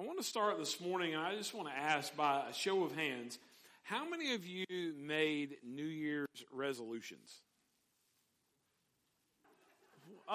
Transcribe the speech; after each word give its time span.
I 0.00 0.02
want 0.02 0.16
to 0.16 0.24
start 0.24 0.56
this 0.56 0.80
morning, 0.80 1.12
and 1.12 1.22
I 1.22 1.36
just 1.36 1.52
want 1.52 1.68
to 1.68 1.74
ask 1.74 2.16
by 2.16 2.44
a 2.48 2.54
show 2.54 2.84
of 2.84 2.96
hands 2.96 3.38
how 3.82 4.08
many 4.08 4.32
of 4.32 4.46
you 4.46 4.94
made 4.98 5.58
New 5.62 5.84
Year's 5.84 6.26
resolutions? 6.50 7.30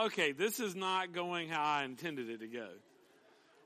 Okay, 0.01 0.33
this 0.33 0.59
is 0.59 0.75
not 0.75 1.13
going 1.13 1.49
how 1.49 1.63
I 1.63 1.83
intended 1.83 2.29
it 2.29 2.41
to 2.41 2.47
go. 2.47 2.67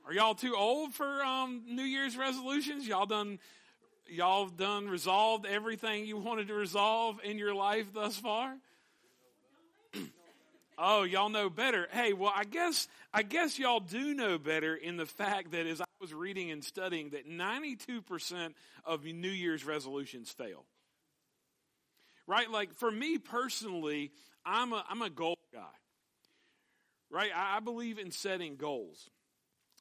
Are 0.05 0.13
y'all 0.13 0.35
too 0.35 0.55
old 0.55 0.93
for 0.93 1.21
um, 1.21 1.63
New 1.67 1.83
Year's 1.83 2.15
resolutions? 2.15 2.87
Y'all 2.87 3.05
done 3.05 3.37
y'all 4.07 4.47
done 4.47 4.87
resolved 4.87 5.45
everything 5.45 6.05
you 6.05 6.15
wanted 6.15 6.47
to 6.47 6.53
resolve 6.53 7.19
in 7.25 7.37
your 7.37 7.53
life 7.53 7.91
thus 7.93 8.15
far? 8.15 8.55
Oh, 10.79 11.03
y'all 11.03 11.29
know 11.29 11.49
better. 11.49 11.87
Hey, 11.91 12.13
well, 12.13 12.31
I 12.33 12.45
guess 12.45 12.87
I 13.13 13.23
guess 13.23 13.59
y'all 13.59 13.79
do 13.79 14.13
know 14.13 14.37
better 14.37 14.75
in 14.75 14.97
the 14.97 15.05
fact 15.05 15.51
that 15.51 15.67
as 15.67 15.81
I 15.81 15.85
was 15.99 16.13
reading 16.13 16.49
and 16.51 16.63
studying 16.63 17.09
that 17.09 17.29
92% 17.29 18.53
of 18.85 19.03
New 19.03 19.29
Year's 19.29 19.65
resolutions 19.65 20.31
fail. 20.31 20.65
Right? 22.25 22.49
Like 22.49 22.73
for 22.75 22.89
me 22.89 23.17
personally, 23.17 24.11
I'm 24.45 24.73
a 24.73 24.83
I'm 24.89 25.01
a 25.01 25.09
goal 25.09 25.37
guy. 25.53 25.59
Right? 27.11 27.31
I 27.35 27.59
believe 27.59 27.99
in 27.99 28.11
setting 28.11 28.55
goals. 28.55 29.09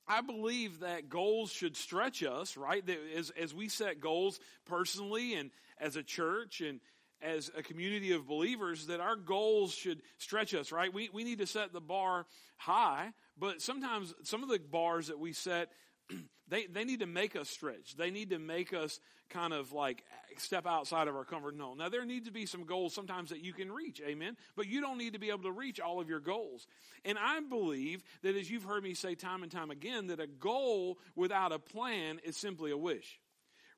I 0.08 0.22
believe 0.22 0.80
that 0.80 1.10
goals 1.10 1.52
should 1.52 1.76
stretch 1.76 2.22
us, 2.22 2.56
right? 2.56 2.84
That 2.86 2.98
as, 3.14 3.30
as 3.38 3.54
we 3.54 3.68
set 3.68 4.00
goals 4.00 4.40
personally 4.64 5.34
and 5.34 5.50
as 5.78 5.96
a 5.96 6.02
church 6.02 6.62
and 6.62 6.80
as 7.22 7.50
a 7.56 7.62
community 7.62 8.12
of 8.12 8.26
believers, 8.26 8.86
that 8.86 9.00
our 9.00 9.16
goals 9.16 9.74
should 9.74 10.02
stretch 10.18 10.54
us, 10.54 10.72
right? 10.72 10.92
We, 10.92 11.10
we 11.12 11.24
need 11.24 11.38
to 11.38 11.46
set 11.46 11.72
the 11.72 11.80
bar 11.80 12.26
high, 12.56 13.12
but 13.38 13.60
sometimes 13.60 14.14
some 14.22 14.42
of 14.42 14.48
the 14.48 14.58
bars 14.58 15.08
that 15.08 15.18
we 15.18 15.32
set 15.32 15.70
they, 16.48 16.66
they 16.66 16.84
need 16.84 17.00
to 17.00 17.06
make 17.06 17.36
us 17.36 17.48
stretch. 17.48 17.96
They 17.96 18.10
need 18.10 18.30
to 18.30 18.38
make 18.38 18.72
us 18.72 19.00
kind 19.30 19.52
of 19.52 19.72
like 19.72 20.02
step 20.38 20.66
outside 20.66 21.08
of 21.08 21.14
our 21.14 21.24
comfort 21.24 21.56
zone. 21.58 21.78
Now, 21.78 21.88
there 21.88 22.04
need 22.04 22.24
to 22.24 22.30
be 22.30 22.46
some 22.46 22.64
goals 22.64 22.94
sometimes 22.94 23.30
that 23.30 23.44
you 23.44 23.52
can 23.52 23.70
reach, 23.70 24.00
amen? 24.06 24.36
But 24.56 24.66
you 24.66 24.80
don't 24.80 24.96
need 24.96 25.12
to 25.12 25.18
be 25.18 25.28
able 25.28 25.42
to 25.42 25.52
reach 25.52 25.80
all 25.80 26.00
of 26.00 26.08
your 26.08 26.20
goals. 26.20 26.66
And 27.04 27.18
I 27.18 27.40
believe 27.40 28.02
that 28.22 28.36
as 28.36 28.50
you've 28.50 28.64
heard 28.64 28.82
me 28.82 28.94
say 28.94 29.14
time 29.14 29.42
and 29.42 29.52
time 29.52 29.70
again, 29.70 30.06
that 30.06 30.20
a 30.20 30.26
goal 30.26 30.98
without 31.14 31.52
a 31.52 31.58
plan 31.58 32.20
is 32.24 32.36
simply 32.36 32.70
a 32.70 32.76
wish 32.76 33.20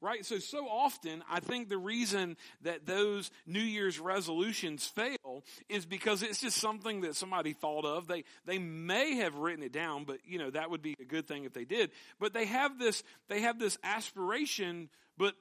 right? 0.01 0.25
So, 0.25 0.39
so 0.39 0.67
often, 0.67 1.23
I 1.31 1.41
think 1.41 1.69
the 1.69 1.79
reason 1.79 2.37
that 2.63 2.87
those 2.87 3.31
New 3.47 3.61
Year's 3.61 3.99
resolutions 3.99 4.87
fail 4.87 5.45
is 5.69 5.87
because 5.87 6.23
it's 6.23 6.41
just 6.41 6.57
something 6.57 7.03
that 7.03 7.17
somebody 7.17 7.53
thought 7.53 7.85
of. 7.85 8.07
They, 8.07 8.25
they 8.47 8.59
may 8.59 9.17
have 9.17 9.37
written 9.37 9.63
it 9.63 9.73
down, 9.73 10.05
but, 10.05 10.19
you 10.25 10.39
know, 10.39 10.51
that 10.51 10.71
would 10.71 10.83
be 10.83 10.95
a 11.01 11.05
good 11.05 11.27
thing 11.27 11.45
if 11.45 11.53
they 11.53 11.65
did. 11.65 11.91
But 12.19 12.33
they 12.33 12.47
have 12.47 12.79
this, 12.79 13.03
they 13.29 13.43
have 13.43 13.59
this 13.59 13.79
aspiration, 13.85 14.89
but 15.19 15.35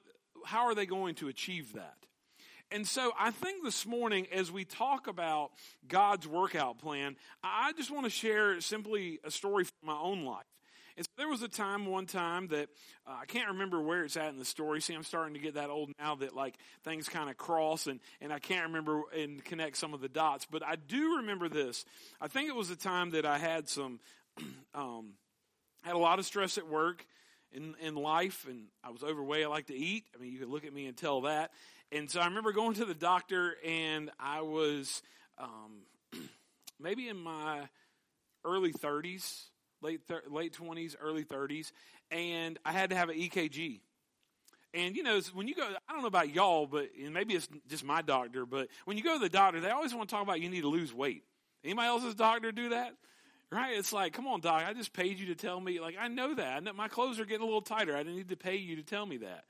how 0.44 0.66
are 0.66 0.74
they 0.74 0.86
going 0.86 1.14
to 1.16 1.28
achieve 1.28 1.72
that? 1.74 1.94
And 2.72 2.86
so 2.86 3.10
I 3.18 3.32
think 3.32 3.64
this 3.64 3.84
morning, 3.84 4.28
as 4.32 4.52
we 4.52 4.64
talk 4.64 5.08
about 5.08 5.50
God's 5.88 6.26
workout 6.28 6.78
plan, 6.78 7.16
I 7.42 7.72
just 7.72 7.90
want 7.90 8.04
to 8.04 8.10
share 8.10 8.60
simply 8.60 9.18
a 9.24 9.30
story 9.30 9.64
from 9.64 9.88
my 9.88 9.98
own 9.98 10.24
life. 10.24 10.44
And 11.00 11.06
so 11.06 11.12
there 11.16 11.30
was 11.30 11.40
a 11.40 11.48
time, 11.48 11.86
one 11.86 12.04
time 12.04 12.48
that 12.48 12.68
uh, 13.06 13.14
I 13.22 13.24
can't 13.24 13.48
remember 13.48 13.80
where 13.80 14.04
it's 14.04 14.18
at 14.18 14.28
in 14.28 14.38
the 14.38 14.44
story. 14.44 14.82
See, 14.82 14.92
I'm 14.92 15.02
starting 15.02 15.32
to 15.32 15.40
get 15.40 15.54
that 15.54 15.70
old 15.70 15.90
now 15.98 16.16
that 16.16 16.36
like 16.36 16.58
things 16.84 17.08
kind 17.08 17.30
of 17.30 17.38
cross 17.38 17.86
and, 17.86 18.00
and 18.20 18.30
I 18.30 18.38
can't 18.38 18.66
remember 18.66 19.04
and 19.18 19.42
connect 19.42 19.78
some 19.78 19.94
of 19.94 20.02
the 20.02 20.10
dots. 20.10 20.46
But 20.50 20.62
I 20.62 20.76
do 20.76 21.16
remember 21.16 21.48
this. 21.48 21.86
I 22.20 22.28
think 22.28 22.50
it 22.50 22.54
was 22.54 22.68
a 22.68 22.76
time 22.76 23.12
that 23.12 23.24
I 23.24 23.38
had 23.38 23.66
some, 23.66 23.98
um, 24.74 25.12
had 25.84 25.94
a 25.94 25.98
lot 25.98 26.18
of 26.18 26.26
stress 26.26 26.58
at 26.58 26.68
work 26.68 27.06
in, 27.50 27.76
in 27.80 27.94
life 27.94 28.46
and 28.46 28.64
I 28.84 28.90
was 28.90 29.02
overweight. 29.02 29.46
I 29.46 29.48
like 29.48 29.68
to 29.68 29.74
eat. 29.74 30.04
I 30.14 30.20
mean, 30.20 30.34
you 30.34 30.38
could 30.38 30.50
look 30.50 30.66
at 30.66 30.74
me 30.74 30.84
and 30.84 30.94
tell 30.94 31.22
that. 31.22 31.50
And 31.90 32.10
so 32.10 32.20
I 32.20 32.26
remember 32.26 32.52
going 32.52 32.74
to 32.74 32.84
the 32.84 32.92
doctor 32.92 33.56
and 33.66 34.10
I 34.20 34.42
was, 34.42 35.00
um, 35.38 35.78
maybe 36.78 37.08
in 37.08 37.16
my 37.16 37.70
early 38.44 38.74
30s 38.74 39.44
late 39.82 40.00
thir- 40.06 40.22
late 40.28 40.52
twenties, 40.52 40.96
early 41.00 41.22
thirties, 41.22 41.72
and 42.10 42.58
I 42.64 42.72
had 42.72 42.90
to 42.90 42.96
have 42.96 43.08
an 43.08 43.16
EKG. 43.16 43.80
And 44.72 44.96
you 44.96 45.02
know, 45.02 45.20
when 45.34 45.48
you 45.48 45.54
go, 45.54 45.64
I 45.64 45.92
don't 45.92 46.02
know 46.02 46.08
about 46.08 46.32
y'all, 46.34 46.66
but 46.66 46.90
maybe 46.96 47.34
it's 47.34 47.48
just 47.68 47.84
my 47.84 48.02
doctor, 48.02 48.46
but 48.46 48.68
when 48.84 48.96
you 48.96 49.02
go 49.02 49.14
to 49.14 49.18
the 49.18 49.28
doctor, 49.28 49.60
they 49.60 49.70
always 49.70 49.94
want 49.94 50.08
to 50.08 50.14
talk 50.14 50.22
about 50.22 50.40
you 50.40 50.48
need 50.48 50.62
to 50.62 50.68
lose 50.68 50.94
weight. 50.94 51.24
Anybody 51.64 51.88
else's 51.88 52.14
doctor 52.14 52.52
do 52.52 52.70
that? 52.70 52.94
Right? 53.52 53.76
It's 53.76 53.92
like, 53.92 54.12
come 54.12 54.28
on, 54.28 54.40
doc, 54.40 54.62
I 54.64 54.72
just 54.74 54.92
paid 54.92 55.18
you 55.18 55.26
to 55.26 55.34
tell 55.34 55.60
me. 55.60 55.80
Like, 55.80 55.96
I 56.00 56.06
know 56.06 56.34
that. 56.34 56.56
I 56.56 56.60
know 56.60 56.72
my 56.72 56.86
clothes 56.86 57.18
are 57.18 57.24
getting 57.24 57.42
a 57.42 57.46
little 57.46 57.60
tighter. 57.60 57.96
I 57.96 58.04
didn't 58.04 58.16
need 58.16 58.28
to 58.28 58.36
pay 58.36 58.56
you 58.56 58.76
to 58.76 58.82
tell 58.84 59.04
me 59.04 59.18
that. 59.18 59.44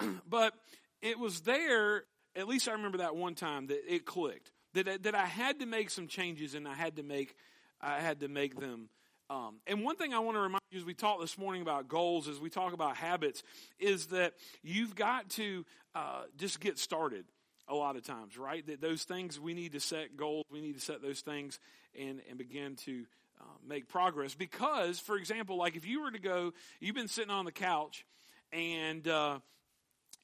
but 0.28 0.54
it 1.02 1.20
was 1.20 1.42
there, 1.42 2.04
at 2.34 2.48
least 2.48 2.68
I 2.68 2.72
remember 2.72 2.98
that 2.98 3.14
one 3.14 3.36
time 3.36 3.68
that 3.68 3.80
it 3.86 4.04
clicked. 4.04 4.50
That, 4.74 5.04
that 5.04 5.14
I 5.14 5.24
had 5.24 5.60
to 5.60 5.66
make 5.66 5.90
some 5.90 6.08
changes 6.08 6.54
and 6.54 6.66
I 6.66 6.74
had 6.74 6.96
to 6.96 7.02
make, 7.04 7.36
I 7.80 8.00
had 8.00 8.20
to 8.20 8.28
make 8.28 8.58
them 8.58 8.88
um, 9.30 9.56
and 9.66 9.84
one 9.84 9.96
thing 9.96 10.14
I 10.14 10.20
want 10.20 10.36
to 10.36 10.40
remind 10.40 10.62
you 10.70 10.78
as 10.78 10.84
we 10.84 10.94
talk 10.94 11.20
this 11.20 11.36
morning 11.36 11.62
about 11.62 11.88
goals, 11.88 12.28
as 12.28 12.40
we 12.40 12.48
talk 12.48 12.72
about 12.72 12.96
habits, 12.96 13.42
is 13.78 14.06
that 14.06 14.34
you've 14.62 14.94
got 14.94 15.28
to 15.30 15.66
uh, 15.94 16.22
just 16.36 16.60
get 16.60 16.78
started 16.78 17.26
a 17.68 17.74
lot 17.74 17.96
of 17.96 18.04
times, 18.04 18.38
right? 18.38 18.66
That 18.66 18.80
those 18.80 19.04
things 19.04 19.38
we 19.38 19.52
need 19.52 19.72
to 19.72 19.80
set 19.80 20.16
goals, 20.16 20.44
we 20.50 20.60
need 20.62 20.74
to 20.74 20.80
set 20.80 21.02
those 21.02 21.20
things 21.20 21.60
and, 21.98 22.22
and 22.28 22.38
begin 22.38 22.76
to 22.76 23.04
uh, 23.40 23.44
make 23.66 23.88
progress. 23.88 24.34
Because, 24.34 24.98
for 24.98 25.16
example, 25.16 25.56
like 25.56 25.76
if 25.76 25.86
you 25.86 26.02
were 26.02 26.10
to 26.10 26.18
go, 26.18 26.52
you've 26.80 26.94
been 26.94 27.08
sitting 27.08 27.30
on 27.30 27.44
the 27.44 27.52
couch 27.52 28.06
and, 28.50 29.06
uh, 29.06 29.40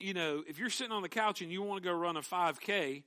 you 0.00 0.14
know, 0.14 0.42
if 0.48 0.58
you're 0.58 0.70
sitting 0.70 0.92
on 0.92 1.02
the 1.02 1.08
couch 1.10 1.42
and 1.42 1.52
you 1.52 1.62
want 1.62 1.82
to 1.82 1.88
go 1.88 1.94
run 1.94 2.16
a 2.16 2.22
5K, 2.22 3.02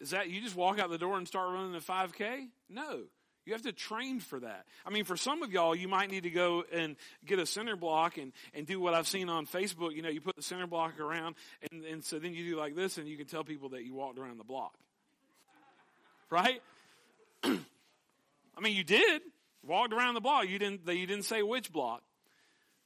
is 0.00 0.10
that 0.10 0.30
you 0.30 0.40
just 0.40 0.56
walk 0.56 0.78
out 0.78 0.90
the 0.90 0.98
door 0.98 1.18
and 1.18 1.28
start 1.28 1.52
running 1.52 1.74
a 1.74 1.80
5K? 1.80 2.48
No. 2.70 3.02
You 3.44 3.52
have 3.54 3.62
to 3.62 3.72
train 3.72 4.20
for 4.20 4.40
that. 4.40 4.66
I 4.86 4.90
mean, 4.90 5.04
for 5.04 5.16
some 5.16 5.42
of 5.42 5.52
y'all, 5.52 5.74
you 5.74 5.88
might 5.88 6.10
need 6.10 6.22
to 6.22 6.30
go 6.30 6.62
and 6.72 6.96
get 7.26 7.40
a 7.40 7.46
center 7.46 7.74
block 7.74 8.16
and, 8.16 8.32
and 8.54 8.66
do 8.66 8.80
what 8.80 8.94
I've 8.94 9.08
seen 9.08 9.28
on 9.28 9.46
Facebook. 9.46 9.94
You 9.96 10.02
know, 10.02 10.08
you 10.08 10.20
put 10.20 10.36
the 10.36 10.42
center 10.42 10.66
block 10.66 11.00
around 11.00 11.34
and, 11.70 11.84
and 11.84 12.04
so 12.04 12.18
then 12.18 12.34
you 12.34 12.44
do 12.52 12.56
like 12.58 12.76
this 12.76 12.98
and 12.98 13.08
you 13.08 13.16
can 13.16 13.26
tell 13.26 13.42
people 13.42 13.70
that 13.70 13.84
you 13.84 13.94
walked 13.94 14.18
around 14.18 14.38
the 14.38 14.44
block. 14.44 14.74
Right? 16.30 16.62
I 17.44 18.60
mean, 18.60 18.76
you 18.76 18.84
did. 18.84 19.22
Walked 19.64 19.92
around 19.92 20.14
the 20.14 20.20
block. 20.20 20.48
You 20.48 20.58
didn't, 20.58 20.86
you 20.86 21.06
didn't 21.06 21.24
say 21.24 21.42
which 21.42 21.72
block. 21.72 22.02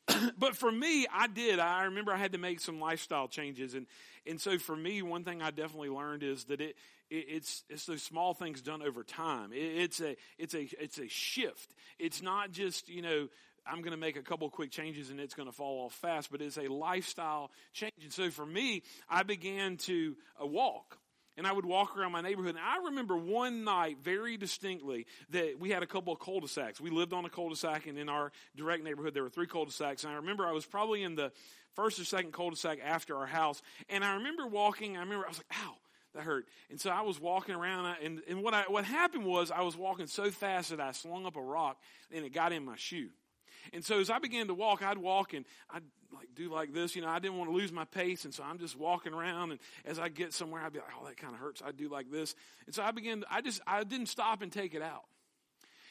but 0.39 0.57
for 0.57 0.71
me, 0.71 1.07
I 1.13 1.27
did. 1.27 1.59
I 1.59 1.85
remember 1.85 2.13
I 2.13 2.17
had 2.17 2.33
to 2.33 2.39
make 2.39 2.61
some 2.61 2.81
lifestyle 2.81 3.29
changes. 3.29 3.75
And, 3.75 3.87
and 4.27 4.41
so 4.41 4.59
for 4.59 4.77
me, 4.77 5.03
one 5.03 5.25
thing 5.25 5.43
I 5.43 5.51
definitely 5.51 5.91
learned 5.91 6.23
is 6.23 6.45
that 6.45 6.61
it, 6.61 6.77
it's 7.11 7.65
it's 7.69 7.87
those 7.87 8.03
small 8.03 8.35
things 8.35 8.63
done 8.63 8.83
over 8.83 9.03
time. 9.03 9.51
it's 9.53 10.01
a 10.01 10.17
it's 10.39 10.55
a 10.55 10.69
it's 10.81 10.99
a 10.99 11.09
shift. 11.09 11.75
It's 11.99 12.23
not 12.23 12.51
just 12.51 12.89
you 12.89 13.03
know 13.03 13.29
I'm 13.67 13.81
going 13.81 13.93
to 13.93 13.97
make 13.97 14.17
a 14.17 14.23
couple 14.23 14.49
quick 14.49 14.71
changes 14.71 15.11
and 15.11 15.21
it's 15.21 15.35
going 15.35 15.49
to 15.49 15.53
fall 15.53 15.85
off 15.85 15.95
fast, 15.95 16.31
but 16.31 16.41
it's 16.41 16.57
a 16.57 16.69
lifestyle 16.69 17.51
change. 17.73 17.93
And 18.03 18.13
so 18.13 18.31
for 18.31 18.47
me, 18.47 18.83
I 19.09 19.23
began 19.23 19.77
to 19.79 20.17
uh, 20.41 20.47
walk. 20.47 20.99
And 21.39 21.47
I 21.47 21.53
would 21.53 21.67
walk 21.67 21.99
around 21.99 22.13
my 22.13 22.23
neighborhood. 22.23 22.55
And 22.55 22.65
I 22.65 22.87
remember 22.87 23.15
one 23.15 23.63
night 23.63 23.99
very 24.03 24.39
distinctly 24.39 25.07
that 25.31 25.61
we 25.61 25.69
had 25.69 25.83
a 25.83 25.87
couple 25.87 26.11
of 26.11 26.19
cul-de-sacs. 26.19 26.81
We 26.81 26.89
lived 26.89 27.13
on 27.13 27.27
a 27.27 27.29
cul-de-sac, 27.29 27.87
and 27.87 27.99
in 27.99 28.09
our 28.09 28.33
direct 28.57 28.83
neighborhood, 28.83 29.13
there 29.13 29.23
were 29.23 29.29
three 29.29 29.47
cul-de-sacs. 29.47 30.05
And 30.05 30.15
I 30.15 30.17
remember 30.17 30.47
I 30.47 30.53
was 30.53 30.65
probably 30.65 31.03
in 31.03 31.15
the 31.15 31.33
first 31.75 32.01
or 32.01 32.05
second 32.05 32.33
cul-de-sac 32.33 32.79
after 32.83 33.15
our 33.19 33.27
house. 33.27 33.61
And 33.91 34.03
I 34.03 34.15
remember 34.15 34.47
walking, 34.47 34.97
I 34.97 35.01
remember 35.01 35.27
I 35.27 35.29
was 35.29 35.37
like, 35.37 35.59
ow, 35.63 35.75
that 36.17 36.25
hurt. 36.25 36.47
And 36.71 36.81
so 36.81 36.91
I 36.91 37.03
was 37.03 37.21
walking 37.21 37.55
around, 37.55 37.97
and, 38.03 38.23
and 38.29 38.43
what 38.43 38.55
I, 38.55 38.65
what 38.69 38.85
happened 38.85 39.25
was 39.25 39.51
I 39.51 39.63
was 39.63 39.77
walking 39.77 40.07
so 40.07 40.31
fast 40.31 40.71
that 40.71 40.81
I 40.81 40.93
slung 40.93 41.27
up 41.27 41.37
a 41.37 41.43
rock, 41.43 41.79
and 42.13 42.25
it 42.25 42.33
got 42.33 42.53
in 42.53 42.65
my 42.65 42.77
shoe. 42.77 43.11
And 43.73 43.85
so 43.85 44.01
as 44.01 44.11
I 44.11 44.19
began 44.19 44.47
to 44.49 44.55
walk, 44.55 44.83
I'd 44.83 44.99
walk 44.99 45.35
and 45.35 45.45
I'd 45.71 45.83
like 46.15 46.29
do 46.35 46.53
like 46.53 46.73
this. 46.73 46.95
You 46.95 47.03
know, 47.03 47.09
I 47.09 47.19
didn't 47.19 47.37
want 47.37 47.51
to 47.51 47.57
lose 47.57 47.73
my 47.73 47.85
pace, 47.85 48.25
and 48.25 48.33
so 48.33 48.45
I'm 48.45 48.59
just 48.59 48.79
walking 48.79 49.13
around. 49.13 49.53
And 49.53 49.61
as 49.85 49.99
I 49.99 50.09
get 50.09 50.33
somewhere, 50.33 50.63
I'd 50.63 50.73
be 50.73 50.79
like, 50.79 50.89
"Oh, 51.01 51.07
that 51.07 51.17
kind 51.17 51.35
of 51.35 51.41
hurts." 51.41 51.63
I'd 51.65 51.77
do 51.77 51.89
like 51.89 52.11
this, 52.11 52.35
and 52.67 52.75
so 52.75 52.83
I 52.83 52.93
began. 52.93 53.25
I 53.29 53.41
just 53.41 53.61
I 53.67 53.83
didn't 53.83 54.07
stop 54.07 54.43
and 54.43 54.53
take 54.53 54.75
it 54.75 54.83
out. 54.83 55.03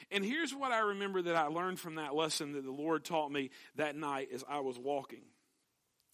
And 0.09 0.23
here's 0.23 0.53
what 0.53 0.71
I 0.71 0.79
remember 0.79 1.21
that 1.23 1.35
I 1.35 1.47
learned 1.47 1.79
from 1.79 1.95
that 1.95 2.15
lesson 2.15 2.53
that 2.53 2.63
the 2.63 2.71
Lord 2.71 3.03
taught 3.03 3.31
me 3.31 3.49
that 3.75 3.95
night 3.95 4.29
as 4.33 4.43
I 4.47 4.59
was 4.59 4.79
walking. 4.79 5.23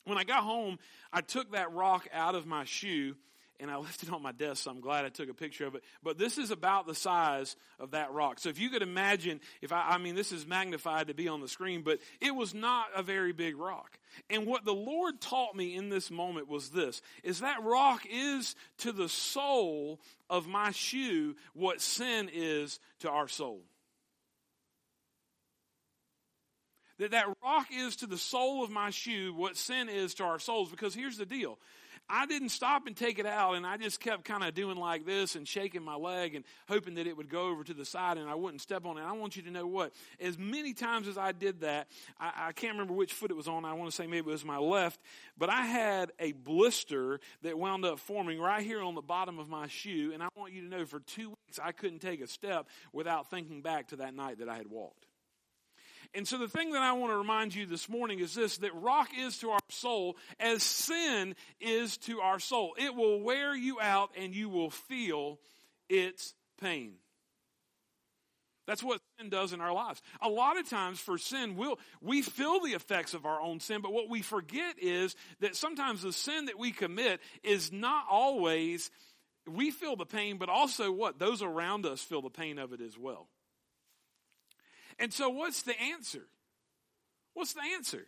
When 0.05 0.17
I 0.17 0.23
got 0.23 0.43
home, 0.43 0.79
I 1.13 1.21
took 1.21 1.51
that 1.51 1.71
rock 1.73 2.07
out 2.11 2.33
of 2.33 2.47
my 2.47 2.63
shoe 2.63 3.15
and 3.59 3.69
I 3.69 3.77
left 3.77 4.03
it 4.03 4.11
on 4.11 4.21
my 4.21 4.31
desk, 4.31 4.63
so 4.63 4.71
I'm 4.71 4.81
glad 4.81 5.05
I 5.05 5.09
took 5.09 5.29
a 5.29 5.33
picture 5.33 5.65
of 5.65 5.75
it. 5.75 5.83
But 6.03 6.17
this 6.17 6.37
is 6.37 6.51
about 6.51 6.87
the 6.87 6.95
size 6.95 7.55
of 7.79 7.91
that 7.91 8.11
rock. 8.11 8.39
So 8.39 8.49
if 8.49 8.59
you 8.59 8.69
could 8.69 8.81
imagine, 8.81 9.39
if 9.61 9.71
I, 9.71 9.91
I 9.91 9.97
mean, 9.97 10.15
this 10.15 10.31
is 10.31 10.45
magnified 10.45 11.07
to 11.07 11.13
be 11.13 11.27
on 11.27 11.41
the 11.41 11.47
screen, 11.47 11.81
but 11.81 11.99
it 12.19 12.35
was 12.35 12.53
not 12.53 12.87
a 12.95 13.03
very 13.03 13.33
big 13.33 13.57
rock. 13.57 13.97
And 14.29 14.45
what 14.45 14.65
the 14.65 14.73
Lord 14.73 15.21
taught 15.21 15.55
me 15.55 15.75
in 15.75 15.89
this 15.89 16.11
moment 16.11 16.47
was 16.47 16.69
this, 16.69 17.01
is 17.23 17.39
that 17.39 17.63
rock 17.63 18.01
is 18.09 18.55
to 18.79 18.91
the 18.91 19.09
sole 19.09 19.99
of 20.29 20.47
my 20.47 20.71
shoe 20.71 21.35
what 21.53 21.81
sin 21.81 22.29
is 22.33 22.79
to 22.99 23.09
our 23.09 23.27
soul. 23.27 23.61
That 27.01 27.11
that 27.11 27.25
rock 27.43 27.65
is 27.75 27.95
to 27.97 28.05
the 28.05 28.17
sole 28.17 28.63
of 28.63 28.69
my 28.69 28.91
shoe 28.91 29.33
what 29.33 29.57
sin 29.57 29.89
is 29.89 30.13
to 30.15 30.23
our 30.23 30.37
souls. 30.37 30.69
Because 30.69 30.93
here's 30.93 31.17
the 31.17 31.25
deal. 31.25 31.57
I 32.13 32.25
didn't 32.25 32.49
stop 32.49 32.87
and 32.87 32.95
take 32.95 33.19
it 33.19 33.25
out, 33.25 33.55
and 33.55 33.65
I 33.65 33.77
just 33.77 34.01
kept 34.01 34.25
kind 34.25 34.43
of 34.43 34.53
doing 34.53 34.75
like 34.75 35.05
this 35.05 35.37
and 35.37 35.47
shaking 35.47 35.81
my 35.81 35.95
leg 35.95 36.35
and 36.35 36.43
hoping 36.67 36.95
that 36.95 37.07
it 37.07 37.15
would 37.15 37.29
go 37.29 37.47
over 37.47 37.63
to 37.63 37.73
the 37.73 37.85
side 37.85 38.17
and 38.17 38.29
I 38.29 38.35
wouldn't 38.35 38.61
step 38.61 38.85
on 38.85 38.97
it. 38.97 39.01
I 39.01 39.13
want 39.13 39.37
you 39.37 39.43
to 39.43 39.51
know 39.51 39.65
what? 39.65 39.93
As 40.19 40.37
many 40.37 40.73
times 40.73 41.07
as 41.07 41.17
I 41.17 41.31
did 41.31 41.61
that, 41.61 41.87
I, 42.19 42.47
I 42.47 42.51
can't 42.51 42.73
remember 42.73 42.93
which 42.93 43.13
foot 43.13 43.31
it 43.31 43.37
was 43.37 43.47
on. 43.47 43.63
I 43.63 43.73
want 43.73 43.89
to 43.89 43.95
say 43.95 44.07
maybe 44.07 44.27
it 44.29 44.33
was 44.33 44.43
my 44.43 44.57
left, 44.57 44.99
but 45.37 45.49
I 45.49 45.65
had 45.65 46.11
a 46.19 46.33
blister 46.33 47.21
that 47.43 47.57
wound 47.57 47.85
up 47.85 47.97
forming 47.97 48.41
right 48.41 48.63
here 48.63 48.81
on 48.81 48.93
the 48.93 49.01
bottom 49.01 49.39
of 49.39 49.47
my 49.47 49.67
shoe. 49.67 50.11
And 50.13 50.21
I 50.21 50.27
want 50.35 50.51
you 50.51 50.61
to 50.63 50.67
know 50.67 50.85
for 50.85 50.99
two 50.99 51.29
weeks 51.29 51.59
I 51.63 51.71
couldn't 51.71 51.99
take 51.99 52.19
a 52.19 52.27
step 52.27 52.67
without 52.91 53.29
thinking 53.29 53.61
back 53.61 53.87
to 53.89 53.95
that 53.97 54.13
night 54.13 54.39
that 54.39 54.49
I 54.49 54.57
had 54.57 54.67
walked. 54.67 55.05
And 56.13 56.27
so 56.27 56.37
the 56.37 56.47
thing 56.47 56.71
that 56.73 56.81
I 56.81 56.91
want 56.93 57.13
to 57.13 57.17
remind 57.17 57.55
you 57.55 57.65
this 57.65 57.87
morning 57.87 58.19
is 58.19 58.35
this, 58.35 58.57
that 58.57 58.75
rock 58.75 59.09
is 59.17 59.37
to 59.39 59.51
our 59.51 59.59
soul 59.69 60.17
as 60.39 60.61
sin 60.61 61.35
is 61.61 61.97
to 61.99 62.19
our 62.19 62.39
soul. 62.39 62.75
It 62.77 62.93
will 62.95 63.21
wear 63.21 63.55
you 63.55 63.79
out 63.79 64.11
and 64.17 64.35
you 64.35 64.49
will 64.49 64.69
feel 64.69 65.39
its 65.87 66.33
pain. 66.59 66.95
That's 68.67 68.83
what 68.83 69.01
sin 69.19 69.29
does 69.29 69.53
in 69.53 69.61
our 69.61 69.73
lives. 69.73 70.01
A 70.21 70.29
lot 70.29 70.59
of 70.59 70.69
times 70.69 70.99
for 70.99 71.17
sin, 71.17 71.55
we'll, 71.55 71.79
we 72.01 72.21
feel 72.21 72.59
the 72.59 72.73
effects 72.73 73.13
of 73.13 73.25
our 73.25 73.41
own 73.41 73.59
sin, 73.59 73.81
but 73.81 73.91
what 73.91 74.09
we 74.09 74.21
forget 74.21 74.75
is 74.79 75.15
that 75.39 75.55
sometimes 75.55 76.03
the 76.03 76.13
sin 76.13 76.45
that 76.45 76.59
we 76.59 76.71
commit 76.71 77.21
is 77.43 77.71
not 77.71 78.05
always, 78.09 78.91
we 79.47 79.71
feel 79.71 79.95
the 79.95 80.05
pain, 80.05 80.37
but 80.37 80.49
also 80.49 80.91
what? 80.91 81.19
Those 81.19 81.41
around 81.41 81.85
us 81.85 82.01
feel 82.01 82.21
the 82.21 82.29
pain 82.29 82.59
of 82.59 82.71
it 82.71 82.81
as 82.81 82.97
well. 82.97 83.27
And 85.01 85.11
so, 85.11 85.29
what's 85.29 85.63
the 85.63 85.73
answer? 85.81 86.21
What's 87.33 87.53
the 87.53 87.63
answer? 87.75 88.05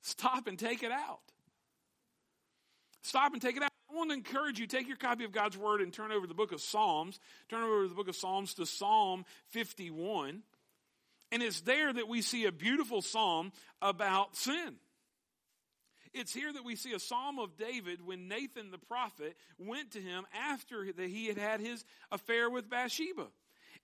Stop 0.00 0.46
and 0.46 0.58
take 0.58 0.82
it 0.82 0.90
out. 0.90 1.20
Stop 3.02 3.34
and 3.34 3.42
take 3.42 3.58
it 3.58 3.62
out. 3.62 3.70
I 3.90 3.94
want 3.94 4.10
to 4.10 4.16
encourage 4.16 4.58
you, 4.58 4.66
take 4.66 4.88
your 4.88 4.96
copy 4.96 5.24
of 5.24 5.32
God's 5.32 5.58
Word 5.58 5.82
and 5.82 5.92
turn 5.92 6.12
over 6.12 6.26
the 6.26 6.34
book 6.34 6.52
of 6.52 6.62
Psalms. 6.62 7.20
Turn 7.50 7.62
over 7.62 7.86
the 7.86 7.94
book 7.94 8.08
of 8.08 8.16
Psalms 8.16 8.54
to 8.54 8.64
Psalm 8.64 9.26
51. 9.50 10.42
And 11.30 11.42
it's 11.42 11.60
there 11.60 11.92
that 11.92 12.08
we 12.08 12.22
see 12.22 12.46
a 12.46 12.52
beautiful 12.52 13.02
psalm 13.02 13.52
about 13.82 14.36
sin. 14.36 14.76
It's 16.14 16.32
here 16.32 16.52
that 16.52 16.64
we 16.64 16.74
see 16.74 16.94
a 16.94 17.00
psalm 17.00 17.38
of 17.38 17.58
David 17.58 18.06
when 18.06 18.28
Nathan 18.28 18.70
the 18.70 18.78
prophet 18.78 19.36
went 19.58 19.90
to 19.90 20.00
him 20.00 20.24
after 20.50 20.90
that 20.90 21.08
he 21.08 21.26
had 21.26 21.36
had 21.36 21.60
his 21.60 21.84
affair 22.10 22.48
with 22.48 22.70
Bathsheba. 22.70 23.26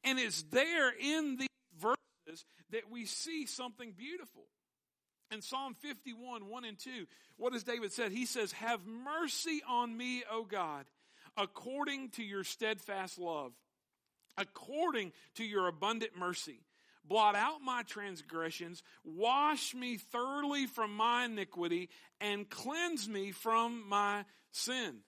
And 0.05 0.19
it's 0.19 0.43
there 0.45 0.91
in 0.99 1.37
these 1.37 1.50
verses 2.31 2.44
that 2.71 2.91
we 2.91 3.05
see 3.05 3.47
something 3.47 3.93
beautiful. 3.97 4.44
In 5.32 5.43
Psalm 5.43 5.75
51, 5.75 6.49
1 6.49 6.65
and 6.65 6.79
2, 6.79 7.06
what 7.37 7.53
does 7.53 7.62
David 7.62 7.93
said? 7.93 8.11
He 8.11 8.27
says, 8.27 8.53
Have 8.53 8.81
mercy 8.87 9.62
on 9.69 9.97
me, 9.97 10.25
O 10.31 10.44
God, 10.44 10.87
according 11.37 12.11
to 12.11 12.25
your 12.25 12.43
steadfast 12.43 13.19
love, 13.19 13.53
according 14.37 15.12
to 15.37 15.44
your 15.44 15.69
abundant 15.69 16.17
mercy. 16.19 16.61
Blot 17.05 17.35
out 17.35 17.62
my 17.65 17.82
transgressions, 17.85 18.83
wash 19.05 19.75
me 19.75 19.97
thoroughly 19.97 20.67
from 20.67 20.94
my 20.94 21.25
iniquity, 21.25 21.88
and 22.21 22.49
cleanse 22.49 23.09
me 23.09 23.33
from 23.33 23.88
my 23.88 24.25
sin. 24.53 24.99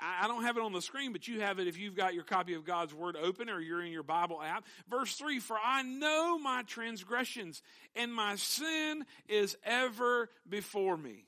I 0.00 0.26
don't 0.26 0.42
have 0.42 0.56
it 0.56 0.62
on 0.62 0.72
the 0.72 0.82
screen, 0.82 1.12
but 1.12 1.28
you 1.28 1.40
have 1.40 1.58
it 1.58 1.68
if 1.68 1.78
you've 1.78 1.94
got 1.94 2.14
your 2.14 2.24
copy 2.24 2.54
of 2.54 2.64
God's 2.64 2.92
Word 2.92 3.16
open 3.16 3.48
or 3.48 3.60
you're 3.60 3.82
in 3.82 3.92
your 3.92 4.02
Bible 4.02 4.42
app. 4.42 4.64
Verse 4.88 5.14
3 5.14 5.38
For 5.38 5.56
I 5.62 5.82
know 5.82 6.38
my 6.38 6.62
transgressions, 6.62 7.62
and 7.94 8.12
my 8.12 8.36
sin 8.36 9.04
is 9.28 9.56
ever 9.64 10.28
before 10.48 10.96
me. 10.96 11.26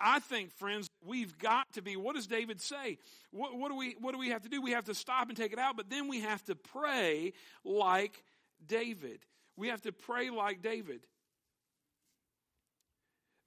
I 0.00 0.18
think, 0.18 0.50
friends, 0.52 0.88
we've 1.04 1.38
got 1.38 1.72
to 1.74 1.82
be. 1.82 1.96
What 1.96 2.16
does 2.16 2.26
David 2.26 2.60
say? 2.60 2.98
What, 3.30 3.56
what, 3.56 3.70
do 3.70 3.76
we, 3.76 3.94
what 4.00 4.12
do 4.12 4.18
we 4.18 4.30
have 4.30 4.42
to 4.42 4.48
do? 4.48 4.60
We 4.60 4.72
have 4.72 4.86
to 4.86 4.94
stop 4.94 5.28
and 5.28 5.36
take 5.36 5.52
it 5.52 5.60
out, 5.60 5.76
but 5.76 5.90
then 5.90 6.08
we 6.08 6.22
have 6.22 6.42
to 6.46 6.56
pray 6.56 7.34
like 7.64 8.24
David. 8.66 9.20
We 9.56 9.68
have 9.68 9.82
to 9.82 9.92
pray 9.92 10.30
like 10.30 10.60
David. 10.60 11.00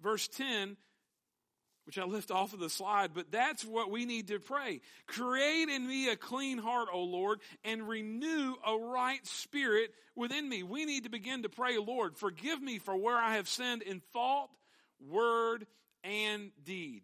Verse 0.02 0.30
10 0.30 0.78
which 1.90 1.98
I 1.98 2.04
lift 2.04 2.30
off 2.30 2.54
of 2.54 2.60
the 2.60 2.70
slide, 2.70 3.16
but 3.16 3.32
that's 3.32 3.66
what 3.66 3.90
we 3.90 4.06
need 4.06 4.28
to 4.28 4.40
pray. 4.40 4.82
Create 5.08 5.70
in 5.70 5.88
me 5.88 6.10
a 6.10 6.16
clean 6.16 6.60
heart, 6.60 6.88
O 6.94 7.02
Lord, 7.02 7.40
and 7.64 7.90
renew 7.90 8.54
a 8.64 8.78
right 8.78 9.26
spirit 9.26 9.90
within 10.16 10.48
me. 10.48 10.62
We 10.62 10.86
need 10.86 11.06
to 11.06 11.10
begin 11.10 11.42
to 11.42 11.50
pray, 11.50 11.80
Lord, 11.80 12.16
forgive 12.16 12.62
me 12.62 12.78
for 12.78 12.96
where 12.96 13.18
I 13.18 13.38
have 13.38 13.50
sinned 13.50 13.82
in 13.82 14.04
thought, 14.14 14.52
word, 15.04 15.66
and 16.04 16.52
deed. 16.64 17.02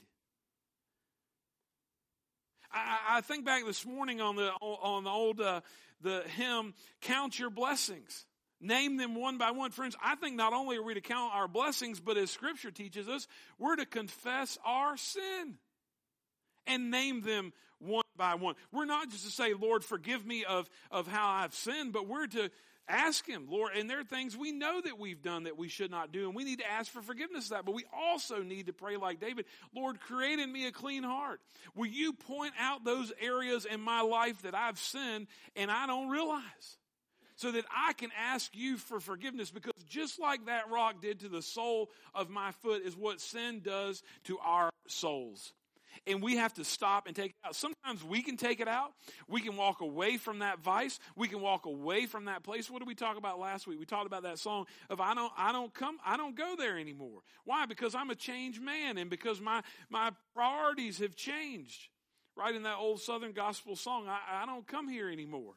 I, 2.71 2.99
I 3.09 3.21
think 3.21 3.43
back 3.43 3.65
this 3.65 3.88
morning 3.88 4.21
on 4.21 4.35
the 4.35 4.51
on 4.51 5.03
the 5.03 5.09
old 5.09 5.41
uh, 5.41 5.61
the 6.01 6.21
hymn, 6.35 6.75
"Count 7.01 7.39
Your 7.39 7.49
Blessings." 7.49 8.27
Name 8.61 8.97
them 8.97 9.15
one 9.15 9.37
by 9.37 9.51
one. 9.51 9.71
Friends, 9.71 9.95
I 10.03 10.15
think 10.15 10.35
not 10.35 10.53
only 10.53 10.77
are 10.77 10.83
we 10.83 10.93
to 10.93 11.01
count 11.01 11.33
our 11.33 11.47
blessings, 11.47 11.99
but 11.99 12.17
as 12.17 12.31
Scripture 12.31 12.71
teaches 12.71 13.07
us, 13.07 13.27
we're 13.59 13.75
to 13.75 13.85
confess 13.85 14.57
our 14.65 14.97
sin 14.97 15.57
and 16.65 16.89
name 16.89 17.21
them 17.21 17.53
one 17.79 18.03
by 18.17 18.35
one. 18.35 18.55
We're 18.71 18.85
not 18.85 19.09
just 19.09 19.25
to 19.25 19.31
say, 19.31 19.53
Lord, 19.53 19.83
forgive 19.83 20.25
me 20.25 20.45
of, 20.45 20.69
of 20.89 21.07
how 21.07 21.27
I've 21.27 21.53
sinned, 21.53 21.93
but 21.93 22.07
we're 22.07 22.27
to 22.27 22.49
ask 22.87 23.27
Him, 23.27 23.47
Lord, 23.49 23.71
and 23.75 23.89
there 23.89 23.99
are 23.99 24.05
things 24.05 24.37
we 24.37 24.51
know 24.51 24.79
that 24.81 24.99
we've 24.99 25.21
done 25.21 25.43
that 25.43 25.57
we 25.57 25.67
should 25.67 25.91
not 25.91 26.11
do, 26.11 26.27
and 26.27 26.35
we 26.35 26.43
need 26.43 26.59
to 26.59 26.69
ask 26.69 26.91
for 26.91 27.01
forgiveness 27.01 27.45
of 27.45 27.49
that. 27.51 27.65
But 27.65 27.75
we 27.75 27.85
also 27.93 28.41
need 28.41 28.67
to 28.67 28.73
pray 28.73 28.97
like 28.97 29.19
David, 29.19 29.45
Lord, 29.75 29.99
create 29.99 30.39
in 30.39 30.51
me 30.51 30.67
a 30.67 30.71
clean 30.71 31.03
heart. 31.03 31.41
Will 31.75 31.87
you 31.87 32.13
point 32.13 32.53
out 32.59 32.83
those 32.83 33.11
areas 33.19 33.65
in 33.65 33.81
my 33.81 34.01
life 34.01 34.41
that 34.43 34.55
I've 34.55 34.79
sinned 34.79 35.27
and 35.55 35.69
I 35.69 35.87
don't 35.87 36.09
realize? 36.09 36.77
So 37.35 37.51
that 37.51 37.65
I 37.75 37.93
can 37.93 38.11
ask 38.17 38.55
you 38.55 38.77
for 38.77 38.99
forgiveness 38.99 39.51
because 39.51 39.73
just 39.87 40.19
like 40.19 40.45
that 40.45 40.69
rock 40.71 41.01
did 41.01 41.19
to 41.21 41.29
the 41.29 41.41
sole 41.41 41.89
of 42.13 42.29
my 42.29 42.51
foot 42.51 42.83
is 42.83 42.95
what 42.95 43.19
sin 43.21 43.61
does 43.63 44.03
to 44.25 44.39
our 44.39 44.69
souls. 44.87 45.53
And 46.07 46.21
we 46.21 46.35
have 46.35 46.53
to 46.55 46.65
stop 46.65 47.07
and 47.07 47.15
take 47.15 47.31
it 47.31 47.35
out. 47.45 47.55
Sometimes 47.55 48.03
we 48.03 48.21
can 48.21 48.35
take 48.35 48.59
it 48.59 48.67
out. 48.67 48.91
We 49.29 49.39
can 49.39 49.55
walk 49.55 49.79
away 49.79 50.17
from 50.17 50.39
that 50.39 50.59
vice. 50.59 50.99
We 51.15 51.27
can 51.27 51.39
walk 51.39 51.65
away 51.65 52.05
from 52.05 52.25
that 52.25 52.43
place. 52.43 52.69
What 52.69 52.79
did 52.79 52.87
we 52.87 52.95
talk 52.95 53.17
about 53.17 53.39
last 53.39 53.65
week? 53.65 53.79
We 53.79 53.85
talked 53.85 54.05
about 54.05 54.23
that 54.23 54.38
song 54.38 54.65
of 54.89 54.99
I 54.99 55.13
don't 55.13 55.31
I 55.38 55.51
don't 55.53 55.73
come 55.73 55.97
I 56.05 56.17
don't 56.17 56.36
go 56.36 56.55
there 56.57 56.77
anymore. 56.77 57.21
Why? 57.45 57.65
Because 57.65 57.95
I'm 57.95 58.10
a 58.10 58.15
changed 58.15 58.62
man 58.62 58.98
and 58.98 59.10
because 59.10 59.39
my 59.39 59.62
my 59.89 60.12
priorities 60.33 61.00
have 61.00 61.15
changed. 61.15 61.88
Right 62.38 62.53
in 62.53 62.63
that 62.63 62.75
old 62.75 63.00
Southern 63.00 63.31
gospel 63.31 63.77
song, 63.77 64.10
I, 64.10 64.43
I 64.43 64.45
don't 64.45 64.67
come 64.67 64.89
here 64.89 65.10
anymore 65.10 65.53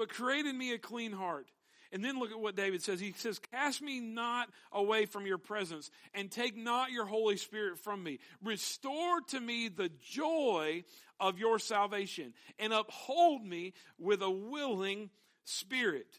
but 0.00 0.08
create 0.08 0.46
in 0.46 0.56
me 0.56 0.72
a 0.72 0.78
clean 0.78 1.12
heart. 1.12 1.46
And 1.92 2.02
then 2.02 2.18
look 2.18 2.30
at 2.30 2.40
what 2.40 2.56
David 2.56 2.82
says. 2.82 3.00
He 3.00 3.12
says, 3.12 3.38
Cast 3.38 3.82
me 3.82 4.00
not 4.00 4.48
away 4.72 5.04
from 5.04 5.26
your 5.26 5.36
presence, 5.36 5.90
and 6.14 6.30
take 6.30 6.56
not 6.56 6.90
your 6.90 7.04
Holy 7.04 7.36
Spirit 7.36 7.78
from 7.78 8.02
me. 8.02 8.18
Restore 8.42 9.20
to 9.28 9.38
me 9.38 9.68
the 9.68 9.90
joy 10.10 10.84
of 11.18 11.38
your 11.38 11.58
salvation, 11.58 12.32
and 12.58 12.72
uphold 12.72 13.44
me 13.44 13.74
with 13.98 14.22
a 14.22 14.30
willing 14.30 15.10
spirit. 15.44 16.18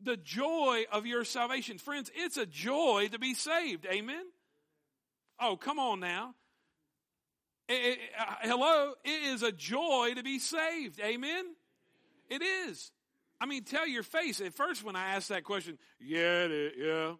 The 0.00 0.16
joy 0.16 0.84
of 0.92 1.06
your 1.06 1.24
salvation. 1.24 1.78
Friends, 1.78 2.12
it's 2.14 2.36
a 2.36 2.46
joy 2.46 3.08
to 3.10 3.18
be 3.18 3.34
saved. 3.34 3.88
Amen? 3.90 4.24
Oh, 5.40 5.56
come 5.56 5.80
on 5.80 5.98
now. 5.98 6.36
It, 7.68 7.72
it, 7.72 7.98
uh, 8.20 8.34
hello? 8.42 8.92
It 9.02 9.34
is 9.34 9.42
a 9.42 9.50
joy 9.50 10.12
to 10.14 10.22
be 10.22 10.38
saved. 10.38 11.00
Amen? 11.00 11.44
It 12.28 12.42
is. 12.42 12.90
I 13.40 13.46
mean, 13.46 13.64
tell 13.64 13.86
your 13.86 14.02
face. 14.02 14.40
At 14.40 14.54
first, 14.54 14.84
when 14.84 14.96
I 14.96 15.14
asked 15.14 15.28
that 15.28 15.44
question, 15.44 15.78
yeah, 16.00 16.46
yeah. 16.76 17.12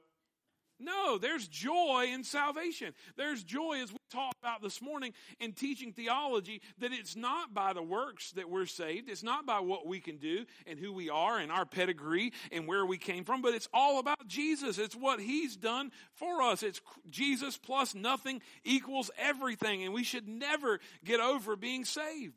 No, 0.81 1.19
there's 1.19 1.47
joy 1.47 2.09
in 2.13 2.25
salvation. 2.25 2.95
There's 3.17 3.45
joy, 3.45 3.81
as 3.83 3.93
we 3.93 3.99
talked 4.11 4.39
about 4.43 4.61
this 4.61 4.83
morning 4.83 5.13
in 5.39 5.53
teaching 5.53 5.93
theology, 5.93 6.63
that 6.79 6.93
it's 6.93 7.15
not 7.15 7.55
by 7.55 7.73
the 7.73 7.83
works 7.83 8.33
that 8.33 8.51
we're 8.51 8.67
saved. 8.67 9.09
It's 9.09 9.23
not 9.23 9.47
by 9.47 9.61
what 9.61 9.87
we 9.87 10.01
can 10.01 10.17
do 10.17 10.45
and 10.67 10.79
who 10.79 10.93
we 10.93 11.11
are 11.11 11.39
and 11.39 11.53
our 11.53 11.65
pedigree 11.65 12.33
and 12.51 12.67
where 12.67 12.85
we 12.85 12.99
came 12.99 13.25
from, 13.25 13.41
but 13.41 13.55
it's 13.55 13.69
all 13.73 14.01
about 14.01 14.27
Jesus. 14.27 14.79
It's 14.79 14.97
what 14.97 15.21
He's 15.21 15.57
done 15.57 15.93
for 16.15 16.43
us. 16.43 16.63
It's 16.63 16.81
Jesus 17.09 17.57
plus 17.57 17.95
nothing 17.95 18.43
equals 18.65 19.11
everything, 19.17 19.85
and 19.85 19.95
we 19.95 20.05
should 20.05 20.27
never 20.27 20.81
get 21.05 21.21
over 21.21 21.55
being 21.55 21.85
saved. 21.85 22.35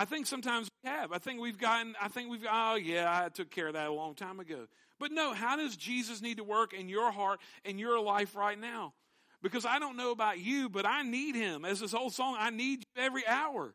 I 0.00 0.06
think 0.06 0.26
sometimes 0.26 0.70
we 0.82 0.88
have. 0.88 1.12
I 1.12 1.18
think 1.18 1.42
we've 1.42 1.58
gotten, 1.58 1.94
I 2.00 2.08
think 2.08 2.30
we've, 2.30 2.46
oh 2.50 2.76
yeah, 2.76 3.22
I 3.22 3.28
took 3.28 3.50
care 3.50 3.66
of 3.66 3.74
that 3.74 3.86
a 3.86 3.92
long 3.92 4.14
time 4.14 4.40
ago. 4.40 4.66
But 4.98 5.12
no, 5.12 5.34
how 5.34 5.56
does 5.56 5.76
Jesus 5.76 6.22
need 6.22 6.38
to 6.38 6.42
work 6.42 6.72
in 6.72 6.88
your 6.88 7.12
heart 7.12 7.38
and 7.66 7.78
your 7.78 8.00
life 8.00 8.34
right 8.34 8.58
now? 8.58 8.94
Because 9.42 9.66
I 9.66 9.78
don't 9.78 9.98
know 9.98 10.10
about 10.10 10.38
you, 10.38 10.70
but 10.70 10.86
I 10.86 11.02
need 11.02 11.34
him. 11.34 11.66
As 11.66 11.80
this 11.80 11.92
old 11.92 12.14
song, 12.14 12.34
I 12.38 12.48
need 12.48 12.78
you 12.78 13.02
every 13.02 13.26
hour 13.26 13.74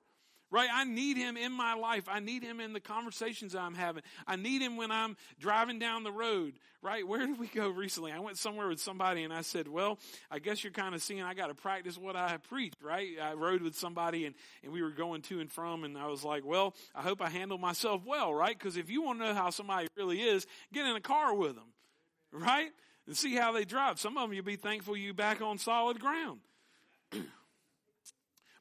right? 0.56 0.70
I 0.74 0.86
need 0.86 1.18
him 1.18 1.36
in 1.36 1.52
my 1.52 1.74
life. 1.74 2.06
I 2.08 2.22
need 2.22 2.42
him 2.42 2.62
in 2.62 2.72
the 2.72 2.80
conversations 2.80 3.54
I'm 3.56 3.74
having. 3.74 4.04
I 4.26 4.38
need 4.38 4.62
him 4.62 4.78
when 4.78 4.90
I'm 4.90 5.18
driving 5.38 5.80
down 5.80 6.06
the 6.06 6.14
road, 6.14 6.54
right? 6.82 7.06
Where 7.06 7.28
did 7.28 7.38
we 7.38 7.48
go 7.48 7.68
recently? 7.68 8.14
I 8.14 8.20
went 8.20 8.38
somewhere 8.38 8.70
with 8.70 8.80
somebody 8.80 9.24
and 9.24 9.34
I 9.34 9.42
said, 9.42 9.68
well, 9.68 10.00
I 10.32 10.40
guess 10.40 10.64
you're 10.64 10.72
kind 10.72 10.96
of 10.96 11.04
seeing 11.04 11.22
I 11.22 11.34
got 11.34 11.48
to 11.48 11.56
practice 11.56 11.98
what 11.98 12.16
I 12.16 12.38
preach, 12.38 12.72
right? 12.82 13.10
I 13.22 13.34
rode 13.34 13.64
with 13.64 13.76
somebody 13.76 14.24
and, 14.26 14.34
and 14.64 14.72
we 14.72 14.82
were 14.82 14.92
going 14.92 15.24
to 15.24 15.42
and 15.42 15.52
from 15.52 15.84
and 15.84 15.98
I 15.98 16.08
was 16.08 16.24
like, 16.24 16.46
well, 16.46 16.74
I 16.96 17.02
hope 17.02 17.22
I 17.22 17.30
handle 17.30 17.58
myself 17.58 18.04
well, 18.06 18.34
right? 18.34 18.58
Because 18.58 18.78
if 18.78 18.90
you 18.90 19.02
want 19.02 19.20
to 19.20 19.26
know 19.26 19.34
how 19.34 19.50
somebody 19.50 19.90
really 19.98 20.22
is, 20.22 20.48
get 20.72 20.86
in 20.86 20.96
a 20.96 21.02
car 21.02 21.36
with 21.36 21.56
them, 21.56 21.74
right? 22.32 22.70
And 23.08 23.18
see 23.18 23.36
how 23.36 23.52
they 23.52 23.66
drive. 23.66 24.00
Some 24.00 24.18
of 24.18 24.30
them 24.30 24.34
you'll 24.34 24.46
be 24.46 24.56
thankful 24.56 24.96
you 24.96 25.14
back 25.14 25.42
on 25.42 25.58
solid 25.58 26.00
ground. 26.00 26.40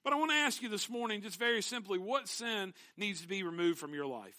But 0.04 0.12
I 0.12 0.16
want 0.16 0.30
to 0.30 0.36
ask 0.36 0.62
you 0.62 0.68
this 0.68 0.90
morning, 0.90 1.22
just 1.22 1.38
very 1.38 1.62
simply, 1.62 1.98
what 1.98 2.28
sin 2.28 2.74
needs 2.96 3.22
to 3.22 3.28
be 3.28 3.42
removed 3.42 3.78
from 3.78 3.94
your 3.94 4.06
life? 4.06 4.36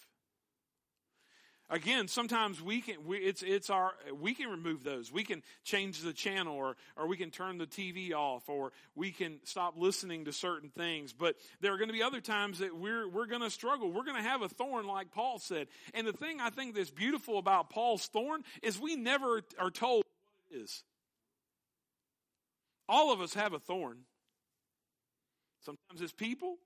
Again, 1.68 2.06
sometimes 2.06 2.62
we 2.62 2.80
can, 2.80 3.04
we, 3.04 3.16
it's, 3.16 3.42
it's 3.42 3.70
our, 3.70 3.94
we 4.20 4.34
can 4.34 4.48
remove 4.48 4.84
those. 4.84 5.10
We 5.10 5.24
can 5.24 5.42
change 5.64 6.00
the 6.00 6.12
channel 6.12 6.54
or, 6.54 6.76
or 6.96 7.08
we 7.08 7.16
can 7.16 7.32
turn 7.32 7.58
the 7.58 7.66
TV 7.66 8.12
off 8.12 8.48
or 8.48 8.70
we 8.94 9.10
can 9.10 9.40
stop 9.42 9.74
listening 9.76 10.26
to 10.26 10.32
certain 10.32 10.70
things. 10.70 11.12
But 11.12 11.34
there 11.60 11.72
are 11.72 11.76
going 11.76 11.88
to 11.88 11.92
be 11.92 12.04
other 12.04 12.20
times 12.20 12.60
that 12.60 12.76
we're, 12.76 13.08
we're 13.08 13.26
going 13.26 13.42
to 13.42 13.50
struggle. 13.50 13.90
We're 13.90 14.04
going 14.04 14.22
to 14.22 14.28
have 14.28 14.42
a 14.42 14.48
thorn 14.48 14.86
like 14.86 15.10
Paul 15.10 15.40
said. 15.40 15.66
And 15.92 16.06
the 16.06 16.12
thing 16.12 16.40
I 16.40 16.50
think 16.50 16.76
that's 16.76 16.90
beautiful 16.90 17.36
about 17.36 17.70
Paul's 17.70 18.06
thorn 18.06 18.44
is 18.62 18.78
we 18.78 18.94
never 18.94 19.42
are 19.58 19.72
told 19.72 20.04
what 20.04 20.56
it 20.56 20.62
is. 20.62 20.84
All 22.88 23.12
of 23.12 23.20
us 23.20 23.34
have 23.34 23.54
a 23.54 23.58
thorn. 23.58 24.04
Sometimes 25.66 26.00
it's 26.00 26.12
people. 26.12 26.58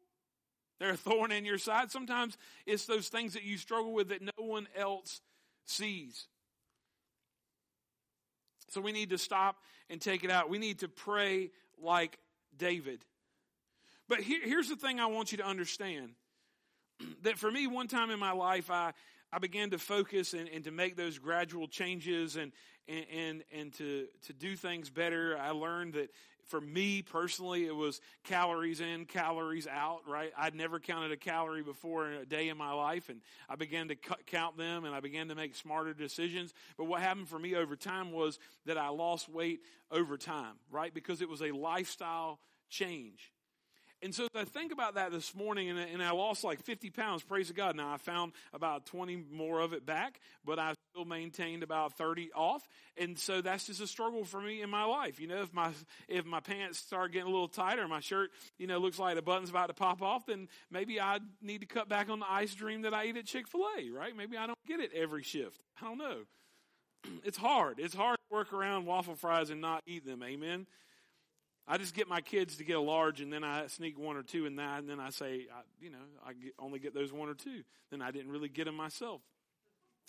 They're 0.78 0.90
a 0.90 0.96
thorn 0.96 1.32
in 1.32 1.46
your 1.46 1.56
side. 1.56 1.90
Sometimes 1.90 2.36
it's 2.66 2.84
those 2.84 3.08
things 3.08 3.32
that 3.32 3.44
you 3.44 3.56
struggle 3.56 3.94
with 3.94 4.10
that 4.10 4.20
no 4.20 4.44
one 4.44 4.68
else 4.76 5.22
sees. 5.64 6.26
So 8.68 8.82
we 8.82 8.92
need 8.92 9.10
to 9.10 9.18
stop 9.18 9.56
and 9.88 10.00
take 10.00 10.22
it 10.22 10.30
out. 10.30 10.50
We 10.50 10.58
need 10.58 10.80
to 10.80 10.88
pray 10.88 11.50
like 11.82 12.18
David. 12.58 13.04
But 14.06 14.20
here, 14.20 14.40
here's 14.44 14.68
the 14.68 14.76
thing 14.76 15.00
I 15.00 15.06
want 15.06 15.32
you 15.32 15.38
to 15.38 15.46
understand 15.46 16.10
that 17.22 17.38
for 17.38 17.50
me, 17.50 17.66
one 17.66 17.88
time 17.88 18.10
in 18.10 18.18
my 18.18 18.32
life, 18.32 18.70
I, 18.70 18.92
I 19.32 19.38
began 19.38 19.70
to 19.70 19.78
focus 19.78 20.34
and, 20.34 20.46
and 20.48 20.64
to 20.64 20.70
make 20.70 20.96
those 20.96 21.18
gradual 21.18 21.68
changes 21.68 22.36
and, 22.36 22.52
and, 22.86 23.06
and, 23.10 23.44
and 23.50 23.72
to, 23.74 24.08
to 24.26 24.34
do 24.34 24.56
things 24.56 24.90
better. 24.90 25.38
I 25.38 25.50
learned 25.50 25.94
that 25.94 26.10
for 26.50 26.60
me 26.60 27.00
personally, 27.00 27.66
it 27.66 27.74
was 27.74 28.00
calories 28.24 28.80
in, 28.80 29.04
calories 29.04 29.68
out, 29.68 30.00
right? 30.06 30.32
I'd 30.36 30.54
never 30.54 30.80
counted 30.80 31.12
a 31.12 31.16
calorie 31.16 31.62
before 31.62 32.10
in 32.10 32.14
a 32.14 32.26
day 32.26 32.48
in 32.48 32.56
my 32.56 32.72
life, 32.72 33.08
and 33.08 33.20
I 33.48 33.54
began 33.54 33.88
to 33.88 33.94
count 34.26 34.58
them 34.58 34.84
and 34.84 34.94
I 34.94 35.00
began 35.00 35.28
to 35.28 35.36
make 35.36 35.54
smarter 35.54 35.94
decisions. 35.94 36.52
But 36.76 36.84
what 36.84 37.00
happened 37.00 37.28
for 37.28 37.38
me 37.38 37.54
over 37.54 37.76
time 37.76 38.10
was 38.10 38.38
that 38.66 38.76
I 38.76 38.88
lost 38.88 39.28
weight 39.28 39.60
over 39.90 40.16
time, 40.16 40.56
right? 40.70 40.92
Because 40.92 41.22
it 41.22 41.28
was 41.28 41.40
a 41.40 41.52
lifestyle 41.52 42.40
change. 42.68 43.32
And 44.02 44.14
so 44.14 44.28
I 44.34 44.44
think 44.44 44.72
about 44.72 44.94
that 44.94 45.12
this 45.12 45.34
morning, 45.34 45.68
and, 45.68 45.78
and 45.78 46.02
I 46.02 46.12
lost 46.12 46.42
like 46.42 46.62
50 46.62 46.88
pounds, 46.88 47.22
praise 47.22 47.52
God. 47.52 47.76
Now 47.76 47.92
I 47.92 47.98
found 47.98 48.32
about 48.54 48.86
20 48.86 49.24
more 49.30 49.60
of 49.60 49.74
it 49.74 49.84
back, 49.84 50.20
but 50.42 50.58
I 50.58 50.72
still 50.92 51.04
maintained 51.04 51.62
about 51.62 51.98
30 51.98 52.30
off. 52.34 52.66
And 52.96 53.18
so 53.18 53.42
that's 53.42 53.66
just 53.66 53.82
a 53.82 53.86
struggle 53.86 54.24
for 54.24 54.40
me 54.40 54.62
in 54.62 54.70
my 54.70 54.84
life. 54.84 55.20
You 55.20 55.28
know, 55.28 55.42
if 55.42 55.52
my, 55.52 55.70
if 56.08 56.24
my 56.24 56.40
pants 56.40 56.78
start 56.78 57.12
getting 57.12 57.28
a 57.28 57.30
little 57.30 57.48
tighter, 57.48 57.86
my 57.88 58.00
shirt, 58.00 58.30
you 58.58 58.66
know, 58.66 58.78
looks 58.78 58.98
like 58.98 59.16
the 59.16 59.22
button's 59.22 59.50
about 59.50 59.66
to 59.66 59.74
pop 59.74 60.00
off, 60.00 60.24
then 60.24 60.48
maybe 60.70 60.98
I 60.98 61.18
need 61.42 61.60
to 61.60 61.66
cut 61.66 61.90
back 61.90 62.08
on 62.08 62.20
the 62.20 62.30
ice 62.30 62.54
dream 62.54 62.82
that 62.82 62.94
I 62.94 63.04
eat 63.04 63.18
at 63.18 63.26
Chick-fil-A, 63.26 63.90
right? 63.90 64.16
Maybe 64.16 64.38
I 64.38 64.46
don't 64.46 64.58
get 64.66 64.80
it 64.80 64.92
every 64.94 65.22
shift. 65.22 65.60
I 65.80 65.84
don't 65.84 65.98
know. 65.98 66.16
It's 67.24 67.38
hard. 67.38 67.78
It's 67.78 67.94
hard 67.94 68.18
to 68.18 68.34
work 68.34 68.52
around 68.52 68.84
waffle 68.84 69.14
fries 69.14 69.48
and 69.48 69.60
not 69.60 69.82
eat 69.86 70.04
them. 70.04 70.22
Amen. 70.22 70.66
I 71.68 71.78
just 71.78 71.94
get 71.94 72.08
my 72.08 72.20
kids 72.20 72.56
to 72.56 72.64
get 72.64 72.76
a 72.76 72.80
large, 72.80 73.20
and 73.20 73.32
then 73.32 73.44
I 73.44 73.66
sneak 73.68 73.98
one 73.98 74.16
or 74.16 74.22
two 74.22 74.46
in 74.46 74.56
that, 74.56 74.80
and 74.80 74.88
then 74.88 74.98
I 74.98 75.10
say, 75.10 75.46
I, 75.54 75.60
you 75.80 75.90
know, 75.90 75.98
I 76.26 76.32
get, 76.32 76.54
only 76.58 76.78
get 76.78 76.94
those 76.94 77.12
one 77.12 77.28
or 77.28 77.34
two. 77.34 77.62
Then 77.90 78.02
I 78.02 78.10
didn't 78.10 78.32
really 78.32 78.48
get 78.48 78.64
them 78.64 78.76
myself. 78.76 79.20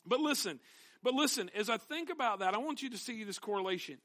But 0.05 0.19
listen, 0.19 0.59
but 1.03 1.13
listen, 1.13 1.51
as 1.55 1.69
I 1.69 1.77
think 1.77 2.09
about 2.09 2.39
that, 2.39 2.53
I 2.53 2.57
want 2.57 2.81
you 2.81 2.89
to 2.91 2.97
see 2.97 3.23
this 3.23 3.37
correlation. 3.39 3.97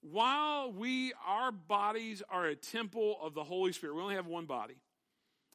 While 0.00 0.72
we, 0.72 1.12
our 1.26 1.50
bodies 1.50 2.22
are 2.30 2.46
a 2.46 2.54
temple 2.54 3.18
of 3.22 3.34
the 3.34 3.44
Holy 3.44 3.72
Spirit, 3.72 3.94
we 3.94 4.02
only 4.02 4.14
have 4.14 4.26
one 4.26 4.46
body. 4.46 4.76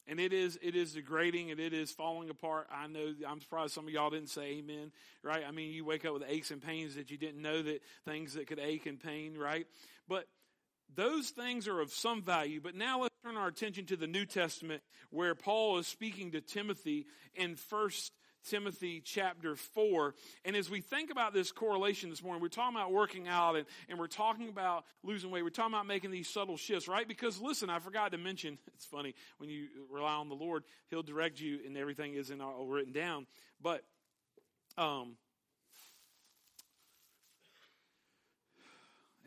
And 0.06 0.20
it 0.20 0.34
is, 0.34 0.60
it 0.62 0.76
is 0.76 0.94
degrading 0.94 1.52
and 1.52 1.62
it 1.62 1.74
is 1.74 1.92
falling 1.92 2.30
apart. 2.30 2.68
I 2.70 2.88
know, 2.88 3.14
I'm 3.26 3.40
surprised 3.40 3.74
some 3.74 3.88
of 3.88 3.94
y'all 3.94 4.10
didn't 4.10 4.30
say 4.30 4.58
amen, 4.58 4.92
right? 5.24 5.44
I 5.48 5.52
mean, 5.52 5.72
you 5.72 5.86
wake 5.86 6.04
up 6.04 6.14
with 6.14 6.24
aches 6.28 6.52
and 6.52 6.62
pains 6.62 6.96
that 6.96 7.10
you 7.10 7.18
didn't 7.18 7.42
know 7.42 7.62
that 7.62 7.82
things 8.04 8.34
that 8.34 8.48
could 8.48 8.60
ache 8.60 8.86
and 8.86 9.00
pain, 9.00 9.38
right? 9.38 9.66
But 10.10 10.28
those 10.96 11.30
things 11.30 11.68
are 11.68 11.80
of 11.80 11.92
some 11.92 12.22
value, 12.22 12.62
but 12.62 12.76
now 12.76 13.02
let's 13.02 13.16
turn 13.24 13.38
our 13.38 13.48
attention 13.48 13.86
to 13.88 13.96
the 13.96 14.08
New 14.08 14.26
Testament 14.26 14.82
where 15.10 15.36
Paul 15.36 15.78
is 15.78 15.88
speaking 15.88 16.32
to 16.32 16.42
Timothy 16.42 17.06
in 17.36 17.56
First 17.56 18.12
Timothy 18.44 19.02
chapter 19.04 19.56
4. 19.56 20.14
And 20.46 20.56
as 20.56 20.70
we 20.70 20.82
think 20.82 21.10
about 21.10 21.34
this 21.34 21.52
correlation 21.52 22.10
this 22.10 22.22
morning, 22.22 22.42
we're 22.42 22.50
talking 22.50 22.76
about 22.76 22.92
working 22.92 23.28
out 23.28 23.56
and, 23.56 23.66
and 23.90 23.98
we're 23.98 24.08
talking 24.08 24.50
about 24.50 24.86
losing 25.04 25.32
weight. 25.32 25.44
We're 25.44 25.50
talking 25.50 25.74
about 25.74 25.88
making 25.88 26.12
these 26.12 26.28
subtle 26.28 26.58
shifts, 26.58 26.88
right? 26.88 27.08
Because 27.08 27.40
listen, 27.40 27.70
I 27.70 27.80
forgot 27.80 28.12
to 28.12 28.18
mention, 28.18 28.58
it's 28.76 28.86
funny, 28.86 29.16
when 29.38 29.50
you 29.50 29.68
rely 29.92 30.14
on 30.14 30.30
the 30.30 30.36
Lord, 30.36 30.64
He'll 30.90 31.04
direct 31.04 31.40
you 31.40 31.60
and 31.66 31.78
everything 31.78 32.16
isn't 32.16 32.42
all 32.42 32.68
written 32.68 32.94
down. 32.94 33.28
But, 33.62 33.84
um, 34.78 35.16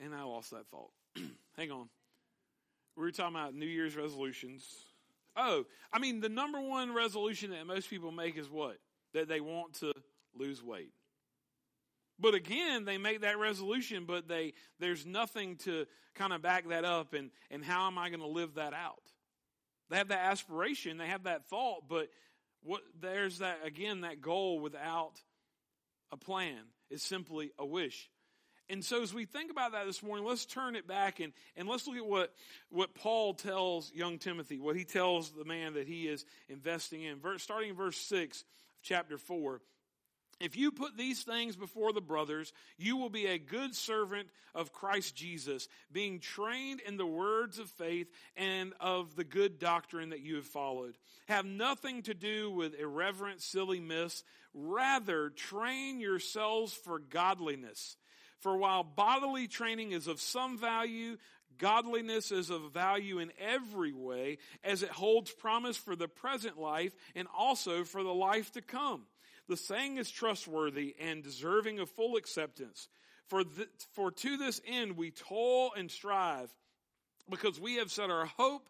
and 0.03 0.15
I 0.15 0.23
lost 0.25 0.51
that 0.51 0.67
thought. 0.69 0.91
Hang 1.57 1.71
on. 1.71 1.89
We 2.97 3.03
were 3.03 3.11
talking 3.11 3.35
about 3.35 3.55
New 3.55 3.67
Year's 3.67 3.97
resolutions. 3.97 4.67
Oh, 5.37 5.65
I 5.93 5.99
mean, 5.99 6.21
the 6.21 6.29
number 6.29 6.61
one 6.61 6.95
resolution 6.95 7.51
that 7.51 7.67
most 7.67 7.91
people 7.91 8.11
make 8.11 8.39
is 8.39 8.49
what? 8.49 8.79
That 9.13 9.29
they 9.29 9.41
want 9.41 9.75
to 9.81 9.93
lose 10.35 10.63
weight. 10.63 10.93
But 12.19 12.35
again, 12.35 12.85
they 12.85 12.97
make 12.97 13.21
that 13.21 13.39
resolution, 13.39 14.05
but 14.07 14.29
they 14.29 14.55
there's 14.79 15.05
nothing 15.05 15.57
to 15.59 15.87
kind 16.15 16.33
of 16.33 16.41
back 16.41 16.69
that 16.69 16.85
up 16.85 17.13
and, 17.13 17.31
and 17.51 17.63
how 17.63 17.87
am 17.87 17.99
I 17.99 18.09
going 18.09 18.21
to 18.21 18.27
live 18.27 18.55
that 18.55 18.73
out? 18.73 19.03
They 19.91 19.99
have 19.99 20.09
that 20.09 20.25
aspiration, 20.25 20.97
they 20.97 21.07
have 21.07 21.25
that 21.25 21.49
thought, 21.49 21.89
but 21.89 22.09
what 22.63 22.81
there's 23.01 23.39
that 23.39 23.59
again, 23.65 24.01
that 24.01 24.21
goal 24.21 24.59
without 24.61 25.21
a 26.11 26.17
plan 26.17 26.59
is 26.91 27.03
simply 27.03 27.53
a 27.59 27.67
wish. 27.67 28.09
And 28.69 28.85
so 28.85 29.03
as 29.03 29.15
we 29.15 29.25
think 29.25 29.51
about 29.51 29.73
that 29.73 29.87
this 29.87 30.03
morning, 30.03 30.27
let's 30.27 30.45
turn 30.45 30.75
it 30.75 30.89
back 30.89 31.21
and, 31.21 31.33
and 31.57 31.69
let's 31.69 31.87
look 31.87 31.97
at 31.97 32.07
what, 32.07 32.35
what 32.71 32.95
Paul 32.95 33.35
tells 33.35 33.93
young 33.93 34.19
Timothy, 34.19 34.59
what 34.59 34.77
he 34.77 34.85
tells 34.85 35.31
the 35.31 35.45
man 35.45 35.75
that 35.75 35.87
he 35.87 36.09
is 36.09 36.25
investing 36.49 37.03
in. 37.03 37.21
Verse, 37.21 37.43
starting 37.43 37.71
in 37.71 37.77
verse 37.77 37.97
6 37.97 38.41
of 38.41 38.47
chapter 38.83 39.19
4. 39.19 39.61
If 40.39 40.55
you 40.55 40.71
put 40.71 40.99
these 40.99 41.23
things 41.23 41.57
before 41.57 41.95
the 41.95 42.03
brothers, 42.03 42.53
you 42.77 42.99
will 42.99 43.09
be 43.09 43.27
a 43.27 43.39
good 43.39 43.75
servant 43.75 44.29
of 44.55 44.73
Christ 44.73 45.17
Jesus, 45.17 45.67
being 45.91 46.21
trained 46.21 46.81
in 46.81 46.99
the 46.99 47.07
words 47.07 47.59
of 47.59 47.71
faith 47.71 48.09
and 48.37 48.75
of 48.79 49.17
the 49.17 49.25
good 49.25 49.59
doctrine 49.59 50.11
that 50.11 50.21
you 50.21 50.37
have 50.37 50.45
followed. 50.45 50.99
Have 51.29 51.47
nothing 51.47 52.03
to 52.03 52.13
do 52.13 52.51
with 52.51 52.79
irreverent, 52.79 53.41
silly 53.41 53.81
myths. 53.81 54.25
Rather, 54.53 55.31
train 55.31 56.01
yourselves 56.01 56.75
for 56.75 56.99
godliness. 56.99 57.97
For 58.41 58.57
while 58.57 58.85
bodily 58.85 59.49
training 59.49 59.93
is 59.93 60.07
of 60.07 60.21
some 60.21 60.59
value, 60.59 61.17
godliness 61.59 62.31
is 62.31 62.51
of 62.51 62.73
value 62.73 63.19
in 63.19 63.33
every 63.39 63.93
way, 63.93 64.39
as 64.63 64.83
it 64.83 64.91
holds 64.91 65.31
promise 65.31 65.77
for 65.77 65.97
the 65.97 66.09
present 66.09 66.59
life 66.59 66.95
and 67.15 67.29
also 67.37 67.85
for 67.85 68.03
the 68.03 68.15
life 68.15 68.53
to 68.53 68.63
come. 68.63 69.07
The 69.49 69.57
saying 69.57 69.97
is 69.97 70.11
trustworthy 70.11 70.95
and 71.01 71.23
deserving 71.23 71.79
of 71.79 71.89
full 71.91 72.17
acceptance. 72.17 72.89
For, 73.29 73.43
for 73.93 74.11
to 74.11 74.37
this 74.37 74.61
end 74.67 74.97
we 74.97 75.11
toil 75.11 75.73
and 75.77 75.91
strive, 75.91 76.55
because 77.29 77.61
we 77.61 77.77
have 77.77 77.91
set 77.91 78.11
our 78.11 78.27
hope 78.27 78.69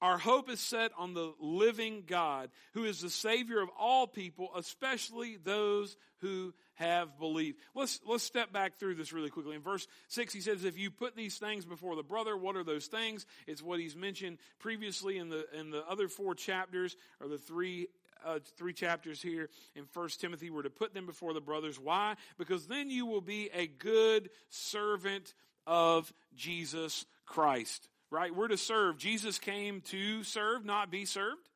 our 0.00 0.18
hope 0.18 0.48
is 0.48 0.60
set 0.60 0.92
on 0.98 1.14
the 1.14 1.32
living 1.40 2.04
God, 2.06 2.50
who 2.72 2.84
is 2.84 3.00
the 3.00 3.10
Savior 3.10 3.60
of 3.60 3.68
all 3.78 4.06
people, 4.06 4.50
especially 4.56 5.36
those 5.36 5.96
who 6.20 6.54
have 6.74 7.18
believed. 7.18 7.58
Let's, 7.74 8.00
let's 8.06 8.24
step 8.24 8.52
back 8.52 8.78
through 8.78 8.94
this 8.94 9.12
really 9.12 9.30
quickly. 9.30 9.54
In 9.56 9.62
verse 9.62 9.86
6, 10.08 10.32
he 10.32 10.40
says, 10.40 10.64
If 10.64 10.78
you 10.78 10.90
put 10.90 11.16
these 11.16 11.36
things 11.36 11.66
before 11.66 11.96
the 11.96 12.02
brother, 12.02 12.36
what 12.36 12.56
are 12.56 12.64
those 12.64 12.86
things? 12.86 13.26
It's 13.46 13.62
what 13.62 13.80
he's 13.80 13.96
mentioned 13.96 14.38
previously 14.58 15.18
in 15.18 15.28
the, 15.28 15.46
in 15.58 15.70
the 15.70 15.86
other 15.86 16.08
four 16.08 16.34
chapters, 16.34 16.96
or 17.20 17.28
the 17.28 17.38
three 17.38 17.88
uh, 18.24 18.38
three 18.58 18.74
chapters 18.74 19.22
here 19.22 19.48
in 19.74 19.86
First 19.86 20.20
Timothy 20.20 20.50
were 20.50 20.62
to 20.62 20.70
put 20.70 20.92
them 20.92 21.06
before 21.06 21.32
the 21.32 21.40
brothers. 21.40 21.78
Why? 21.78 22.16
Because 22.38 22.66
then 22.66 22.90
you 22.90 23.06
will 23.06 23.22
be 23.22 23.50
a 23.54 23.66
good 23.66 24.28
servant 24.50 25.32
of 25.66 26.12
Jesus 26.34 27.06
Christ. 27.24 27.88
Right? 28.10 28.34
We're 28.34 28.48
to 28.48 28.56
serve. 28.56 28.98
Jesus 28.98 29.38
came 29.38 29.80
to 29.82 30.24
serve, 30.24 30.64
not 30.64 30.90
be 30.90 31.04
served. 31.04 31.49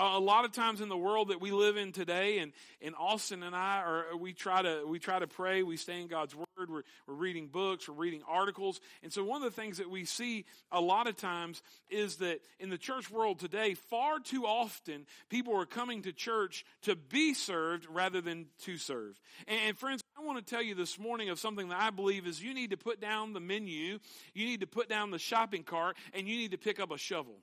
A 0.00 0.18
lot 0.18 0.44
of 0.44 0.52
times 0.52 0.80
in 0.80 0.88
the 0.88 0.96
world 0.96 1.28
that 1.28 1.40
we 1.40 1.50
live 1.50 1.76
in 1.76 1.92
today, 1.92 2.38
and, 2.38 2.52
and 2.80 2.94
Austin 2.98 3.42
and 3.42 3.54
I 3.54 3.82
are 3.82 4.16
we 4.16 4.32
try 4.32 4.62
to 4.62 4.84
we 4.86 4.98
try 4.98 5.18
to 5.18 5.26
pray, 5.26 5.62
we 5.62 5.76
stay 5.76 6.00
in 6.00 6.08
God's 6.08 6.34
word, 6.34 6.46
we're, 6.58 6.82
we're 7.06 7.14
reading 7.14 7.48
books, 7.48 7.88
we're 7.88 7.94
reading 7.94 8.22
articles, 8.26 8.80
and 9.02 9.12
so 9.12 9.22
one 9.22 9.42
of 9.42 9.54
the 9.54 9.60
things 9.60 9.78
that 9.78 9.90
we 9.90 10.04
see 10.04 10.44
a 10.72 10.80
lot 10.80 11.06
of 11.06 11.16
times 11.16 11.62
is 11.90 12.16
that 12.16 12.40
in 12.58 12.70
the 12.70 12.78
church 12.78 13.10
world 13.10 13.38
today, 13.38 13.74
far 13.74 14.18
too 14.18 14.46
often 14.46 15.06
people 15.28 15.54
are 15.56 15.66
coming 15.66 16.02
to 16.02 16.12
church 16.12 16.64
to 16.82 16.96
be 16.96 17.34
served 17.34 17.86
rather 17.90 18.20
than 18.20 18.46
to 18.62 18.78
serve. 18.78 19.20
And, 19.46 19.60
and 19.68 19.78
friends, 19.78 20.02
I 20.18 20.24
want 20.24 20.44
to 20.44 20.54
tell 20.54 20.62
you 20.62 20.74
this 20.74 20.98
morning 20.98 21.30
of 21.30 21.38
something 21.38 21.68
that 21.68 21.80
I 21.80 21.90
believe 21.90 22.26
is 22.26 22.42
you 22.42 22.54
need 22.54 22.70
to 22.70 22.76
put 22.76 23.00
down 23.00 23.32
the 23.32 23.40
menu, 23.40 23.98
you 24.34 24.46
need 24.46 24.60
to 24.60 24.66
put 24.66 24.88
down 24.88 25.10
the 25.10 25.18
shopping 25.18 25.62
cart, 25.62 25.96
and 26.14 26.28
you 26.28 26.36
need 26.36 26.50
to 26.52 26.58
pick 26.58 26.80
up 26.80 26.90
a 26.90 26.98
shovel. 26.98 27.36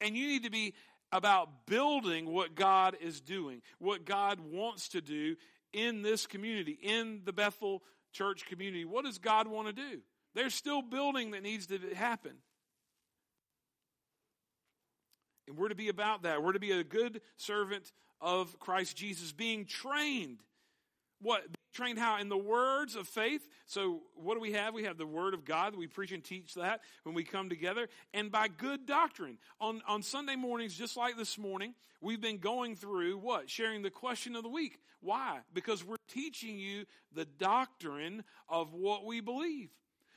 And 0.00 0.16
you 0.16 0.26
need 0.26 0.44
to 0.44 0.50
be 0.50 0.74
about 1.12 1.66
building 1.66 2.26
what 2.32 2.54
God 2.54 2.96
is 3.00 3.20
doing, 3.20 3.62
what 3.78 4.04
God 4.04 4.40
wants 4.40 4.88
to 4.90 5.00
do 5.00 5.36
in 5.72 6.02
this 6.02 6.26
community, 6.26 6.78
in 6.80 7.22
the 7.24 7.32
Bethel 7.32 7.82
church 8.12 8.46
community. 8.46 8.84
What 8.84 9.04
does 9.04 9.18
God 9.18 9.46
want 9.46 9.68
to 9.68 9.72
do? 9.72 10.00
There's 10.34 10.54
still 10.54 10.82
building 10.82 11.32
that 11.32 11.42
needs 11.42 11.66
to 11.66 11.78
happen. 11.94 12.32
And 15.48 15.56
we're 15.56 15.68
to 15.68 15.74
be 15.74 15.88
about 15.88 16.22
that. 16.22 16.42
We're 16.42 16.52
to 16.52 16.60
be 16.60 16.70
a 16.70 16.84
good 16.84 17.20
servant 17.36 17.92
of 18.20 18.58
Christ 18.60 18.96
Jesus, 18.96 19.32
being 19.32 19.64
trained 19.64 20.42
what 21.20 21.42
trained 21.72 21.98
how? 21.98 22.18
In 22.18 22.28
the 22.28 22.36
words 22.36 22.96
of 22.96 23.06
faith. 23.06 23.46
So 23.66 24.00
what 24.14 24.34
do 24.34 24.40
we 24.40 24.52
have? 24.52 24.74
We 24.74 24.84
have 24.84 24.98
the 24.98 25.06
word 25.06 25.34
of 25.34 25.44
god. 25.44 25.76
We 25.76 25.86
preach 25.86 26.12
and 26.12 26.24
teach 26.24 26.54
that 26.54 26.80
when 27.04 27.14
we 27.14 27.24
come 27.24 27.48
together. 27.48 27.88
And 28.12 28.30
by 28.30 28.48
good 28.48 28.86
doctrine. 28.86 29.38
On 29.60 29.82
on 29.86 30.02
sunday 30.02 30.36
mornings 30.36 30.74
just 30.74 30.96
like 30.96 31.16
this 31.16 31.38
morning 31.38 31.74
we've 32.00 32.20
been 32.20 32.38
going 32.38 32.76
through 32.76 33.18
what? 33.18 33.50
Sharing 33.50 33.82
the 33.82 33.90
question 33.90 34.36
of 34.36 34.42
the 34.42 34.48
week. 34.48 34.78
Why? 35.00 35.40
Because 35.52 35.84
we're 35.84 35.96
teaching 36.08 36.58
you 36.58 36.84
the 37.14 37.24
doctrine 37.24 38.24
of 38.48 38.74
what 38.74 39.04
we 39.04 39.20
believe. 39.20 39.70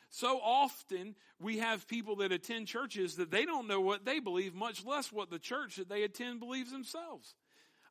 So 0.10 0.40
often 0.44 1.16
we 1.40 1.58
have 1.58 1.88
people 1.88 2.18
that 2.18 2.32
attend 2.32 2.68
churches 2.68 3.16
that 3.16 3.32
they 3.32 3.46
don't 3.46 3.68
know 3.68 3.82
what 3.82 4.06
they 4.06 4.20
believe 4.20 4.54
much 4.54 4.86
less 4.86 5.12
what 5.12 5.32
the 5.32 5.40
church 5.40 5.78
that 5.78 5.90
they 5.90 6.04
attend 6.04 6.40
believes 6.40 6.72
themselves 6.72 7.34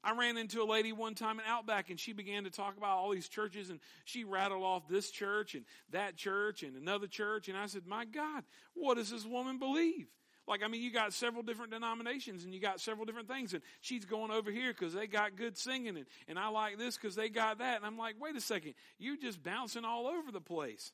I 0.04 0.16
ran 0.16 0.36
into 0.36 0.62
a 0.62 0.64
lady 0.64 0.92
one 0.92 1.14
time 1.14 1.38
in 1.38 1.44
Outback 1.46 1.90
and 1.90 1.98
she 1.98 2.12
began 2.12 2.44
to 2.44 2.50
talk 2.50 2.76
about 2.76 2.98
all 2.98 3.10
these 3.10 3.28
churches 3.28 3.70
and 3.70 3.78
she 4.04 4.24
rattled 4.24 4.64
off 4.64 4.88
this 4.88 5.10
church 5.10 5.54
and 5.54 5.64
that 5.90 6.16
church 6.16 6.62
and 6.62 6.76
another 6.76 7.06
church. 7.06 7.48
And 7.48 7.56
I 7.56 7.66
said, 7.66 7.86
My 7.86 8.04
God, 8.04 8.42
what 8.74 8.96
does 8.96 9.10
this 9.10 9.24
woman 9.24 9.58
believe? 9.58 10.08
Like, 10.48 10.64
I 10.64 10.68
mean, 10.68 10.82
you 10.82 10.92
got 10.92 11.12
several 11.12 11.44
different 11.44 11.70
denominations 11.70 12.42
and 12.42 12.52
you 12.52 12.60
got 12.60 12.80
several 12.80 13.06
different 13.06 13.28
things. 13.28 13.54
And 13.54 13.62
she's 13.80 14.04
going 14.04 14.32
over 14.32 14.50
here 14.50 14.72
because 14.72 14.92
they 14.92 15.06
got 15.06 15.36
good 15.36 15.56
singing 15.56 15.96
and, 15.96 16.06
and 16.26 16.36
I 16.38 16.48
like 16.48 16.78
this 16.78 16.96
because 16.96 17.14
they 17.14 17.28
got 17.28 17.58
that. 17.58 17.76
And 17.76 17.86
I'm 17.86 17.96
like, 17.96 18.16
wait 18.20 18.34
a 18.34 18.40
second, 18.40 18.74
you're 18.98 19.16
just 19.16 19.42
bouncing 19.42 19.84
all 19.84 20.08
over 20.08 20.32
the 20.32 20.40
place. 20.40 20.90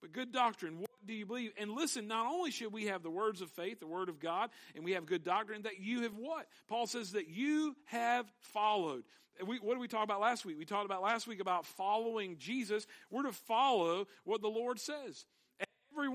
But 0.00 0.12
good 0.12 0.32
doctrine, 0.32 0.84
do 1.08 1.14
you 1.14 1.26
believe? 1.26 1.52
And 1.58 1.72
listen, 1.72 2.06
not 2.06 2.26
only 2.26 2.50
should 2.50 2.72
we 2.72 2.86
have 2.86 3.02
the 3.02 3.10
words 3.10 3.40
of 3.40 3.50
faith, 3.50 3.80
the 3.80 3.86
word 3.86 4.08
of 4.08 4.20
God, 4.20 4.50
and 4.76 4.84
we 4.84 4.92
have 4.92 5.06
good 5.06 5.24
doctrine, 5.24 5.62
that 5.62 5.80
you 5.80 6.02
have 6.02 6.14
what? 6.14 6.46
Paul 6.68 6.86
says 6.86 7.12
that 7.12 7.28
you 7.28 7.74
have 7.86 8.26
followed. 8.38 9.02
We, 9.44 9.58
what 9.58 9.74
did 9.74 9.80
we 9.80 9.88
talk 9.88 10.04
about 10.04 10.20
last 10.20 10.44
week? 10.44 10.58
We 10.58 10.64
talked 10.64 10.84
about 10.84 11.02
last 11.02 11.26
week 11.26 11.40
about 11.40 11.64
following 11.64 12.36
Jesus. 12.38 12.86
We're 13.10 13.22
to 13.22 13.32
follow 13.32 14.06
what 14.24 14.42
the 14.42 14.48
Lord 14.48 14.78
says 14.78 15.26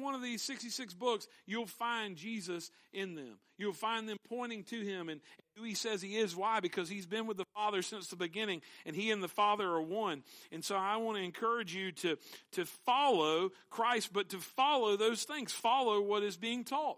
one 0.04 0.14
of 0.14 0.22
these 0.22 0.42
66 0.44 0.94
books, 0.94 1.28
you'll 1.46 1.66
find 1.66 2.16
Jesus 2.16 2.70
in 2.92 3.16
them. 3.16 3.40
You'll 3.58 3.74
find 3.74 4.08
them 4.08 4.18
pointing 4.30 4.64
to 4.66 4.82
him 4.82 5.10
and 5.10 5.22
who 5.56 5.64
he 5.64 5.76
says 5.76 6.02
he 6.02 6.18
is. 6.18 6.36
Why? 6.36 6.60
Because 6.60 6.90
he's 6.90 7.06
been 7.06 7.28
with 7.28 7.38
the 7.38 7.46
Father 7.56 7.82
since 7.82 8.08
the 8.08 8.16
beginning 8.16 8.62
and 8.86 8.96
he 8.96 9.12
and 9.12 9.24
the 9.24 9.28
Father 9.28 9.68
are 9.68 9.82
one. 9.82 10.24
And 10.52 10.64
so 10.64 10.76
I 10.76 10.98
want 10.98 11.18
to 11.18 11.24
encourage 11.24 11.74
you 11.74 11.92
to, 11.94 12.18
to 12.54 12.66
follow 12.86 13.52
Christ, 13.70 14.12
but 14.12 14.30
to 14.30 14.38
follow 14.38 14.98
those 14.98 15.24
things. 15.24 15.52
Follow 15.52 16.02
what 16.02 16.24
is 16.24 16.38
being 16.38 16.64
taught. 16.64 16.98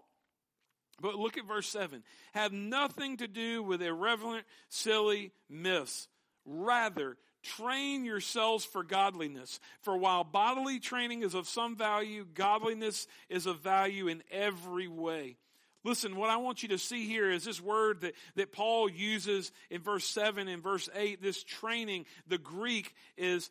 But 1.00 1.16
look 1.16 1.36
at 1.36 1.46
verse 1.46 1.68
7. 1.68 2.02
Have 2.32 2.52
nothing 2.52 3.18
to 3.18 3.28
do 3.28 3.62
with 3.62 3.82
irreverent, 3.82 4.46
silly 4.68 5.32
myths. 5.48 6.08
Rather, 6.46 7.16
Train 7.56 8.04
yourselves 8.04 8.64
for 8.64 8.82
godliness. 8.82 9.60
For 9.82 9.96
while 9.96 10.24
bodily 10.24 10.80
training 10.80 11.22
is 11.22 11.34
of 11.34 11.48
some 11.48 11.76
value, 11.76 12.26
godliness 12.34 13.06
is 13.28 13.46
of 13.46 13.60
value 13.60 14.08
in 14.08 14.22
every 14.30 14.88
way. 14.88 15.36
Listen, 15.84 16.16
what 16.16 16.30
I 16.30 16.38
want 16.38 16.64
you 16.64 16.70
to 16.70 16.78
see 16.78 17.06
here 17.06 17.30
is 17.30 17.44
this 17.44 17.60
word 17.60 18.00
that, 18.00 18.14
that 18.34 18.50
Paul 18.50 18.90
uses 18.90 19.52
in 19.70 19.80
verse 19.82 20.04
7 20.04 20.48
and 20.48 20.60
verse 20.60 20.88
8, 20.92 21.22
this 21.22 21.44
training. 21.44 22.06
The 22.26 22.38
Greek 22.38 22.92
is 23.16 23.50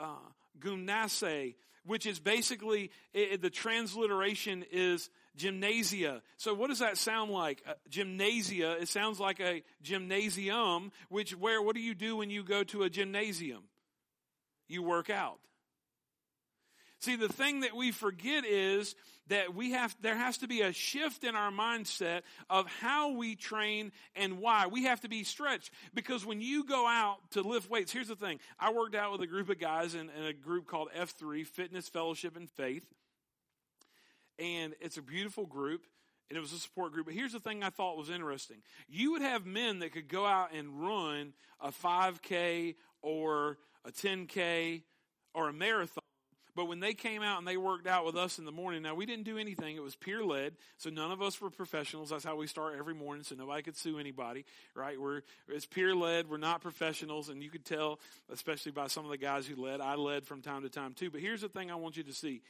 uh, 0.00 0.14
gymnase, 0.58 1.54
which 1.84 2.06
is 2.06 2.18
basically, 2.18 2.90
it, 3.12 3.42
the 3.42 3.50
transliteration 3.50 4.64
is 4.72 5.10
gymnasia. 5.36 6.22
So 6.36 6.54
what 6.54 6.68
does 6.68 6.80
that 6.80 6.98
sound 6.98 7.30
like? 7.30 7.62
Uh, 7.66 7.74
gymnasia, 7.88 8.76
it 8.80 8.88
sounds 8.88 9.20
like 9.20 9.40
a 9.40 9.62
gymnasium, 9.82 10.92
which 11.08 11.36
where, 11.36 11.62
what 11.62 11.74
do 11.74 11.82
you 11.82 11.94
do 11.94 12.16
when 12.16 12.30
you 12.30 12.42
go 12.42 12.64
to 12.64 12.82
a 12.82 12.90
gymnasium? 12.90 13.62
You 14.68 14.82
work 14.82 15.10
out. 15.10 15.38
See, 17.00 17.16
the 17.16 17.28
thing 17.28 17.60
that 17.60 17.76
we 17.76 17.92
forget 17.92 18.44
is 18.44 18.94
that 19.28 19.54
we 19.54 19.72
have, 19.72 19.94
there 20.00 20.16
has 20.16 20.38
to 20.38 20.48
be 20.48 20.62
a 20.62 20.72
shift 20.72 21.24
in 21.24 21.34
our 21.34 21.50
mindset 21.50 22.22
of 22.48 22.66
how 22.80 23.12
we 23.12 23.34
train 23.34 23.92
and 24.14 24.38
why. 24.38 24.66
We 24.66 24.84
have 24.84 25.00
to 25.02 25.08
be 25.08 25.22
stretched 25.22 25.70
because 25.94 26.24
when 26.24 26.40
you 26.40 26.64
go 26.64 26.86
out 26.86 27.18
to 27.32 27.42
lift 27.42 27.70
weights, 27.70 27.92
here's 27.92 28.08
the 28.08 28.16
thing. 28.16 28.40
I 28.58 28.72
worked 28.72 28.94
out 28.94 29.12
with 29.12 29.20
a 29.20 29.26
group 29.26 29.50
of 29.50 29.58
guys 29.58 29.94
in, 29.94 30.10
in 30.10 30.24
a 30.24 30.32
group 30.32 30.66
called 30.66 30.88
F3, 30.98 31.46
Fitness, 31.46 31.88
Fellowship, 31.88 32.36
and 32.36 32.48
Faith 32.48 32.86
and 34.38 34.74
it's 34.80 34.96
a 34.96 35.02
beautiful 35.02 35.46
group 35.46 35.86
and 36.28 36.36
it 36.36 36.40
was 36.40 36.52
a 36.52 36.58
support 36.58 36.92
group. 36.92 37.06
But 37.06 37.14
here's 37.14 37.32
the 37.32 37.40
thing 37.40 37.62
I 37.62 37.70
thought 37.70 37.96
was 37.96 38.10
interesting. 38.10 38.58
You 38.88 39.12
would 39.12 39.22
have 39.22 39.46
men 39.46 39.78
that 39.80 39.92
could 39.92 40.08
go 40.08 40.26
out 40.26 40.52
and 40.52 40.80
run 40.80 41.32
a 41.60 41.70
5K 41.70 42.74
or 43.02 43.58
a 43.84 43.92
10K 43.92 44.82
or 45.34 45.48
a 45.48 45.52
marathon. 45.52 46.02
But 46.56 46.68
when 46.68 46.80
they 46.80 46.94
came 46.94 47.22
out 47.22 47.36
and 47.36 47.46
they 47.46 47.58
worked 47.58 47.86
out 47.86 48.06
with 48.06 48.16
us 48.16 48.38
in 48.38 48.46
the 48.46 48.50
morning, 48.50 48.82
now 48.82 48.94
we 48.94 49.04
didn't 49.04 49.24
do 49.24 49.36
anything. 49.36 49.76
It 49.76 49.82
was 49.82 49.94
peer 49.94 50.24
led. 50.24 50.54
So 50.78 50.88
none 50.88 51.12
of 51.12 51.20
us 51.20 51.38
were 51.38 51.50
professionals. 51.50 52.08
That's 52.08 52.24
how 52.24 52.34
we 52.34 52.46
start 52.46 52.76
every 52.78 52.94
morning. 52.94 53.24
So 53.24 53.34
nobody 53.34 53.62
could 53.62 53.76
sue 53.76 53.98
anybody, 53.98 54.46
right? 54.74 54.98
We're, 54.98 55.20
it's 55.48 55.66
peer 55.66 55.94
led. 55.94 56.30
We're 56.30 56.38
not 56.38 56.62
professionals. 56.62 57.28
And 57.28 57.42
you 57.42 57.50
could 57.50 57.66
tell, 57.66 58.00
especially 58.32 58.72
by 58.72 58.86
some 58.86 59.04
of 59.04 59.10
the 59.10 59.18
guys 59.18 59.46
who 59.46 59.62
led, 59.62 59.82
I 59.82 59.96
led 59.96 60.24
from 60.24 60.40
time 60.40 60.62
to 60.62 60.70
time 60.70 60.94
too. 60.94 61.10
But 61.10 61.20
here's 61.20 61.42
the 61.42 61.50
thing 61.50 61.70
I 61.70 61.74
want 61.74 61.98
you 61.98 62.04
to 62.04 62.14
see 62.14 62.40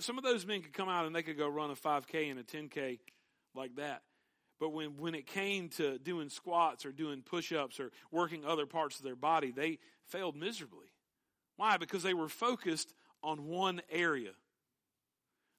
some 0.00 0.18
of 0.18 0.24
those 0.24 0.46
men 0.46 0.62
could 0.62 0.72
come 0.72 0.88
out 0.88 1.06
and 1.06 1.14
they 1.14 1.22
could 1.22 1.38
go 1.38 1.48
run 1.48 1.70
a 1.70 1.74
5K 1.74 2.30
and 2.30 2.38
a 2.38 2.42
10K 2.42 2.98
like 3.54 3.76
that. 3.76 4.02
But 4.60 4.70
when, 4.70 4.96
when 4.96 5.14
it 5.14 5.26
came 5.26 5.68
to 5.70 5.98
doing 5.98 6.28
squats 6.28 6.86
or 6.86 6.92
doing 6.92 7.22
push 7.22 7.52
ups 7.52 7.80
or 7.80 7.90
working 8.10 8.44
other 8.44 8.66
parts 8.66 8.98
of 8.98 9.04
their 9.04 9.16
body, 9.16 9.50
they 9.50 9.78
failed 10.06 10.36
miserably. 10.36 10.86
Why? 11.56 11.76
Because 11.78 12.02
they 12.02 12.14
were 12.14 12.28
focused 12.28 12.94
on 13.22 13.46
one 13.46 13.82
area. 13.90 14.32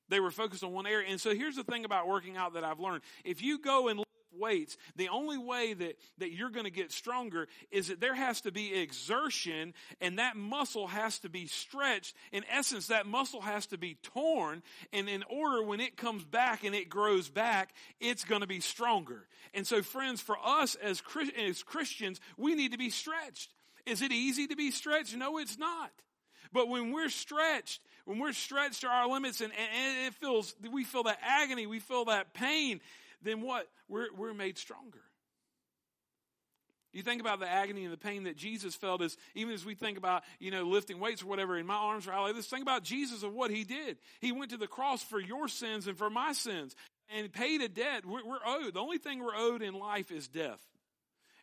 They 0.10 0.20
were 0.20 0.32
focused 0.32 0.64
on 0.64 0.72
one 0.72 0.86
area. 0.86 1.10
And 1.10 1.20
so 1.20 1.34
here's 1.34 1.56
the 1.56 1.64
thing 1.64 1.86
about 1.86 2.08
working 2.08 2.38
out 2.38 2.54
that 2.54 2.64
I've 2.64 2.80
learned. 2.80 3.04
If 3.24 3.42
you 3.42 3.60
go 3.60 3.88
and 3.88 4.04
weights, 4.38 4.78
the 4.96 5.10
only 5.10 5.38
way 5.38 5.74
that, 5.74 5.98
that 6.18 6.32
you're 6.32 6.50
going 6.50 6.66
to 6.66 6.72
get 6.72 6.92
stronger 6.92 7.48
is 7.72 7.88
that 7.88 8.00
there 8.00 8.16
has 8.16 8.42
to 8.42 8.52
be 8.52 8.74
exertion 8.74 9.74
and 10.02 10.20
that 10.20 10.36
muscle 10.36 10.88
has 10.88 11.20
to 11.20 11.30
be 11.30 11.48
stretched. 11.48 12.16
In 12.32 12.44
essence, 12.52 12.88
that 12.88 13.06
muscle 13.06 13.42
has 13.42 13.66
to 13.68 13.78
be 13.78 13.98
torn. 14.04 14.64
And 14.92 15.10
in 15.10 15.24
order, 15.30 15.64
when 15.64 15.80
it 15.80 15.98
comes 15.98 16.24
back 16.24 16.64
and 16.64 16.76
it 16.76 16.90
grows 16.90 17.30
back, 17.30 17.74
it's 18.00 18.24
going 18.24 18.42
to 18.42 18.48
be 18.48 18.60
stronger. 18.60 19.28
And 19.54 19.66
so, 19.68 19.82
friends, 19.82 20.22
for 20.22 20.38
us 20.44 20.76
as, 20.76 21.02
as 21.38 21.64
Christians, 21.64 22.20
we 22.38 22.56
need 22.56 22.72
to 22.72 22.78
be 22.78 22.90
stretched. 22.90 23.52
Is 23.86 24.02
it 24.02 24.12
easy 24.12 24.48
to 24.48 24.56
be 24.56 24.72
stretched? 24.72 25.16
No, 25.16 25.38
it's 25.38 25.58
not. 25.58 25.92
But 26.54 26.70
when 26.70 26.92
we're 26.92 27.10
stretched, 27.10 27.82
when 28.06 28.20
we're 28.20 28.34
stretched 28.34 28.82
to 28.82 28.88
our 28.88 29.10
limits 29.10 29.42
and, 29.42 29.52
and 29.52 30.08
it 30.08 30.14
feels, 30.14 30.56
we 30.72 30.84
feel 30.84 31.04
that 31.04 31.20
agony, 31.22 31.66
we 31.66 31.80
feel 31.80 32.06
that 32.06 32.34
pain, 32.34 32.80
then 33.24 33.42
what? 33.42 33.68
We're, 33.88 34.08
we're 34.16 34.34
made 34.34 34.58
stronger. 34.58 35.02
You 36.94 37.02
think 37.02 37.22
about 37.22 37.40
the 37.40 37.50
agony 37.50 37.86
and 37.86 37.92
the 37.92 37.98
pain 37.98 38.26
that 38.26 38.38
Jesus 38.38 38.76
felt 38.76 39.02
as 39.02 39.18
even 39.34 39.54
as 39.54 39.66
we 39.66 39.74
think 39.74 39.98
about, 39.98 40.24
you 40.40 40.52
know, 40.52 40.64
lifting 40.64 41.00
weights 41.00 41.24
or 41.24 41.26
whatever, 41.26 41.58
in 41.58 41.66
my 41.66 41.74
arms 41.74 42.08
are 42.08 42.14
out 42.14 42.24
like 42.24 42.36
this. 42.36 42.46
Think 42.46 42.62
about 42.62 42.84
Jesus 42.84 43.24
of 43.24 43.34
what 43.34 43.50
he 43.50 43.64
did. 43.64 43.98
He 44.22 44.32
went 44.32 44.52
to 44.52 44.58
the 44.58 44.68
cross 44.68 45.02
for 45.02 45.20
your 45.20 45.48
sins 45.48 45.88
and 45.88 45.98
for 45.98 46.12
my 46.12 46.34
sins 46.34 46.76
and 47.10 47.34
paid 47.34 47.62
a 47.62 47.68
debt. 47.68 48.06
We're, 48.06 48.24
we're 48.24 48.46
owed. 48.46 48.76
The 48.76 48.80
only 48.80 49.00
thing 49.00 49.24
we're 49.24 49.36
owed 49.36 49.64
in 49.64 49.74
life 49.74 50.12
is 50.12 50.28
death. 50.28 50.62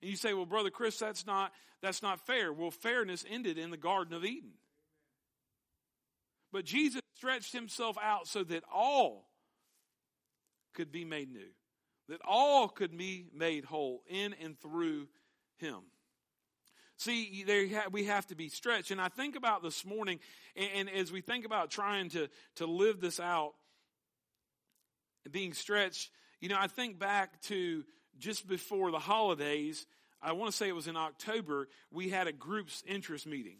And 0.00 0.10
you 0.10 0.16
say, 0.16 0.34
well, 0.34 0.46
brother 0.46 0.70
Chris, 0.70 0.98
that's 1.00 1.26
not, 1.26 1.52
that's 1.82 2.00
not 2.00 2.24
fair. 2.26 2.52
Well, 2.52 2.70
fairness 2.70 3.24
ended 3.28 3.58
in 3.58 3.70
the 3.70 3.76
Garden 3.76 4.14
of 4.14 4.24
Eden. 4.24 4.52
But 6.52 6.64
Jesus 6.64 7.02
stretched 7.16 7.52
himself 7.52 7.96
out 8.00 8.28
so 8.28 8.44
that 8.44 8.62
all 8.72 9.26
could 10.74 10.92
be 10.92 11.04
made 11.04 11.32
new 11.32 11.50
that 12.10 12.20
all 12.24 12.68
could 12.68 12.96
be 12.96 13.26
made 13.32 13.64
whole 13.64 14.02
in 14.08 14.34
and 14.42 14.60
through 14.60 15.06
him. 15.58 15.78
See, 16.96 17.46
we 17.92 18.04
have 18.04 18.26
to 18.26 18.34
be 18.34 18.48
stretched. 18.48 18.90
And 18.90 19.00
I 19.00 19.08
think 19.08 19.36
about 19.36 19.62
this 19.62 19.86
morning, 19.86 20.18
and 20.54 20.90
as 20.90 21.10
we 21.10 21.22
think 21.22 21.46
about 21.46 21.70
trying 21.70 22.10
to, 22.10 22.28
to 22.56 22.66
live 22.66 23.00
this 23.00 23.20
out, 23.20 23.54
being 25.30 25.54
stretched, 25.54 26.10
you 26.40 26.48
know, 26.48 26.56
I 26.58 26.66
think 26.66 26.98
back 26.98 27.40
to 27.42 27.84
just 28.18 28.46
before 28.46 28.90
the 28.90 28.98
holidays, 28.98 29.86
I 30.20 30.32
want 30.32 30.50
to 30.50 30.56
say 30.56 30.68
it 30.68 30.74
was 30.74 30.88
in 30.88 30.96
October, 30.96 31.68
we 31.90 32.10
had 32.10 32.26
a 32.26 32.32
group's 32.32 32.82
interest 32.86 33.26
meeting 33.26 33.58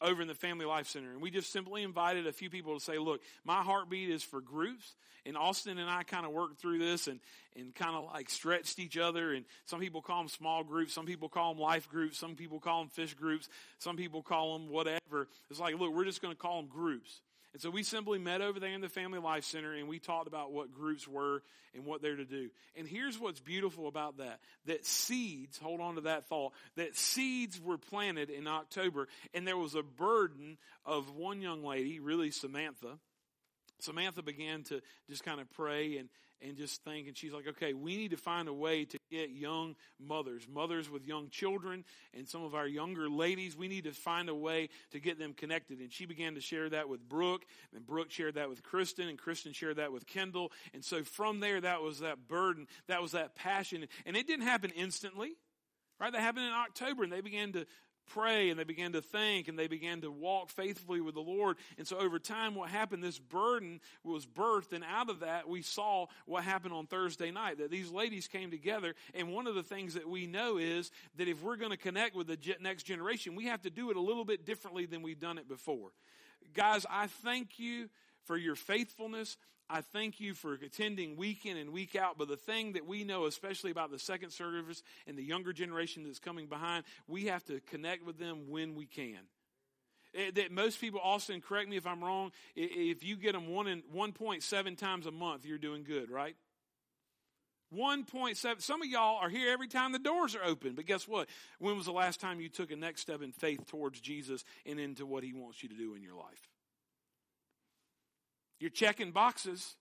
over 0.00 0.22
in 0.22 0.28
the 0.28 0.34
Family 0.34 0.66
Life 0.66 0.88
Center. 0.88 1.10
And 1.10 1.20
we 1.20 1.30
just 1.30 1.52
simply 1.52 1.82
invited 1.82 2.26
a 2.26 2.32
few 2.32 2.50
people 2.50 2.78
to 2.78 2.84
say, 2.84 2.98
look, 2.98 3.20
my 3.44 3.62
heartbeat 3.62 4.10
is 4.10 4.22
for 4.22 4.40
groups. 4.40 4.94
And 5.26 5.36
Austin 5.36 5.78
and 5.78 5.90
I 5.90 6.02
kind 6.02 6.24
of 6.24 6.32
worked 6.32 6.60
through 6.60 6.78
this 6.78 7.06
and, 7.06 7.20
and 7.54 7.74
kind 7.74 7.94
of 7.94 8.04
like 8.04 8.30
stretched 8.30 8.78
each 8.78 8.96
other. 8.96 9.32
And 9.32 9.44
some 9.66 9.80
people 9.80 10.00
call 10.00 10.18
them 10.18 10.28
small 10.28 10.64
groups. 10.64 10.94
Some 10.94 11.06
people 11.06 11.28
call 11.28 11.52
them 11.52 11.62
life 11.62 11.88
groups. 11.88 12.18
Some 12.18 12.36
people 12.36 12.58
call 12.58 12.80
them 12.80 12.88
fish 12.88 13.14
groups. 13.14 13.48
Some 13.78 13.96
people 13.96 14.22
call 14.22 14.58
them 14.58 14.70
whatever. 14.70 15.28
It's 15.50 15.60
like, 15.60 15.78
look, 15.78 15.94
we're 15.94 16.06
just 16.06 16.22
going 16.22 16.34
to 16.34 16.40
call 16.40 16.62
them 16.62 16.70
groups. 16.70 17.20
And 17.52 17.60
so 17.60 17.68
we 17.68 17.82
simply 17.82 18.18
met 18.18 18.42
over 18.42 18.60
there 18.60 18.70
in 18.70 18.80
the 18.80 18.88
Family 18.88 19.18
Life 19.18 19.44
Center 19.44 19.74
and 19.74 19.88
we 19.88 19.98
talked 19.98 20.28
about 20.28 20.52
what 20.52 20.72
groups 20.72 21.08
were 21.08 21.42
and 21.74 21.84
what 21.84 22.00
they're 22.00 22.16
to 22.16 22.24
do. 22.24 22.50
And 22.76 22.86
here's 22.86 23.18
what's 23.18 23.40
beautiful 23.40 23.88
about 23.88 24.18
that. 24.18 24.40
That 24.66 24.86
seeds, 24.86 25.58
hold 25.58 25.80
on 25.80 25.96
to 25.96 26.02
that 26.02 26.28
thought, 26.28 26.52
that 26.76 26.96
seeds 26.96 27.60
were 27.60 27.78
planted 27.78 28.30
in 28.30 28.46
October 28.46 29.08
and 29.34 29.46
there 29.46 29.56
was 29.56 29.74
a 29.74 29.82
burden 29.82 30.58
of 30.84 31.14
one 31.16 31.42
young 31.42 31.64
lady, 31.64 31.98
really 31.98 32.30
Samantha. 32.30 32.98
Samantha 33.80 34.22
began 34.22 34.62
to 34.64 34.80
just 35.08 35.24
kind 35.24 35.40
of 35.40 35.50
pray 35.50 35.96
and, 35.96 36.08
and 36.42 36.56
just 36.56 36.82
think. 36.84 37.08
And 37.08 37.16
she's 37.16 37.32
like, 37.32 37.46
okay, 37.48 37.72
we 37.72 37.96
need 37.96 38.10
to 38.12 38.16
find 38.16 38.48
a 38.48 38.52
way 38.52 38.84
to 38.84 38.98
get 39.10 39.30
young 39.30 39.76
mothers, 39.98 40.46
mothers 40.52 40.88
with 40.88 41.06
young 41.06 41.28
children, 41.28 41.84
and 42.14 42.28
some 42.28 42.42
of 42.42 42.54
our 42.54 42.66
younger 42.66 43.08
ladies. 43.08 43.56
We 43.56 43.68
need 43.68 43.84
to 43.84 43.92
find 43.92 44.28
a 44.28 44.34
way 44.34 44.68
to 44.92 45.00
get 45.00 45.18
them 45.18 45.32
connected. 45.32 45.80
And 45.80 45.92
she 45.92 46.06
began 46.06 46.34
to 46.34 46.40
share 46.40 46.68
that 46.70 46.88
with 46.88 47.08
Brooke, 47.08 47.44
and 47.74 47.86
Brooke 47.86 48.10
shared 48.10 48.34
that 48.34 48.48
with 48.48 48.62
Kristen, 48.62 49.08
and 49.08 49.18
Kristen 49.18 49.52
shared 49.52 49.76
that 49.76 49.92
with 49.92 50.06
Kendall. 50.06 50.52
And 50.72 50.84
so 50.84 51.04
from 51.04 51.40
there, 51.40 51.60
that 51.60 51.82
was 51.82 52.00
that 52.00 52.28
burden, 52.28 52.66
that 52.88 53.02
was 53.02 53.12
that 53.12 53.34
passion. 53.34 53.86
And 54.06 54.16
it 54.16 54.26
didn't 54.26 54.46
happen 54.46 54.70
instantly. 54.70 55.32
Right? 56.00 56.12
That 56.14 56.22
happened 56.22 56.46
in 56.46 56.52
October, 56.52 57.04
and 57.04 57.12
they 57.12 57.20
began 57.20 57.52
to 57.52 57.66
pray 58.12 58.50
and 58.50 58.58
they 58.58 58.64
began 58.64 58.92
to 58.92 59.02
think 59.02 59.48
and 59.48 59.58
they 59.58 59.66
began 59.66 60.00
to 60.02 60.10
walk 60.10 60.50
faithfully 60.50 61.00
with 61.00 61.14
the 61.14 61.20
Lord. 61.20 61.56
And 61.78 61.86
so 61.86 61.98
over 61.98 62.18
time, 62.18 62.54
what 62.54 62.68
happened, 62.68 63.02
this 63.02 63.18
burden 63.18 63.80
was 64.04 64.26
birthed. 64.26 64.72
And 64.72 64.84
out 64.84 65.08
of 65.08 65.20
that, 65.20 65.48
we 65.48 65.62
saw 65.62 66.06
what 66.26 66.44
happened 66.44 66.74
on 66.74 66.86
Thursday 66.86 67.30
night 67.30 67.58
that 67.58 67.70
these 67.70 67.90
ladies 67.90 68.28
came 68.28 68.50
together. 68.50 68.94
And 69.14 69.32
one 69.32 69.46
of 69.46 69.54
the 69.54 69.62
things 69.62 69.94
that 69.94 70.08
we 70.08 70.26
know 70.26 70.58
is 70.58 70.90
that 71.16 71.28
if 71.28 71.42
we're 71.42 71.56
going 71.56 71.70
to 71.70 71.76
connect 71.76 72.14
with 72.14 72.26
the 72.26 72.38
next 72.60 72.84
generation, 72.84 73.34
we 73.34 73.46
have 73.46 73.62
to 73.62 73.70
do 73.70 73.90
it 73.90 73.96
a 73.96 74.00
little 74.00 74.24
bit 74.24 74.44
differently 74.44 74.86
than 74.86 75.02
we've 75.02 75.20
done 75.20 75.38
it 75.38 75.48
before. 75.48 75.90
Guys, 76.54 76.84
I 76.90 77.06
thank 77.06 77.58
you 77.58 77.88
for 78.24 78.36
your 78.36 78.56
faithfulness. 78.56 79.36
I 79.70 79.82
thank 79.82 80.20
you 80.20 80.34
for 80.34 80.54
attending 80.54 81.16
week 81.16 81.46
in 81.46 81.56
and 81.56 81.70
week 81.70 81.94
out. 81.94 82.18
But 82.18 82.28
the 82.28 82.36
thing 82.36 82.72
that 82.72 82.86
we 82.86 83.04
know, 83.04 83.26
especially 83.26 83.70
about 83.70 83.90
the 83.90 83.98
second 83.98 84.30
service 84.30 84.82
and 85.06 85.16
the 85.16 85.22
younger 85.22 85.52
generation 85.52 86.02
that's 86.04 86.18
coming 86.18 86.46
behind, 86.46 86.84
we 87.06 87.26
have 87.26 87.44
to 87.44 87.60
connect 87.60 88.04
with 88.04 88.18
them 88.18 88.50
when 88.50 88.74
we 88.74 88.86
can. 88.86 89.18
It, 90.12 90.18
eh, 90.18 90.42
that 90.42 90.52
most 90.52 90.80
people, 90.80 91.00
Austin, 91.02 91.40
correct 91.40 91.68
me 91.68 91.76
if 91.76 91.86
I'm 91.86 92.02
wrong, 92.02 92.32
if 92.56 93.04
you 93.04 93.16
get 93.16 93.32
them 93.32 93.48
one 93.48 93.68
in, 93.68 93.82
1.7 93.94 94.76
times 94.76 95.06
a 95.06 95.12
month, 95.12 95.46
you're 95.46 95.58
doing 95.58 95.84
good, 95.84 96.10
right? 96.10 96.34
1.7. 97.72 98.60
Some 98.60 98.82
of 98.82 98.88
y'all 98.88 99.18
are 99.18 99.28
here 99.28 99.52
every 99.52 99.68
time 99.68 99.92
the 99.92 100.00
doors 100.00 100.34
are 100.34 100.42
open. 100.42 100.74
But 100.74 100.86
guess 100.86 101.06
what? 101.06 101.28
When 101.60 101.76
was 101.76 101.86
the 101.86 101.92
last 101.92 102.18
time 102.18 102.40
you 102.40 102.48
took 102.48 102.72
a 102.72 102.76
next 102.76 103.02
step 103.02 103.22
in 103.22 103.30
faith 103.30 103.66
towards 103.66 104.00
Jesus 104.00 104.44
and 104.66 104.80
into 104.80 105.06
what 105.06 105.22
he 105.22 105.32
wants 105.32 105.62
you 105.62 105.68
to 105.68 105.76
do 105.76 105.94
in 105.94 106.02
your 106.02 106.16
life? 106.16 106.49
You're 108.60 108.70
checking 108.70 109.10
boxes. 109.10 109.74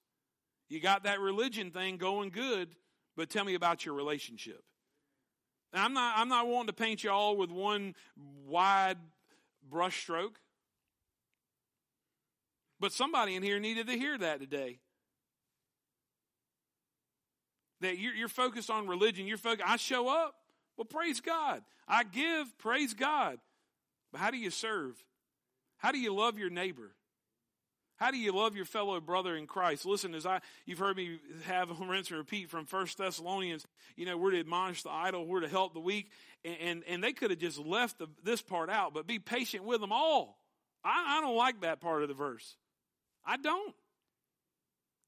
You 0.70 0.80
got 0.80 1.04
that 1.04 1.20
religion 1.20 1.72
thing 1.72 1.98
going 1.98 2.30
good, 2.30 2.70
but 3.16 3.30
tell 3.30 3.44
me 3.44 3.54
about 3.54 3.86
your 3.86 3.94
relationship. 3.94 4.64
Now, 5.74 5.86
I'm 5.86 5.94
not, 5.94 6.18
I'm 6.18 6.30
not 6.30 6.48
wanting 6.48 6.68
to 6.68 6.74
paint 6.74 7.04
you 7.04 7.12
all 7.12 7.36
with 7.36 7.52
one 7.52 7.94
wide 8.46 8.98
brushstroke. 9.70 10.36
But 12.80 12.94
somebody 12.94 13.36
in 13.36 13.44
here 13.44 13.60
needed 13.60 13.88
to 13.88 13.98
hear 13.98 14.18
that 14.18 14.40
today. 14.40 14.80
That 17.82 17.98
you're, 17.98 18.14
you're 18.14 18.28
focused 18.30 18.70
on 18.70 18.88
religion. 18.88 19.28
You're 19.28 19.38
focused, 19.38 19.68
I 19.68 19.76
show 19.76 20.08
up. 20.08 20.36
Well, 20.78 20.86
praise 20.86 21.20
God. 21.20 21.62
I 21.88 22.04
give, 22.04 22.58
praise 22.58 22.94
God. 22.94 23.40
But 24.12 24.22
how 24.22 24.32
do 24.32 24.38
you 24.38 24.50
serve? 24.50 25.04
How 25.78 25.92
do 25.92 26.00
you 26.00 26.14
love 26.14 26.40
your 26.40 26.50
neighbor? 26.50 26.92
How 28.00 28.12
do 28.12 28.18
you 28.18 28.32
love 28.32 28.56
your 28.56 28.66
fellow 28.66 29.00
brother 29.02 29.36
in 29.36 29.46
Christ? 29.46 29.86
Listen, 29.86 30.16
as 30.16 30.26
I, 30.26 30.40
you've 30.66 30.80
heard 30.80 30.96
me 30.96 31.20
have 31.44 31.70
rinse 31.80 32.10
and 32.10 32.18
repeat 32.18 32.50
from 32.50 32.66
First 32.66 32.98
Thessalonians, 32.98 33.66
you 33.98 34.06
know, 34.06 34.18
we're 34.18 34.32
to 34.32 34.40
admonish 34.40 34.84
the 34.84 34.90
idle, 34.90 35.26
we're 35.26 35.42
to 35.42 35.50
help 35.50 35.74
the 35.74 35.82
weak, 35.82 36.10
and, 36.46 36.58
and, 36.62 36.84
and 36.88 37.04
they 37.04 37.12
could 37.12 37.30
have 37.30 37.40
just 37.40 37.60
left 37.60 38.00
the, 38.00 38.08
this 38.24 38.42
part 38.42 38.70
out, 38.70 38.94
but 38.94 39.06
be 39.06 39.20
patient 39.20 39.66
with 39.66 39.82
them 39.82 39.92
all. 39.92 40.40
I, 40.84 41.18
I 41.18 41.22
don't 41.22 41.36
like 41.36 41.62
that 41.62 41.82
part 41.82 42.02
of 42.02 42.08
the 42.08 42.16
verse. 42.16 42.56
I 43.26 43.36
don't. 43.36 43.76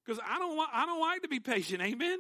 Because 0.06 0.19
I 0.27 0.38
don't 0.38 0.58
want, 0.58 0.69
I 0.73 0.86
don't 0.86 0.99
like 0.99 1.21
to 1.21 1.30
be 1.30 1.39
patient. 1.39 1.82
Amen. 1.82 2.19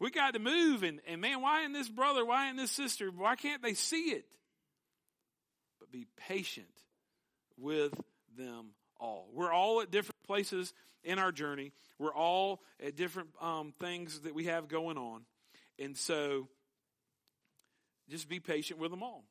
We 0.00 0.10
got 0.10 0.34
to 0.34 0.40
move 0.40 0.82
and, 0.82 1.00
and 1.06 1.20
man, 1.20 1.40
why 1.40 1.64
in 1.64 1.72
this 1.72 1.88
brother? 1.88 2.24
Why 2.26 2.50
in 2.50 2.56
this 2.56 2.72
sister? 2.72 3.10
Why 3.10 3.36
can't 3.36 3.62
they 3.62 3.74
see 3.74 4.10
it? 4.10 4.24
But 5.78 5.92
be 5.92 6.08
patient 6.16 6.66
with 7.56 7.92
them 8.36 8.70
all. 9.00 9.28
We're 9.32 9.52
all 9.52 9.80
at 9.80 9.90
different 9.90 10.22
places 10.26 10.72
in 11.02 11.18
our 11.18 11.32
journey. 11.32 11.72
We're 11.98 12.14
all 12.14 12.62
at 12.84 12.96
different 12.96 13.30
um, 13.40 13.72
things 13.78 14.20
that 14.20 14.34
we 14.34 14.44
have 14.44 14.68
going 14.68 14.98
on. 14.98 15.22
And 15.78 15.96
so 15.96 16.48
just 18.08 18.28
be 18.28 18.40
patient 18.40 18.78
with 18.78 18.90
them 18.90 19.02
all. 19.02 19.24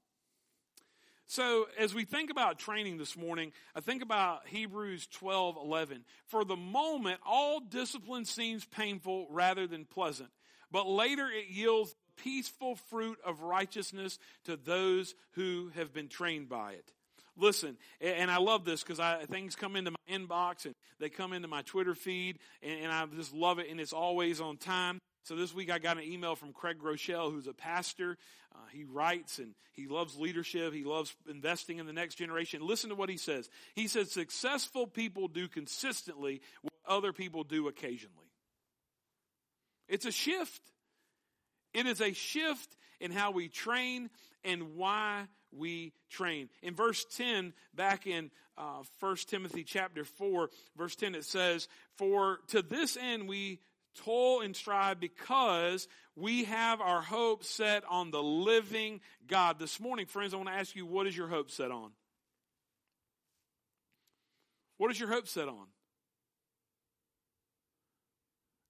So, 1.25 1.67
as 1.79 1.95
we 1.95 2.03
think 2.03 2.29
about 2.29 2.59
training 2.59 2.97
this 2.97 3.15
morning, 3.17 3.53
I 3.73 3.79
think 3.79 4.03
about 4.03 4.45
Hebrews 4.47 5.07
12 5.07 5.55
11. 5.55 6.03
For 6.27 6.43
the 6.43 6.57
moment, 6.57 7.21
all 7.25 7.59
discipline 7.61 8.25
seems 8.25 8.65
painful 8.65 9.27
rather 9.29 9.65
than 9.65 9.85
pleasant, 9.85 10.29
but 10.69 10.87
later 10.87 11.27
it 11.27 11.47
yields 11.47 11.95
peaceful 12.17 12.75
fruit 12.75 13.17
of 13.25 13.41
righteousness 13.41 14.19
to 14.43 14.57
those 14.57 15.15
who 15.31 15.71
have 15.75 15.93
been 15.93 16.09
trained 16.09 16.49
by 16.49 16.73
it. 16.73 16.91
Listen, 17.35 17.77
and 17.99 18.29
I 18.29 18.37
love 18.37 18.63
this 18.63 18.83
because 18.83 18.99
things 19.27 19.55
come 19.55 19.75
into 19.75 19.91
my 19.91 20.15
inbox 20.15 20.65
and 20.65 20.75
they 20.99 21.09
come 21.09 21.33
into 21.33 21.47
my 21.47 21.63
Twitter 21.63 21.95
feed, 21.95 22.37
and, 22.61 22.83
and 22.83 22.91
I 22.91 23.05
just 23.15 23.33
love 23.33 23.59
it, 23.59 23.69
and 23.69 23.79
it's 23.79 23.93
always 23.93 24.39
on 24.39 24.57
time. 24.57 24.99
So 25.23 25.35
this 25.35 25.53
week 25.53 25.71
I 25.71 25.79
got 25.79 25.97
an 25.97 26.03
email 26.03 26.35
from 26.35 26.51
Craig 26.51 26.77
Groeschel, 26.79 27.31
who's 27.31 27.47
a 27.47 27.53
pastor. 27.53 28.17
Uh, 28.53 28.57
he 28.71 28.83
writes 28.83 29.39
and 29.39 29.55
he 29.71 29.87
loves 29.87 30.17
leadership. 30.17 30.73
He 30.73 30.83
loves 30.83 31.15
investing 31.29 31.79
in 31.79 31.85
the 31.85 31.93
next 31.93 32.15
generation. 32.15 32.61
Listen 32.61 32.89
to 32.89 32.95
what 32.95 33.09
he 33.09 33.17
says. 33.17 33.49
He 33.73 33.87
says, 33.87 34.11
successful 34.11 34.85
people 34.85 35.29
do 35.29 35.47
consistently 35.47 36.41
what 36.61 36.73
other 36.85 37.13
people 37.13 37.45
do 37.45 37.69
occasionally. 37.69 38.31
It's 39.87 40.05
a 40.05 40.11
shift. 40.11 40.61
It 41.73 41.87
is 41.87 42.01
a 42.01 42.11
shift 42.11 42.75
in 42.99 43.11
how 43.11 43.31
we 43.31 43.47
train 43.47 44.09
and 44.43 44.75
why 44.75 45.27
we 45.55 45.93
train. 46.09 46.49
In 46.61 46.75
verse 46.75 47.05
10, 47.17 47.53
back 47.73 48.07
in 48.07 48.31
uh, 48.57 48.83
1 48.99 49.15
Timothy 49.27 49.63
chapter 49.63 50.03
4, 50.03 50.49
verse 50.77 50.95
10, 50.95 51.15
it 51.15 51.25
says, 51.25 51.67
For 51.97 52.39
to 52.49 52.61
this 52.61 52.97
end 52.97 53.27
we 53.27 53.59
toil 54.03 54.41
and 54.41 54.55
strive 54.55 54.99
because 54.99 55.87
we 56.15 56.45
have 56.45 56.81
our 56.81 57.01
hope 57.01 57.43
set 57.43 57.83
on 57.89 58.11
the 58.11 58.23
living 58.23 59.01
God. 59.27 59.59
This 59.59 59.79
morning, 59.79 60.05
friends, 60.05 60.33
I 60.33 60.37
want 60.37 60.49
to 60.49 60.55
ask 60.55 60.75
you, 60.75 60.85
what 60.85 61.07
is 61.07 61.15
your 61.15 61.27
hope 61.27 61.51
set 61.51 61.71
on? 61.71 61.91
What 64.77 64.91
is 64.91 64.99
your 64.99 65.09
hope 65.09 65.27
set 65.27 65.47
on? 65.47 65.67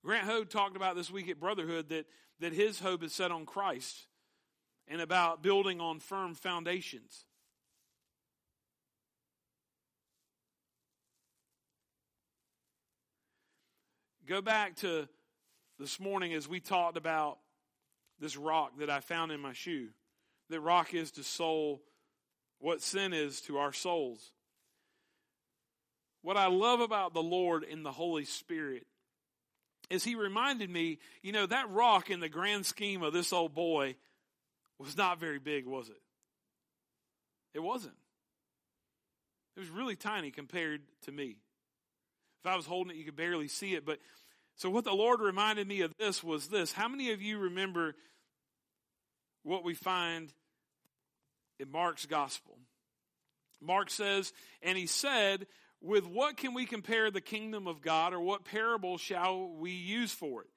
Grant 0.05 0.27
Hode 0.27 0.49
talked 0.49 0.75
about 0.75 0.95
this 0.95 1.09
week 1.09 1.29
at 1.29 1.39
Brotherhood 1.39 1.89
that, 1.89 2.05
that 2.41 2.51
his 2.51 2.79
hope 2.79 3.03
is 3.03 3.13
set 3.13 3.31
on 3.31 3.45
Christ 3.45 4.05
and 4.87 5.01
about 5.01 5.41
building 5.41 5.79
on 5.79 5.99
firm 5.99 6.33
foundations. 6.35 7.25
Go 14.25 14.41
back 14.41 14.77
to 14.77 15.07
this 15.79 15.99
morning 15.99 16.33
as 16.33 16.47
we 16.47 16.59
talked 16.61 16.95
about 16.95 17.39
this 18.19 18.37
rock 18.37 18.77
that 18.79 18.89
I 18.89 19.01
found 19.01 19.31
in 19.31 19.41
my 19.41 19.53
shoe. 19.53 19.89
That 20.49 20.61
rock 20.61 20.93
is 20.93 21.11
to 21.11 21.23
soul 21.23 21.81
what 22.59 22.81
sin 22.81 23.11
is 23.11 23.41
to 23.41 23.57
our 23.57 23.73
souls. 23.73 24.31
What 26.21 26.37
I 26.37 26.47
love 26.47 26.79
about 26.79 27.13
the 27.13 27.21
Lord 27.21 27.63
in 27.63 27.83
the 27.83 27.91
Holy 27.91 28.23
Spirit 28.23 28.87
is 29.89 30.05
he 30.05 30.15
reminded 30.15 30.69
me, 30.69 30.99
you 31.21 31.33
know, 31.33 31.45
that 31.45 31.69
rock 31.69 32.09
in 32.09 32.21
the 32.21 32.29
grand 32.29 32.65
scheme 32.65 33.03
of 33.03 33.11
this 33.11 33.33
old 33.33 33.53
boy 33.53 33.95
was 34.79 34.97
not 34.97 35.19
very 35.19 35.39
big, 35.39 35.65
was 35.65 35.89
it? 35.89 36.01
It 37.53 37.61
wasn't. 37.61 37.95
It 39.55 39.59
was 39.59 39.69
really 39.69 39.95
tiny 39.95 40.31
compared 40.31 40.81
to 41.03 41.11
me. 41.11 41.37
If 42.43 42.51
I 42.51 42.55
was 42.55 42.65
holding 42.65 42.91
it, 42.91 42.97
you 42.97 43.05
could 43.05 43.15
barely 43.15 43.47
see 43.47 43.75
it. 43.75 43.85
But 43.85 43.99
so 44.55 44.69
what 44.69 44.83
the 44.83 44.93
Lord 44.93 45.21
reminded 45.21 45.67
me 45.67 45.81
of 45.81 45.93
this 45.97 46.23
was 46.23 46.47
this. 46.47 46.71
How 46.73 46.87
many 46.87 47.11
of 47.11 47.21
you 47.21 47.39
remember 47.39 47.95
what 49.43 49.63
we 49.63 49.73
find 49.75 50.33
in 51.59 51.71
Mark's 51.71 52.05
gospel? 52.05 52.57
Mark 53.61 53.89
says, 53.89 54.33
and 54.61 54.77
he 54.77 54.87
said, 54.87 55.47
with 55.81 56.05
what 56.05 56.37
can 56.37 56.53
we 56.53 56.65
compare 56.65 57.11
the 57.11 57.21
kingdom 57.21 57.67
of 57.67 57.81
God 57.81 58.13
or 58.13 58.19
what 58.19 58.45
parable 58.45 58.97
shall 58.97 59.49
we 59.49 59.71
use 59.71 60.11
for 60.11 60.41
it? 60.41 60.49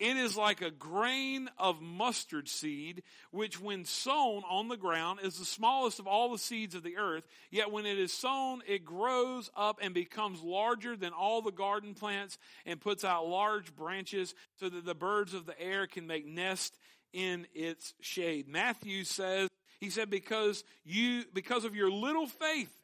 It 0.00 0.16
is 0.16 0.36
like 0.36 0.60
a 0.60 0.72
grain 0.72 1.48
of 1.56 1.80
mustard 1.80 2.48
seed, 2.48 3.04
which 3.30 3.60
when 3.60 3.84
sown 3.84 4.42
on 4.48 4.68
the 4.68 4.76
ground 4.76 5.20
is 5.22 5.38
the 5.38 5.44
smallest 5.44 6.00
of 6.00 6.08
all 6.08 6.32
the 6.32 6.38
seeds 6.38 6.74
of 6.74 6.82
the 6.82 6.96
earth. 6.96 7.26
Yet 7.50 7.70
when 7.70 7.86
it 7.86 7.98
is 7.98 8.12
sown, 8.12 8.62
it 8.66 8.84
grows 8.84 9.50
up 9.56 9.78
and 9.80 9.94
becomes 9.94 10.42
larger 10.42 10.96
than 10.96 11.12
all 11.12 11.42
the 11.42 11.52
garden 11.52 11.94
plants 11.94 12.38
and 12.66 12.80
puts 12.80 13.04
out 13.04 13.28
large 13.28 13.74
branches 13.76 14.34
so 14.58 14.68
that 14.68 14.84
the 14.84 14.96
birds 14.96 15.32
of 15.32 15.46
the 15.46 15.60
air 15.60 15.86
can 15.86 16.08
make 16.08 16.26
nest 16.26 16.76
in 17.12 17.46
its 17.54 17.94
shade. 18.00 18.48
Matthew 18.48 19.04
says, 19.04 19.48
he 19.78 19.90
said, 19.90 20.10
because 20.10 20.64
you, 20.84 21.22
because 21.32 21.64
of 21.64 21.76
your 21.76 21.90
little 21.90 22.26
faith, 22.26 22.74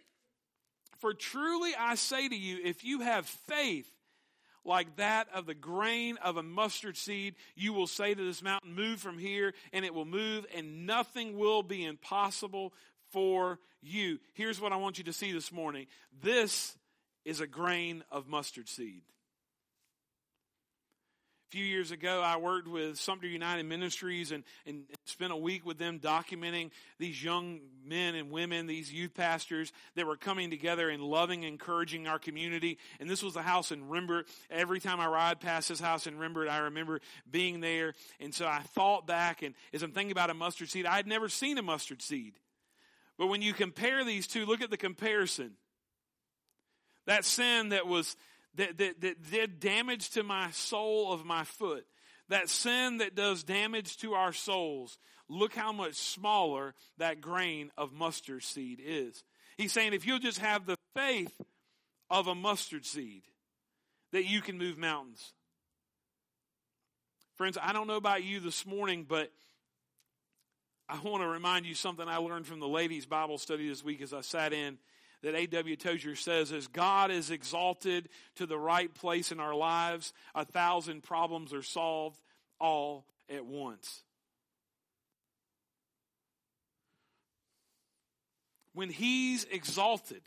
for 1.01 1.13
truly 1.13 1.73
I 1.77 1.97
say 1.97 2.29
to 2.29 2.37
you, 2.37 2.59
if 2.63 2.85
you 2.85 3.01
have 3.01 3.27
faith 3.27 3.91
like 4.65 4.97
that 4.97 5.29
of 5.35 5.47
the 5.47 5.55
grain 5.55 6.17
of 6.19 6.37
a 6.37 6.43
mustard 6.43 6.97
seed, 6.97 7.35
you 7.55 7.73
will 7.73 7.87
say 7.87 8.15
to 8.15 8.25
this 8.25 8.43
mountain, 8.43 8.75
Move 8.75 9.01
from 9.01 9.19
here, 9.19 9.55
and 9.73 9.85
it 9.85 9.95
will 9.95 10.05
move, 10.05 10.47
and 10.55 10.87
nothing 10.87 11.39
will 11.39 11.63
be 11.63 11.85
impossible 11.85 12.73
for 13.11 13.59
you. 13.83 14.19
Here's 14.35 14.61
what 14.61 14.73
I 14.73 14.77
want 14.77 14.99
you 14.99 15.05
to 15.05 15.13
see 15.13 15.33
this 15.33 15.53
morning 15.53 15.87
this 16.23 16.77
is 17.25 17.41
a 17.41 17.47
grain 17.47 18.03
of 18.11 18.29
mustard 18.29 18.69
seed 18.69 19.03
few 21.51 21.65
years 21.65 21.91
ago, 21.91 22.23
I 22.25 22.37
worked 22.37 22.69
with 22.69 22.97
Sumter 22.97 23.27
United 23.27 23.65
Ministries 23.65 24.31
and, 24.31 24.45
and 24.67 24.85
spent 25.05 25.33
a 25.33 25.37
week 25.37 25.67
with 25.67 25.79
them 25.79 25.99
documenting 25.99 26.71
these 27.01 27.23
young 27.23 27.59
men 27.85 28.15
and 28.15 28.31
women, 28.31 28.69
these 28.69 28.93
youth 28.93 29.15
pastors 29.15 29.73
that 29.97 30.07
were 30.07 30.17
coming 30.17 30.51
together 30.51 30.89
and 30.89 31.03
loving, 31.03 31.43
encouraging 31.43 32.07
our 32.07 32.21
community. 32.21 32.79
And 33.01 33.11
this 33.11 33.21
was 33.21 33.35
the 33.35 33.43
house 33.43 33.73
in 33.73 33.89
Rembert. 33.89 34.29
Every 34.49 34.79
time 34.79 35.01
I 35.01 35.09
ride 35.09 35.41
past 35.41 35.71
this 35.71 35.81
house 35.81 36.07
in 36.07 36.19
Rembert, 36.19 36.49
I 36.49 36.59
remember 36.59 37.01
being 37.29 37.61
there. 37.61 37.95
And 38.21 38.33
so 38.33 38.47
I 38.47 38.61
thought 38.61 39.09
back, 39.09 39.43
and 39.43 39.57
as 39.73 39.83
I'm 39.83 39.91
thinking 39.91 40.13
about 40.13 40.31
a 40.31 40.35
mustard 40.35 40.71
seed, 40.71 40.87
I 40.87 40.95
had 40.95 41.09
never 41.09 41.29
seen 41.29 41.59
a 41.59 41.63
mustard 41.63 42.01
seed. 42.01 42.35
But 43.19 43.27
when 43.27 43.43
you 43.43 43.55
compare 43.55 44.05
these 44.05 44.29
two, 44.29 44.47
look 44.47 44.63
at 44.63 44.71
the 44.71 44.77
comparison. 44.77 45.55
That 47.07 47.25
sin 47.25 47.71
that 47.71 47.89
was 47.89 48.15
that, 48.57 48.79
that, 48.79 49.01
that 49.01 49.31
did 49.31 49.61
damage 49.61 50.11
to 50.11 50.23
my 50.23 50.51
sole 50.51 51.13
of 51.13 51.25
my 51.25 51.45
foot, 51.45 51.87
that 52.29 52.49
sin 52.49 52.99
that 52.99 53.15
does 53.15 53.43
damage 53.45 53.97
to 53.99 54.15
our 54.15 54.33
souls, 54.33 54.99
look 55.29 55.55
how 55.55 55.73
much 55.73 55.95
smaller 55.95 56.75
that 56.99 57.21
grain 57.21 57.71
of 57.77 57.93
mustard 57.93 58.43
seed 58.43 58.81
is. 58.85 59.23
He's 59.57 59.73
saying 59.73 59.93
if 59.93 60.07
you'll 60.07 60.19
just 60.19 60.39
have 60.39 60.67
the 60.67 60.77
faith 60.95 61.41
of 62.09 62.27
a 62.27 62.35
mustard 62.35 62.85
seed, 62.85 63.23
that 64.13 64.25
you 64.25 64.41
can 64.41 64.59
move 64.59 64.77
mountains. 64.77 65.33
Friends, 67.37 67.57
I 67.63 67.73
don't 67.73 67.87
know 67.87 67.97
about 67.97 68.25
you 68.25 68.41
this 68.41 68.67
morning, 68.67 69.07
but 69.09 69.31
I 70.89 70.99
want 70.99 71.23
to 71.23 71.29
remind 71.29 71.67
you 71.67 71.75
something 71.75 72.07
I 72.07 72.17
learned 72.17 72.47
from 72.47 72.59
the 72.59 72.69
ladies' 72.69 73.07
Bible 73.07 73.39
study 73.39 73.69
this 73.69 73.85
week 73.85 74.03
as 74.03 74.13
I 74.13 74.23
sat 74.23 74.53
in 74.53 74.79
that 75.23 75.35
A.W. 75.35 75.77
Tozer 75.77 76.17
says 76.17 76.51
is 76.53 76.67
God 76.67 77.11
is 77.11 77.31
exalted 77.31 78.09
to 78.37 78.47
the 78.47 78.59
right 78.59 78.93
place 78.93 79.33
in 79.33 79.41
our 79.41 79.55
lives, 79.55 80.13
a 80.35 80.45
thousand 80.45 81.03
problems 81.03 81.53
are 81.53 81.63
solved 81.63 82.19
all 82.59 83.07
at 83.29 83.45
once. 83.45 84.03
When 88.73 88.89
He's 88.89 89.45
exalted, 89.45 90.23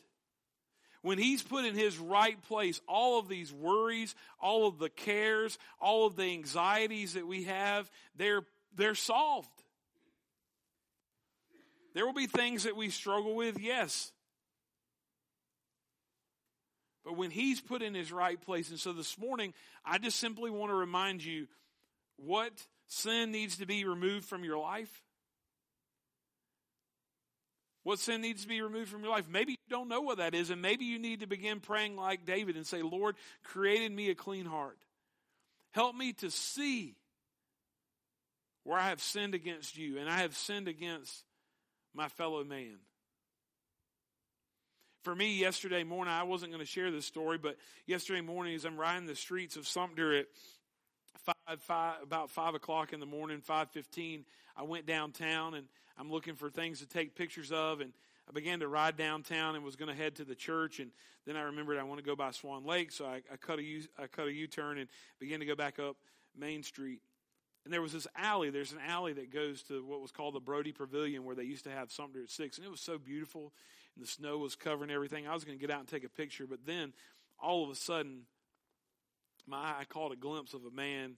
when 1.02 1.18
He's 1.18 1.42
put 1.42 1.66
in 1.66 1.76
His 1.76 1.98
right 1.98 2.42
place, 2.44 2.80
all 2.88 3.20
of 3.20 3.28
these 3.28 3.52
worries, 3.52 4.16
all 4.40 4.68
of 4.68 4.80
the 4.80 4.90
cares, 4.90 5.58
all 5.82 6.06
of 6.06 6.16
the 6.16 6.24
anxieties 6.24 7.14
that 7.14 7.28
we 7.28 7.44
have, 7.44 7.90
they're, 8.16 8.44
they're 8.76 8.96
solved. 8.96 9.50
There 11.94 12.06
will 12.06 12.14
be 12.14 12.28
things 12.28 12.64
that 12.64 12.76
we 12.76 12.90
struggle 12.90 13.36
with, 13.36 13.60
yes. 13.60 14.13
But 17.04 17.18
when 17.18 17.32
he's 17.32 17.60
put 17.60 17.82
in 17.82 17.94
his 17.94 18.12
right 18.12 18.40
place, 18.40 18.70
and 18.70 18.80
so 18.80 18.94
this 18.94 19.18
morning, 19.18 19.54
I 19.86 19.98
just 19.98 20.20
simply 20.20 20.50
want 20.50 20.72
to 20.72 20.76
remind 20.76 21.24
you 21.24 21.48
what 22.18 22.54
sin 22.88 23.32
needs 23.32 23.58
to 23.58 23.66
be 23.66 23.86
removed 23.86 24.26
from 24.26 24.44
your 24.44 24.58
life. 24.58 25.02
What 27.84 28.00
sin 28.00 28.22
needs 28.22 28.44
to 28.44 28.48
be 28.48 28.62
removed 28.62 28.90
from 28.90 29.04
your 29.04 29.12
life? 29.12 29.28
Maybe 29.28 29.54
you 29.54 29.58
don't 29.70 29.90
know 29.90 30.00
what 30.00 30.20
that 30.20 30.34
is, 30.34 30.50
and 30.50 30.62
maybe 30.62 30.86
you 30.86 31.00
need 31.00 31.20
to 31.20 31.28
begin 31.28 31.60
praying 31.60 31.98
like 31.98 32.26
David 32.26 32.56
and 32.56 32.66
say, 32.66 32.82
Lord, 32.82 33.18
create 33.44 33.82
in 33.82 33.94
me 33.94 34.10
a 34.10 34.16
clean 34.16 34.46
heart. 34.46 34.78
Help 35.72 35.96
me 35.96 36.14
to 36.14 36.32
see 36.32 36.96
where 38.64 38.80
I 38.80 38.90
have 38.90 39.02
sinned 39.02 39.36
against 39.36 39.78
you 39.78 39.98
and 40.00 40.10
I 40.10 40.20
have 40.20 40.36
sinned 40.36 40.68
against 40.68 41.26
my 41.94 42.08
fellow 42.08 42.44
man 42.44 42.78
for 45.04 45.14
me 45.14 45.36
yesterday 45.36 45.84
morning, 45.84 46.14
I 46.14 46.24
wasn't 46.24 46.52
going 46.52 46.64
to 46.64 46.70
share 46.70 46.90
this 46.90 47.06
story, 47.06 47.38
but 47.38 47.58
yesterday 47.86 48.22
morning 48.22 48.56
as 48.56 48.66
I'm 48.66 48.78
riding 48.78 49.06
the 49.06 49.16
streets 49.16 49.58
of 49.58 49.68
Sumter 49.68 50.18
at 50.18 50.28
five, 51.24 51.62
five, 51.62 51.96
about 52.02 52.30
five 52.30 52.56
o'clock 52.56 52.94
in 52.94 53.00
the 53.00 53.06
morning, 53.06 53.42
five 53.42 53.70
fifteen, 53.70 54.26
I 54.56 54.64
went 54.64 54.86
downtown 54.86 55.56
and 55.56 55.68
I'm 55.98 56.10
looking 56.10 56.36
for 56.36 56.50
things 56.50 56.80
to 56.80 56.88
take 56.88 57.16
pictures 57.16 57.52
of, 57.52 57.82
and 57.82 57.92
I 58.30 58.32
began 58.32 58.62
to 58.62 58.68
ride 58.68 58.96
downtown 58.96 59.56
and 59.56 59.64
was 59.64 59.76
going 59.76 59.90
to 59.90 59.96
head 59.96 60.16
to 60.16 60.24
the 60.24 60.36
church, 60.36 60.80
and 60.80 60.90
then 61.28 61.36
I 61.36 61.42
remembered 61.42 61.78
I 61.78 61.84
want 61.84 62.00
to 62.00 62.06
go 62.06 62.16
by 62.16 62.32
Swan 62.32 62.66
Lake, 62.66 62.92
so 62.92 63.06
I, 63.06 63.22
I 63.32 63.36
cut 63.36 63.60
a 63.60 63.64
U, 63.64 63.84
I 64.00 64.08
cut 64.08 64.28
a 64.28 64.34
U-turn 64.34 64.78
and 64.78 64.88
began 65.20 65.42
to 65.42 65.46
go 65.46 65.56
back 65.56 65.80
up 65.80 65.98
Main 66.38 66.64
Street. 66.64 67.02
And 67.66 67.74
there 67.74 67.82
was 67.82 67.94
this 67.94 68.08
alley. 68.18 68.50
There's 68.50 68.74
an 68.74 68.80
alley 68.86 69.14
that 69.14 69.32
goes 69.32 69.64
to 69.64 69.86
what 69.86 70.02
was 70.02 70.12
called 70.12 70.36
the 70.36 70.42
Brody 70.42 70.72
Pavilion, 70.72 71.26
where 71.26 71.36
they 71.36 71.44
used 71.44 71.64
to 71.66 71.72
have 71.72 71.92
Sumter 71.92 72.22
at 72.24 72.30
six, 72.30 72.58
and 72.58 72.66
it 72.66 72.72
was 72.72 72.82
so 72.82 72.98
beautiful 72.98 73.54
and 73.96 74.04
the 74.04 74.10
snow 74.10 74.38
was 74.38 74.56
covering 74.56 74.92
everything. 74.92 75.28
I 75.28 75.34
was 75.34 75.44
going 75.44 75.58
to 75.58 75.62
get 75.62 75.74
out 75.74 75.80
and 75.80 75.88
take 75.88 76.04
a 76.04 76.10
picture, 76.10 76.48
but 76.48 76.66
then 76.66 76.94
all 77.42 77.64
of 77.64 77.70
a 77.70 77.76
sudden, 77.76 78.24
my 79.46 79.58
eye 79.58 79.86
caught 79.88 80.12
a 80.12 80.16
glimpse 80.16 80.54
of 80.54 80.66
a 80.66 80.72
man 80.72 81.18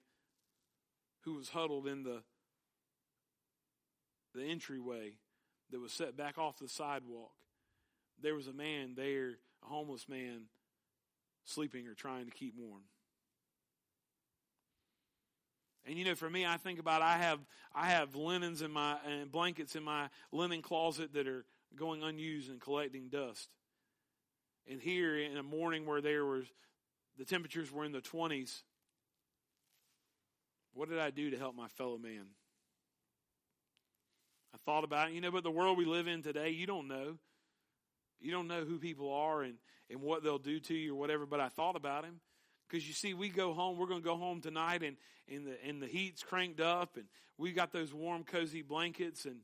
who 1.22 1.36
was 1.36 1.50
huddled 1.50 1.88
in 1.88 2.04
the 2.04 2.22
the 4.34 4.44
entryway 4.44 5.14
that 5.72 5.80
was 5.80 5.94
set 5.94 6.18
back 6.18 6.38
off 6.38 6.60
the 6.60 6.68
sidewalk. 6.68 7.32
There 8.22 8.36
was 8.36 8.48
a 8.48 8.54
man 8.54 8.94
there, 8.96 9.38
a 9.64 9.68
homeless 9.68 10.10
man, 10.10 10.44
sleeping 11.46 11.88
or 11.88 11.94
trying 11.94 12.26
to 12.26 12.32
keep 12.32 12.54
warm. 12.58 12.84
And 15.88 15.98
you 15.98 16.06
know, 16.06 16.16
for 16.16 16.30
me, 16.30 16.46
I 16.46 16.58
think 16.58 16.80
about 16.80 17.02
I 17.02 17.18
have 17.18 17.40
I 17.74 17.88
have 17.88 18.16
linens 18.16 18.62
in 18.62 18.72
my 18.72 18.98
and 19.08 19.32
blankets 19.32 19.76
in 19.76 19.84
my 19.84 20.10
linen 20.32 20.62
closet 20.62 21.14
that 21.14 21.28
are 21.28 21.46
going 21.76 22.04
unused 22.04 22.50
and 22.50 22.60
collecting 22.60 23.10
dust. 23.10 23.50
And 24.70 24.82
here 24.82 25.18
in 25.18 25.38
a 25.38 25.44
morning 25.44 25.86
where 25.86 26.02
there 26.02 26.26
was 26.26 26.46
the 27.18 27.26
temperatures 27.26 27.72
were 27.72 27.86
in 27.86 27.92
the 27.92 28.02
20s, 28.02 28.62
what 30.74 30.90
did 30.90 31.00
I 31.00 31.10
do 31.10 31.30
to 31.30 31.38
help 31.38 31.56
my 31.56 31.68
fellow 31.70 31.98
man? 31.98 32.26
I 34.54 34.58
thought 34.66 34.84
about 34.84 35.10
it. 35.10 35.14
You 35.14 35.22
know, 35.22 35.32
but 35.32 35.44
the 35.44 35.52
world 35.52 35.78
we 35.78 35.86
live 35.86 36.08
in 36.08 36.22
today, 36.22 36.50
you 36.50 36.66
don't 36.66 36.88
know. 36.88 37.18
You 38.20 38.32
don't 38.32 38.48
know 38.48 38.64
who 38.64 38.80
people 38.80 39.14
are 39.14 39.44
and, 39.44 39.56
and 39.90 40.02
what 40.02 40.24
they'll 40.24 40.38
do 40.38 40.60
to 40.62 40.74
you 40.74 40.94
or 40.94 41.00
whatever, 41.00 41.26
but 41.26 41.40
I 41.40 41.50
thought 41.50 41.76
about 41.76 42.04
him. 42.04 42.20
Because 42.68 42.88
you 42.88 42.94
see, 42.94 43.14
we 43.14 43.30
go 43.30 43.54
home, 43.54 43.78
we're 43.78 43.88
going 43.88 44.02
to 44.02 44.06
go 44.06 44.18
home 44.18 44.42
tonight 44.42 44.82
and, 44.82 44.98
and, 45.32 45.46
the, 45.46 45.56
and 45.66 45.82
the 45.82 45.88
heat's 45.88 46.24
cranked 46.24 46.60
up 46.60 46.96
and 46.96 47.06
we 47.38 47.52
got 47.52 47.72
those 47.72 47.94
warm, 47.94 48.24
cozy 48.24 48.62
blankets. 48.62 49.26
And 49.26 49.42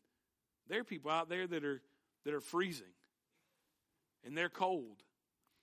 there 0.68 0.80
are 0.80 0.84
people 0.84 1.12
out 1.12 1.30
there 1.30 1.46
that 1.46 1.64
are 1.64 1.82
that 2.26 2.34
are 2.34 2.42
freezing 2.42 2.94
and 4.26 4.38
they're 4.38 4.50
cold. 4.50 5.04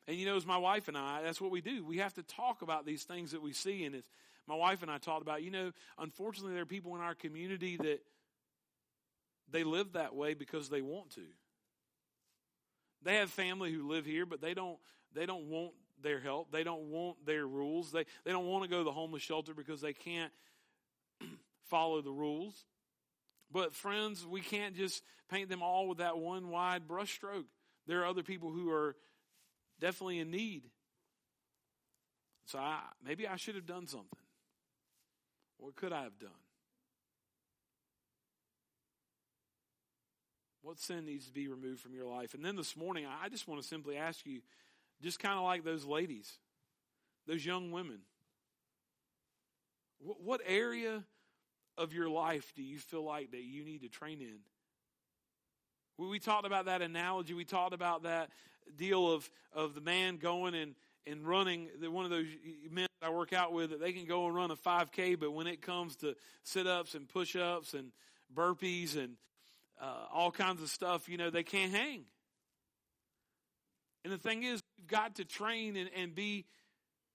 And 0.07 0.17
you 0.17 0.27
know, 0.27 0.37
as 0.37 0.47
my 0.47 0.57
wife 0.57 0.89
and 0.89 0.97
I, 0.97 1.23
that's 1.23 1.41
what 1.41 1.51
we 1.51 1.61
do. 1.61 1.85
We 1.85 1.99
have 1.99 2.15
to 2.15 2.23
talk 2.23 2.63
about 2.63 2.87
these 2.87 3.05
things 3.05 3.33
that 3.33 3.43
we 3.43 3.53
see. 3.53 3.85
And 3.85 3.95
as 3.95 4.05
my 4.47 4.55
wife 4.55 4.83
and 4.83 4.91
I 4.91 4.99
talked 4.99 5.23
about, 5.23 5.43
you 5.43 5.51
know, 5.51 5.73
unfortunately, 5.99 6.55
there 6.55 6.63
are 6.63 6.67
people 6.67 6.95
in 6.97 7.03
our 7.03 7.15
community 7.15 7.77
that 7.77 8.01
they 9.51 9.65
live 9.65 9.93
that 9.93 10.15
way 10.15 10.35
because 10.35 10.69
they 10.69 10.81
want 10.81 11.11
to. 11.11 11.25
They 13.03 13.17
have 13.17 13.31
family 13.31 13.73
who 13.73 13.89
live 13.89 14.07
here, 14.07 14.27
but 14.27 14.41
they 14.41 14.55
don't. 14.55 14.79
They 15.15 15.27
don't 15.27 15.49
want 15.49 15.73
their 16.03 16.21
help. 16.21 16.53
They 16.53 16.65
don't 16.65 16.91
want 16.91 17.25
their 17.25 17.47
rules. 17.47 17.93
They, 17.93 18.05
they 18.25 18.31
don't 18.31 18.47
want 18.47 18.65
to 18.65 18.71
go 18.71 18.79
to 18.79 18.85
the 18.85 18.93
homeless 18.93 19.23
shelter 19.23 19.55
because 19.55 19.81
they 19.81 19.93
can't 19.93 20.33
follow 21.69 22.03
the 22.03 22.13
rules. 22.13 22.67
But 23.51 23.75
friends, 23.75 24.27
we 24.27 24.41
can't 24.41 24.77
just 24.77 25.03
paint 25.31 25.49
them 25.49 25.63
all 25.63 25.89
with 25.89 25.99
that 25.99 26.19
one 26.19 26.49
wide 26.51 26.87
brushstroke. 26.87 27.47
There 27.87 28.03
are 28.03 28.07
other 28.07 28.23
people 28.23 28.51
who 28.51 28.71
are 28.71 28.95
definitely 29.81 30.19
in 30.19 30.31
need. 30.31 30.65
So 32.47 32.59
I, 32.59 32.81
maybe 33.05 33.27
I 33.27 33.37
should 33.37 33.55
have 33.55 33.67
done 33.67 33.87
something. 33.87 34.19
What 35.59 35.77
could 35.77 35.93
I 35.93 36.03
have 36.03 36.19
done? 36.19 36.31
What 40.63 40.79
sin 40.79 41.07
needs 41.07 41.27
to 41.27 41.33
be 41.33 41.49
removed 41.49 41.81
from 41.81 41.95
your 41.95 42.07
life? 42.07 42.35
And 42.35 42.45
then 42.45 42.57
this 42.57 42.77
morning, 42.77 43.07
I 43.07 43.29
just 43.29 43.49
want 43.49 43.63
to 43.63 43.67
simply 43.67 43.97
ask 43.97 44.27
you, 44.27 44.41
just 45.03 45.19
kind 45.19 45.39
of 45.39 45.45
like 45.45 45.65
those 45.65 45.85
ladies, 45.85 46.39
those 47.27 47.45
young 47.45 47.71
women, 47.71 48.01
what, 49.99 50.21
what 50.21 50.41
area 50.47 51.05
of 51.79 51.93
your 51.93 52.09
life 52.09 52.53
do 52.57 52.63
you 52.63 52.79
feel 52.79 53.05
like 53.05 53.31
that 53.31 53.43
you 53.43 53.65
need 53.65 53.83
to 53.83 53.89
train 53.89 54.21
in? 54.21 54.39
We, 55.97 56.19
talked 56.19 56.47
about 56.47 56.67
that 56.67 56.81
analogy. 56.81 57.35
We 57.35 57.45
talked 57.45 57.75
about 57.75 58.05
that 58.05 58.31
deal 58.77 59.13
of, 59.13 59.29
of 59.53 59.75
the 59.75 59.81
man 59.81 60.19
going 60.19 60.55
and, 60.55 60.75
and 61.07 61.27
running. 61.27 61.69
The, 61.81 61.91
one 61.91 62.05
of 62.05 62.11
those 62.11 62.27
men 62.71 62.87
I 63.03 63.11
work 63.11 63.33
out 63.33 63.53
with 63.53 63.71
that 63.71 63.81
they 63.81 63.93
can 63.93 64.07
go 64.07 64.27
and 64.27 64.35
run 64.35 64.51
a 64.51 64.57
5K, 64.57 65.19
but 65.19 65.33
when 65.33 65.47
it 65.47 65.61
comes 65.61 65.97
to 65.97 66.15
sit 66.45 66.67
ups 66.67 66.95
and 66.95 67.09
push 67.09 67.35
ups 67.35 67.75
and 67.75 67.91
burpees 68.35 68.97
and 68.97 69.15
uh, 69.81 70.07
all 70.13 70.31
kinds 70.31 70.63
of 70.63 70.69
stuff, 70.69 71.09
you 71.09 71.17
know, 71.17 71.31
they 71.31 71.43
can't 71.43 71.73
hang. 71.73 72.05
And 74.05 74.13
the 74.13 74.19
thing 74.19 74.43
is, 74.43 74.61
we've 74.77 74.87
got 74.87 75.17
to 75.17 75.25
train 75.25 75.77
and, 75.77 75.91
and 75.97 76.15
be 76.15 76.47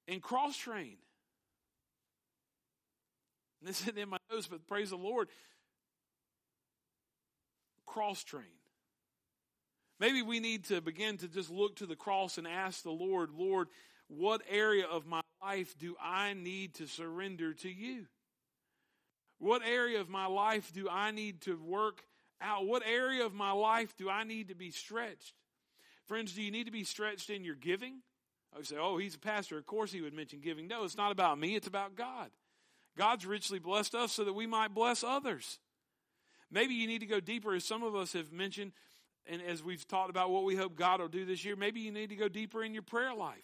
and 0.08 0.21
cross 0.21 0.58
train. 0.58 0.97
And 3.63 3.69
this 3.69 3.80
isn't 3.84 3.97
in 3.97 4.10
my 4.10 4.17
notes, 4.30 4.47
but 4.47 4.67
praise 4.67 4.89
the 4.89 4.97
Lord. 4.97 5.30
Cross 7.86 8.26
train. 8.26 8.43
Maybe 10.02 10.21
we 10.21 10.41
need 10.41 10.65
to 10.65 10.82
begin 10.82 11.15
to 11.19 11.30
just 11.30 11.49
look 11.49 11.78
to 11.78 11.86
the 11.86 11.95
cross 11.95 12.38
and 12.38 12.45
ask 12.45 12.84
the 12.84 12.91
Lord, 12.91 13.30
Lord, 13.34 13.69
what 14.10 14.41
area 14.49 14.86
of 14.86 15.06
my 15.06 15.21
life 15.41 15.78
do 15.80 15.95
I 16.02 16.34
need 16.34 16.73
to 16.76 16.88
surrender 16.88 17.54
to 17.54 17.69
you? 17.69 18.08
What 19.39 19.62
area 19.65 20.02
of 20.02 20.10
my 20.10 20.26
life 20.26 20.73
do 20.73 20.89
I 20.89 21.12
need 21.12 21.39
to 21.43 21.56
work 21.56 22.04
out? 22.41 22.65
What 22.65 22.84
area 22.86 23.26
of 23.26 23.34
my 23.34 23.54
life 23.54 23.95
do 23.95 24.10
I 24.10 24.26
need 24.26 24.49
to 24.49 24.56
be 24.56 24.71
stretched? 24.71 25.36
Friends, 26.06 26.34
do 26.34 26.41
you 26.41 26.52
need 26.52 26.65
to 26.65 26.71
be 26.71 26.84
stretched 26.84 27.30
in 27.30 27.45
your 27.45 27.56
giving? 27.56 28.02
I 28.54 28.58
would 28.58 28.67
say, 28.67 28.76
oh, 28.78 28.97
he's 28.97 29.15
a 29.15 29.19
pastor. 29.19 29.58
Of 29.58 29.65
course 29.65 29.93
he 29.93 30.02
would 30.02 30.13
mention 30.13 30.41
giving. 30.41 30.67
No, 30.67 30.84
it's 30.84 30.97
not 30.97 31.13
about 31.13 31.39
me, 31.39 31.56
it's 31.56 31.67
about 31.67 31.95
God. 31.95 32.30
God's 32.97 33.25
richly 33.25 33.60
blessed 33.60 33.95
us 33.95 34.12
so 34.12 34.23
that 34.23 34.34
we 34.34 34.47
might 34.47 34.73
bless 34.73 35.03
others. 35.03 35.60
Maybe 36.51 36.75
you 36.75 36.88
need 36.88 36.99
to 36.99 37.08
go 37.08 37.19
deeper, 37.19 37.56
as 37.56 37.65
some 37.65 37.84
of 37.84 37.95
us 37.95 38.13
have 38.13 38.32
mentioned, 38.32 38.73
and 39.25 39.41
as 39.41 39.63
we've 39.63 39.88
talked 39.88 40.10
about 40.10 40.29
what 40.29 40.43
we 40.43 40.56
hope 40.56 40.75
God 40.75 40.99
will 40.99 41.08
do 41.08 41.25
this 41.25 41.43
year, 41.43 41.56
maybe 41.56 41.79
you 41.79 41.91
need 41.91 42.10
to 42.10 42.15
go 42.15 42.27
deeper 42.27 42.63
in 42.63 42.73
your 42.73 42.84
prayer 42.84 43.13
life. 43.13 43.43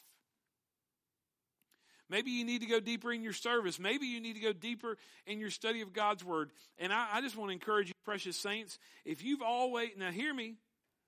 Maybe 2.10 2.32
you 2.32 2.44
need 2.44 2.62
to 2.62 2.68
go 2.68 2.80
deeper 2.80 3.12
in 3.14 3.22
your 3.22 3.34
service. 3.34 3.80
Maybe 3.80 4.08
you 4.08 4.20
need 4.20 4.34
to 4.34 4.40
go 4.40 4.52
deeper 4.52 4.98
in 5.28 5.40
your 5.40 5.52
study 5.52 5.82
of 5.82 5.94
God's 5.94 6.24
Word. 6.24 6.52
And 6.80 6.92
I, 6.92 7.08
I 7.14 7.22
just 7.22 7.38
want 7.38 7.50
to 7.50 7.54
encourage 7.54 7.88
you, 7.88 7.94
precious 8.04 8.36
saints, 8.36 8.80
if 9.06 9.24
you've 9.24 9.44
always, 9.44 9.92
now 9.96 10.10
hear 10.10 10.34
me, 10.34 10.56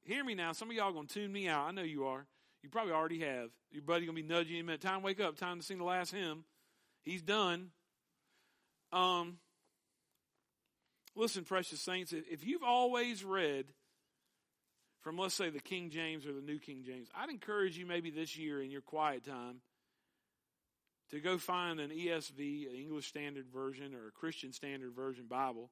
hear 0.03 0.23
me 0.23 0.35
now. 0.35 0.51
Some 0.51 0.69
of 0.69 0.75
y'all 0.75 0.93
going 0.93 1.07
to 1.07 1.13
tune 1.13 1.31
me 1.31 1.47
out. 1.47 1.67
I 1.67 1.71
know 1.71 1.81
you 1.81 2.05
are. 2.05 2.27
You 2.61 2.69
probably 2.69 2.93
already 2.93 3.19
have. 3.21 3.49
Your 3.71 3.81
buddy 3.81 4.05
going 4.05 4.15
to 4.15 4.21
be 4.21 4.27
nudging 4.27 4.55
you. 4.55 4.77
Time 4.77 5.01
wake 5.01 5.19
up. 5.19 5.37
Time 5.37 5.57
to 5.57 5.65
sing 5.65 5.79
the 5.79 5.83
last 5.83 6.11
hymn. 6.11 6.43
He's 7.03 7.23
done. 7.23 7.71
Um, 8.91 9.37
listen, 11.15 11.43
precious 11.43 11.79
saints, 11.81 12.13
if 12.13 12.45
you've 12.45 12.63
always 12.63 13.23
read 13.23 13.65
from, 15.01 15.17
let's 15.17 15.35
say, 15.35 15.49
the 15.49 15.59
King 15.59 15.89
James 15.89 16.25
or 16.25 16.33
the 16.33 16.41
New 16.41 16.59
King 16.59 16.83
James, 16.85 17.07
I'd 17.15 17.29
encourage 17.29 17.77
you 17.77 17.85
maybe 17.85 18.11
this 18.11 18.37
year 18.37 18.61
in 18.61 18.69
your 18.69 18.81
quiet 18.81 19.25
time 19.25 19.61
to 21.11 21.19
go 21.19 21.37
find 21.37 21.79
an 21.79 21.89
ESV, 21.89 22.69
an 22.69 22.75
English 22.75 23.07
Standard 23.07 23.47
Version, 23.53 23.93
or 23.93 24.07
a 24.07 24.11
Christian 24.11 24.53
Standard 24.53 24.93
Version 24.93 25.25
Bible, 25.27 25.69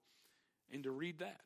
and 0.72 0.84
to 0.84 0.92
read 0.92 1.20
that. 1.20 1.42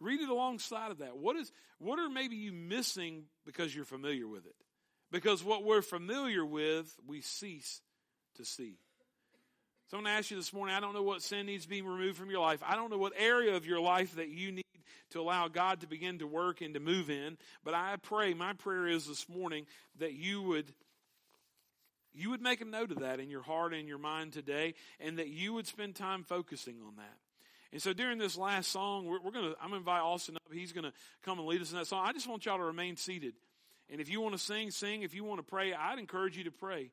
Read 0.00 0.20
it 0.20 0.28
alongside 0.28 0.90
of 0.90 0.98
that. 0.98 1.18
What 1.18 1.36
is 1.36 1.52
what 1.78 1.98
are 1.98 2.08
maybe 2.08 2.36
you 2.36 2.52
missing 2.52 3.24
because 3.44 3.74
you're 3.74 3.84
familiar 3.84 4.26
with 4.26 4.46
it? 4.46 4.54
Because 5.12 5.44
what 5.44 5.64
we're 5.64 5.82
familiar 5.82 6.44
with, 6.44 6.94
we 7.06 7.20
cease 7.20 7.82
to 8.36 8.44
see. 8.44 8.78
So 9.90 9.96
I'm 9.96 10.04
going 10.04 10.14
to 10.14 10.18
ask 10.18 10.30
you 10.30 10.36
this 10.36 10.52
morning, 10.52 10.72
I 10.72 10.78
don't 10.78 10.94
know 10.94 11.02
what 11.02 11.20
sin 11.20 11.46
needs 11.46 11.64
to 11.64 11.68
be 11.68 11.82
removed 11.82 12.16
from 12.16 12.30
your 12.30 12.38
life. 12.38 12.62
I 12.64 12.76
don't 12.76 12.92
know 12.92 12.98
what 12.98 13.12
area 13.18 13.56
of 13.56 13.66
your 13.66 13.80
life 13.80 14.14
that 14.14 14.28
you 14.28 14.52
need 14.52 14.64
to 15.10 15.20
allow 15.20 15.48
God 15.48 15.80
to 15.80 15.88
begin 15.88 16.20
to 16.20 16.28
work 16.28 16.60
and 16.60 16.74
to 16.74 16.80
move 16.80 17.10
in, 17.10 17.36
but 17.64 17.74
I 17.74 17.96
pray, 18.00 18.32
my 18.32 18.52
prayer 18.52 18.86
is 18.86 19.08
this 19.08 19.28
morning 19.28 19.66
that 19.98 20.12
you 20.12 20.42
would 20.42 20.72
you 22.14 22.30
would 22.30 22.40
make 22.40 22.60
a 22.60 22.64
note 22.64 22.92
of 22.92 23.00
that 23.00 23.18
in 23.18 23.30
your 23.30 23.42
heart 23.42 23.74
and 23.74 23.88
your 23.88 23.98
mind 23.98 24.32
today, 24.32 24.74
and 25.00 25.18
that 25.18 25.28
you 25.28 25.54
would 25.54 25.66
spend 25.66 25.96
time 25.96 26.22
focusing 26.22 26.76
on 26.86 26.94
that. 26.96 27.16
And 27.72 27.82
so 27.82 27.92
during 27.92 28.18
this 28.18 28.38
last 28.38 28.70
song, 28.70 29.06
we're, 29.06 29.20
we're 29.20 29.32
going 29.32 29.52
to, 29.52 29.56
I'm 29.60 29.70
going 29.70 29.82
to 29.82 29.90
invite 29.90 30.02
Austin 30.02 30.36
up. 30.36 30.42
He's 30.52 30.72
going 30.72 30.84
to 30.84 30.92
come 31.24 31.38
and 31.38 31.48
lead 31.48 31.62
us 31.62 31.72
in 31.72 31.78
that 31.78 31.86
song. 31.86 32.04
I 32.04 32.12
just 32.12 32.28
want 32.28 32.46
y'all 32.46 32.58
to 32.58 32.64
remain 32.64 32.96
seated. 32.96 33.34
And 33.88 34.00
if 34.00 34.08
you 34.08 34.20
want 34.20 34.34
to 34.34 34.40
sing, 34.40 34.70
sing. 34.70 35.02
If 35.02 35.14
you 35.14 35.22
want 35.22 35.38
to 35.38 35.44
pray, 35.44 35.72
I'd 35.72 35.98
encourage 36.00 36.36
you 36.36 36.44
to 36.44 36.52
pray. 36.52 36.90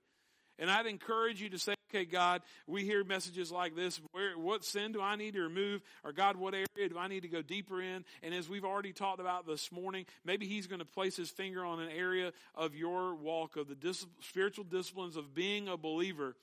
And 0.59 0.69
I'd 0.69 0.85
encourage 0.85 1.41
you 1.41 1.49
to 1.49 1.59
say, 1.59 1.73
okay, 1.89 2.05
God, 2.05 2.41
we 2.65 2.83
hear 2.83 3.03
messages 3.03 3.51
like 3.51 3.75
this. 3.75 3.99
Where, 4.11 4.37
what 4.37 4.63
sin 4.63 4.91
do 4.91 5.01
I 5.01 5.15
need 5.15 5.33
to 5.35 5.41
remove? 5.41 5.81
Or 6.03 6.11
God, 6.11 6.35
what 6.37 6.53
area 6.53 6.89
do 6.89 6.97
I 6.97 7.07
need 7.07 7.21
to 7.21 7.27
go 7.27 7.41
deeper 7.41 7.81
in? 7.81 8.03
And 8.23 8.33
as 8.33 8.49
we've 8.49 8.65
already 8.65 8.93
talked 8.93 9.19
about 9.19 9.47
this 9.47 9.71
morning, 9.71 10.05
maybe 10.25 10.45
He's 10.45 10.67
going 10.67 10.79
to 10.79 10.85
place 10.85 11.15
His 11.15 11.29
finger 11.29 11.65
on 11.65 11.79
an 11.79 11.89
area 11.89 12.31
of 12.55 12.75
your 12.75 13.15
walk 13.15 13.55
of 13.55 13.67
the 13.67 13.75
dis- 13.75 14.05
spiritual 14.21 14.63
disciplines 14.63 15.15
of 15.15 15.33
being 15.33 15.67
a 15.67 15.77
believer. 15.77 16.35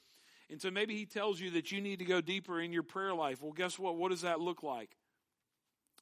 And 0.51 0.61
so 0.61 0.71
maybe 0.71 0.97
He 0.97 1.07
tells 1.07 1.41
you 1.41 1.51
that 1.53 1.73
you 1.73 1.81
need 1.81 1.99
to 1.99 2.05
go 2.05 2.21
deeper 2.21 2.61
in 2.61 2.73
your 2.73 2.83
prayer 2.83 3.15
life. 3.15 3.43
Well, 3.43 3.53
guess 3.53 3.79
what? 3.79 3.97
What 3.97 4.11
does 4.11 4.23
that 4.23 4.41
look 4.41 4.63
like? 4.63 4.91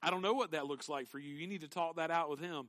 I 0.02 0.10
don't 0.10 0.22
know 0.22 0.34
what 0.34 0.50
that 0.50 0.66
looks 0.66 0.88
like 0.88 1.08
for 1.08 1.18
you. 1.18 1.34
You 1.34 1.46
need 1.46 1.60
to 1.60 1.68
talk 1.68 1.96
that 1.96 2.10
out 2.10 2.28
with 2.28 2.40
Him. 2.40 2.68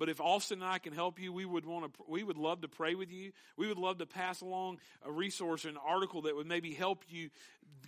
But 0.00 0.08
if 0.08 0.18
Austin 0.18 0.62
and 0.62 0.70
I 0.70 0.78
can 0.78 0.94
help 0.94 1.20
you, 1.20 1.30
we 1.30 1.44
would 1.44 1.66
want 1.66 1.92
to, 1.92 2.04
we 2.08 2.22
would 2.22 2.38
love 2.38 2.62
to 2.62 2.68
pray 2.68 2.94
with 2.94 3.12
you. 3.12 3.32
We 3.58 3.68
would 3.68 3.76
love 3.76 3.98
to 3.98 4.06
pass 4.06 4.40
along 4.40 4.78
a 5.04 5.12
resource, 5.12 5.66
an 5.66 5.76
article 5.76 6.22
that 6.22 6.34
would 6.34 6.46
maybe 6.46 6.72
help 6.72 7.04
you 7.06 7.28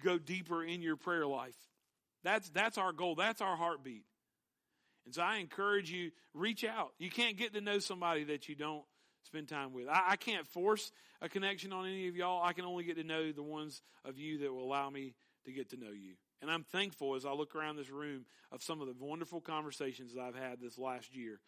go 0.04 0.18
deeper 0.18 0.62
in 0.62 0.82
your 0.82 0.96
prayer 0.96 1.26
life. 1.26 1.56
That's, 2.22 2.50
that's 2.50 2.76
our 2.76 2.92
goal. 2.92 3.14
That's 3.14 3.40
our 3.40 3.56
heartbeat. 3.56 4.04
And 5.06 5.14
so 5.14 5.22
I 5.22 5.38
encourage 5.38 5.90
you, 5.90 6.10
reach 6.34 6.64
out. 6.64 6.92
You 6.98 7.08
can't 7.08 7.38
get 7.38 7.54
to 7.54 7.62
know 7.62 7.78
somebody 7.78 8.24
that 8.24 8.46
you 8.46 8.56
don't 8.56 8.84
spend 9.22 9.48
time 9.48 9.72
with. 9.72 9.88
I, 9.88 10.10
I, 10.10 10.16
can't 10.16 10.46
force 10.46 10.92
a 11.22 11.30
connection 11.30 11.72
on 11.72 11.86
any 11.86 12.08
of 12.08 12.14
y'all. 12.14 12.44
I 12.44 12.52
can 12.52 12.66
only 12.66 12.84
get 12.84 12.96
to 12.96 13.04
know 13.04 13.32
the 13.32 13.42
ones 13.42 13.80
of 14.04 14.18
you 14.18 14.36
that 14.40 14.52
will 14.52 14.64
allow 14.64 14.90
me 14.90 15.14
to 15.46 15.52
get 15.52 15.70
to 15.70 15.78
know 15.78 15.92
you. 15.92 16.16
And 16.42 16.50
I'm 16.50 16.62
thankful 16.62 17.14
as 17.14 17.24
I 17.24 17.32
look 17.32 17.56
around 17.56 17.76
this 17.76 17.88
room 17.88 18.26
of 18.50 18.62
some 18.62 18.82
of 18.82 18.86
the 18.86 18.94
wonderful 19.00 19.40
conversations 19.40 20.12
that 20.12 20.20
I've 20.20 20.36
had 20.36 20.60
this 20.60 20.76
last 20.76 21.16
year 21.16 21.40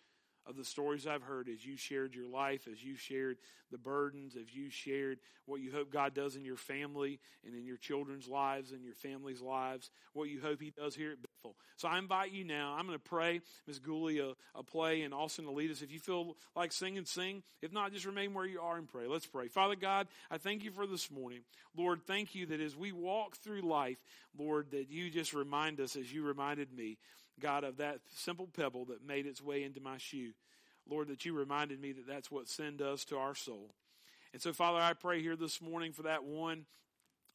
of 0.46 0.57
the 0.57 0.64
stories 0.64 1.07
I've 1.07 1.22
heard 1.22 1.48
as 1.48 1.64
you 1.64 1.76
shared 1.76 2.14
your 2.14 2.28
life, 2.28 2.68
as 2.70 2.83
you 2.83 2.96
shared 2.96 3.38
the 3.70 3.78
burdens, 3.78 4.37
as 4.37 4.54
you 4.54 4.70
shared 4.70 5.18
what 5.46 5.61
you 5.61 5.72
hope 5.72 5.90
God 5.90 6.14
does 6.14 6.37
in 6.37 6.44
your 6.44 6.57
family 6.57 7.18
and 7.44 7.54
in 7.54 7.64
your 7.64 7.76
children's 7.76 8.28
lives 8.28 8.72
and 8.72 8.85
your 8.85 8.94
family's 8.94 9.40
lives, 9.40 9.90
what 10.12 10.28
you 10.28 10.40
hope 10.40 10.61
He 10.61 10.70
does 10.70 10.94
here 10.94 11.12
at 11.12 11.18
Bethel. 11.20 11.57
So 11.76 11.88
I 11.88 11.98
invite 11.98 12.33
you 12.33 12.44
now. 12.44 12.76
I'm 12.78 12.87
going 12.87 12.98
to 12.98 13.02
pray. 13.04 13.40
Ms. 13.66 13.78
Gooley, 13.78 14.18
a, 14.18 14.30
uh, 14.30 14.35
a 14.54 14.62
play, 14.62 15.02
and 15.02 15.12
Austin 15.12 15.44
to 15.46 15.50
lead 15.50 15.70
us. 15.70 15.83
If 15.83 15.90
you 15.90 15.98
feel 15.98 16.37
like 16.54 16.72
singing, 16.72 17.04
sing. 17.04 17.42
If 17.62 17.72
not, 17.72 17.92
just 17.92 18.07
remain 18.07 18.35
where 18.35 18.46
you 18.46 18.61
are 18.61 18.76
and 18.76 18.88
pray. 18.88 19.07
Let's 19.07 19.26
pray. 19.26 19.48
Father 19.48 19.76
God, 19.76 20.07
I 20.30 20.38
thank 20.38 20.62
you 20.62 20.70
for 20.70 20.86
this 20.86 21.11
morning. 21.11 21.40
Lord, 21.76 22.03
thank 22.07 22.34
you 22.34 22.47
that 22.47 22.61
as 22.61 22.76
we 22.76 22.92
walk 22.92 23.36
through 23.36 23.62
life, 23.62 23.99
Lord, 24.38 24.70
that 24.70 24.90
you 24.90 25.11
just 25.11 25.32
remind 25.32 25.80
us, 25.80 25.97
as 25.97 26.12
you 26.12 26.22
reminded 26.22 26.72
me, 26.72 26.99
God, 27.41 27.64
of 27.64 27.78
that 27.78 28.01
simple 28.14 28.49
pebble 28.55 28.87
that 28.87 29.07
made 29.07 29.26
its 29.26 29.43
way 29.43 29.62
into 29.62 29.80
my 29.80 29.99
shoe. 29.99 30.32
Lord, 30.89 31.09
that 31.09 31.24
you 31.24 31.32
reminded 31.32 31.80
me 31.80 31.93
that 31.93 32.07
that's 32.07 32.30
what 32.30 32.49
sin 32.49 32.76
does 32.76 33.05
to 33.07 33.16
our 33.16 33.35
soul. 33.35 33.74
And 34.32 34.43
so, 34.43 34.53
Father, 34.53 34.80
I 34.80 34.93
pray 34.93 35.22
here 35.22 35.37
this 35.37 35.62
morning 35.62 35.93
for 35.93 36.03
that 36.03 36.24
one, 36.24 36.66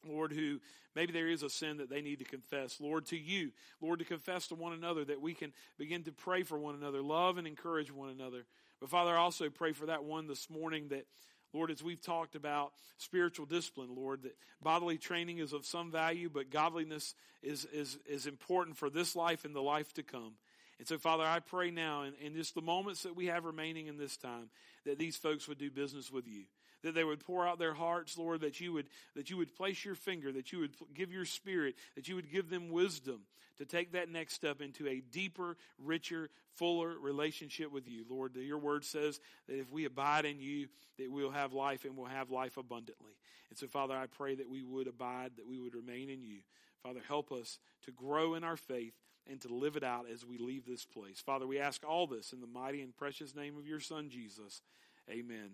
Lord, 0.06 0.32
who 0.32 0.60
maybe 0.94 1.12
there 1.12 1.28
is 1.28 1.42
a 1.42 1.50
sin 1.50 1.78
that 1.78 1.90
they 1.90 2.02
need 2.02 2.18
to 2.20 2.24
confess. 2.24 2.80
Lord, 2.80 3.06
to 3.06 3.16
you, 3.16 3.50
Lord, 3.80 3.98
to 3.98 4.04
confess 4.04 4.48
to 4.48 4.54
one 4.54 4.72
another 4.72 5.04
that 5.06 5.20
we 5.20 5.34
can 5.34 5.52
begin 5.78 6.04
to 6.04 6.12
pray 6.12 6.42
for 6.42 6.58
one 6.58 6.74
another, 6.74 7.02
love 7.02 7.38
and 7.38 7.46
encourage 7.46 7.90
one 7.90 8.10
another. 8.10 8.46
But, 8.80 8.90
Father, 8.90 9.12
I 9.16 9.18
also 9.18 9.50
pray 9.50 9.72
for 9.72 9.86
that 9.86 10.04
one 10.04 10.26
this 10.26 10.48
morning 10.48 10.88
that 10.88 11.06
Lord, 11.52 11.70
as 11.70 11.82
we've 11.82 12.00
talked 12.00 12.34
about 12.34 12.72
spiritual 12.98 13.46
discipline, 13.46 13.94
Lord, 13.94 14.22
that 14.22 14.36
bodily 14.62 14.98
training 14.98 15.38
is 15.38 15.52
of 15.52 15.66
some 15.66 15.90
value, 15.90 16.30
but 16.32 16.50
godliness 16.50 17.14
is, 17.42 17.64
is, 17.66 17.98
is 18.08 18.26
important 18.26 18.76
for 18.76 18.90
this 18.90 19.16
life 19.16 19.44
and 19.44 19.54
the 19.54 19.62
life 19.62 19.92
to 19.94 20.02
come. 20.02 20.34
And 20.78 20.88
so, 20.88 20.96
Father, 20.96 21.24
I 21.24 21.40
pray 21.40 21.70
now, 21.70 22.04
in, 22.04 22.14
in 22.20 22.34
just 22.34 22.54
the 22.54 22.62
moments 22.62 23.02
that 23.02 23.14
we 23.14 23.26
have 23.26 23.44
remaining 23.44 23.86
in 23.86 23.98
this 23.98 24.16
time, 24.16 24.48
that 24.86 24.98
these 24.98 25.16
folks 25.16 25.46
would 25.48 25.58
do 25.58 25.70
business 25.70 26.10
with 26.10 26.26
you 26.26 26.44
that 26.82 26.94
they 26.94 27.04
would 27.04 27.24
pour 27.24 27.46
out 27.46 27.58
their 27.58 27.74
hearts, 27.74 28.16
Lord, 28.16 28.40
that 28.40 28.60
you 28.60 28.72
would, 28.72 28.88
that 29.14 29.30
you 29.30 29.36
would 29.36 29.54
place 29.54 29.84
your 29.84 29.94
finger, 29.94 30.32
that 30.32 30.52
you 30.52 30.60
would 30.60 30.74
give 30.94 31.12
your 31.12 31.24
spirit, 31.24 31.74
that 31.96 32.08
you 32.08 32.14
would 32.16 32.30
give 32.30 32.50
them 32.50 32.70
wisdom 32.70 33.20
to 33.58 33.66
take 33.66 33.92
that 33.92 34.10
next 34.10 34.34
step 34.34 34.62
into 34.62 34.88
a 34.88 35.00
deeper, 35.12 35.56
richer, 35.78 36.30
fuller 36.54 36.94
relationship 36.98 37.70
with 37.70 37.86
you. 37.86 38.04
Lord, 38.08 38.34
your 38.36 38.58
word 38.58 38.84
says 38.84 39.20
that 39.48 39.58
if 39.58 39.70
we 39.70 39.84
abide 39.84 40.24
in 40.24 40.40
you, 40.40 40.68
that 40.98 41.10
we'll 41.10 41.30
have 41.30 41.52
life 41.52 41.84
and 41.84 41.96
we'll 41.96 42.06
have 42.06 42.30
life 42.30 42.56
abundantly. 42.56 43.12
And 43.50 43.58
so, 43.58 43.66
Father, 43.66 43.94
I 43.94 44.06
pray 44.06 44.34
that 44.34 44.48
we 44.48 44.62
would 44.62 44.86
abide, 44.86 45.32
that 45.36 45.46
we 45.46 45.58
would 45.58 45.74
remain 45.74 46.08
in 46.08 46.22
you. 46.22 46.38
Father, 46.82 47.00
help 47.06 47.30
us 47.32 47.58
to 47.84 47.90
grow 47.90 48.34
in 48.34 48.44
our 48.44 48.56
faith 48.56 48.94
and 49.28 49.40
to 49.42 49.54
live 49.54 49.76
it 49.76 49.84
out 49.84 50.06
as 50.10 50.24
we 50.24 50.38
leave 50.38 50.64
this 50.64 50.86
place. 50.86 51.20
Father, 51.20 51.46
we 51.46 51.58
ask 51.58 51.84
all 51.86 52.06
this 52.06 52.32
in 52.32 52.40
the 52.40 52.46
mighty 52.46 52.80
and 52.80 52.96
precious 52.96 53.34
name 53.34 53.58
of 53.58 53.66
your 53.66 53.80
Son, 53.80 54.08
Jesus. 54.08 54.62
Amen. 55.10 55.50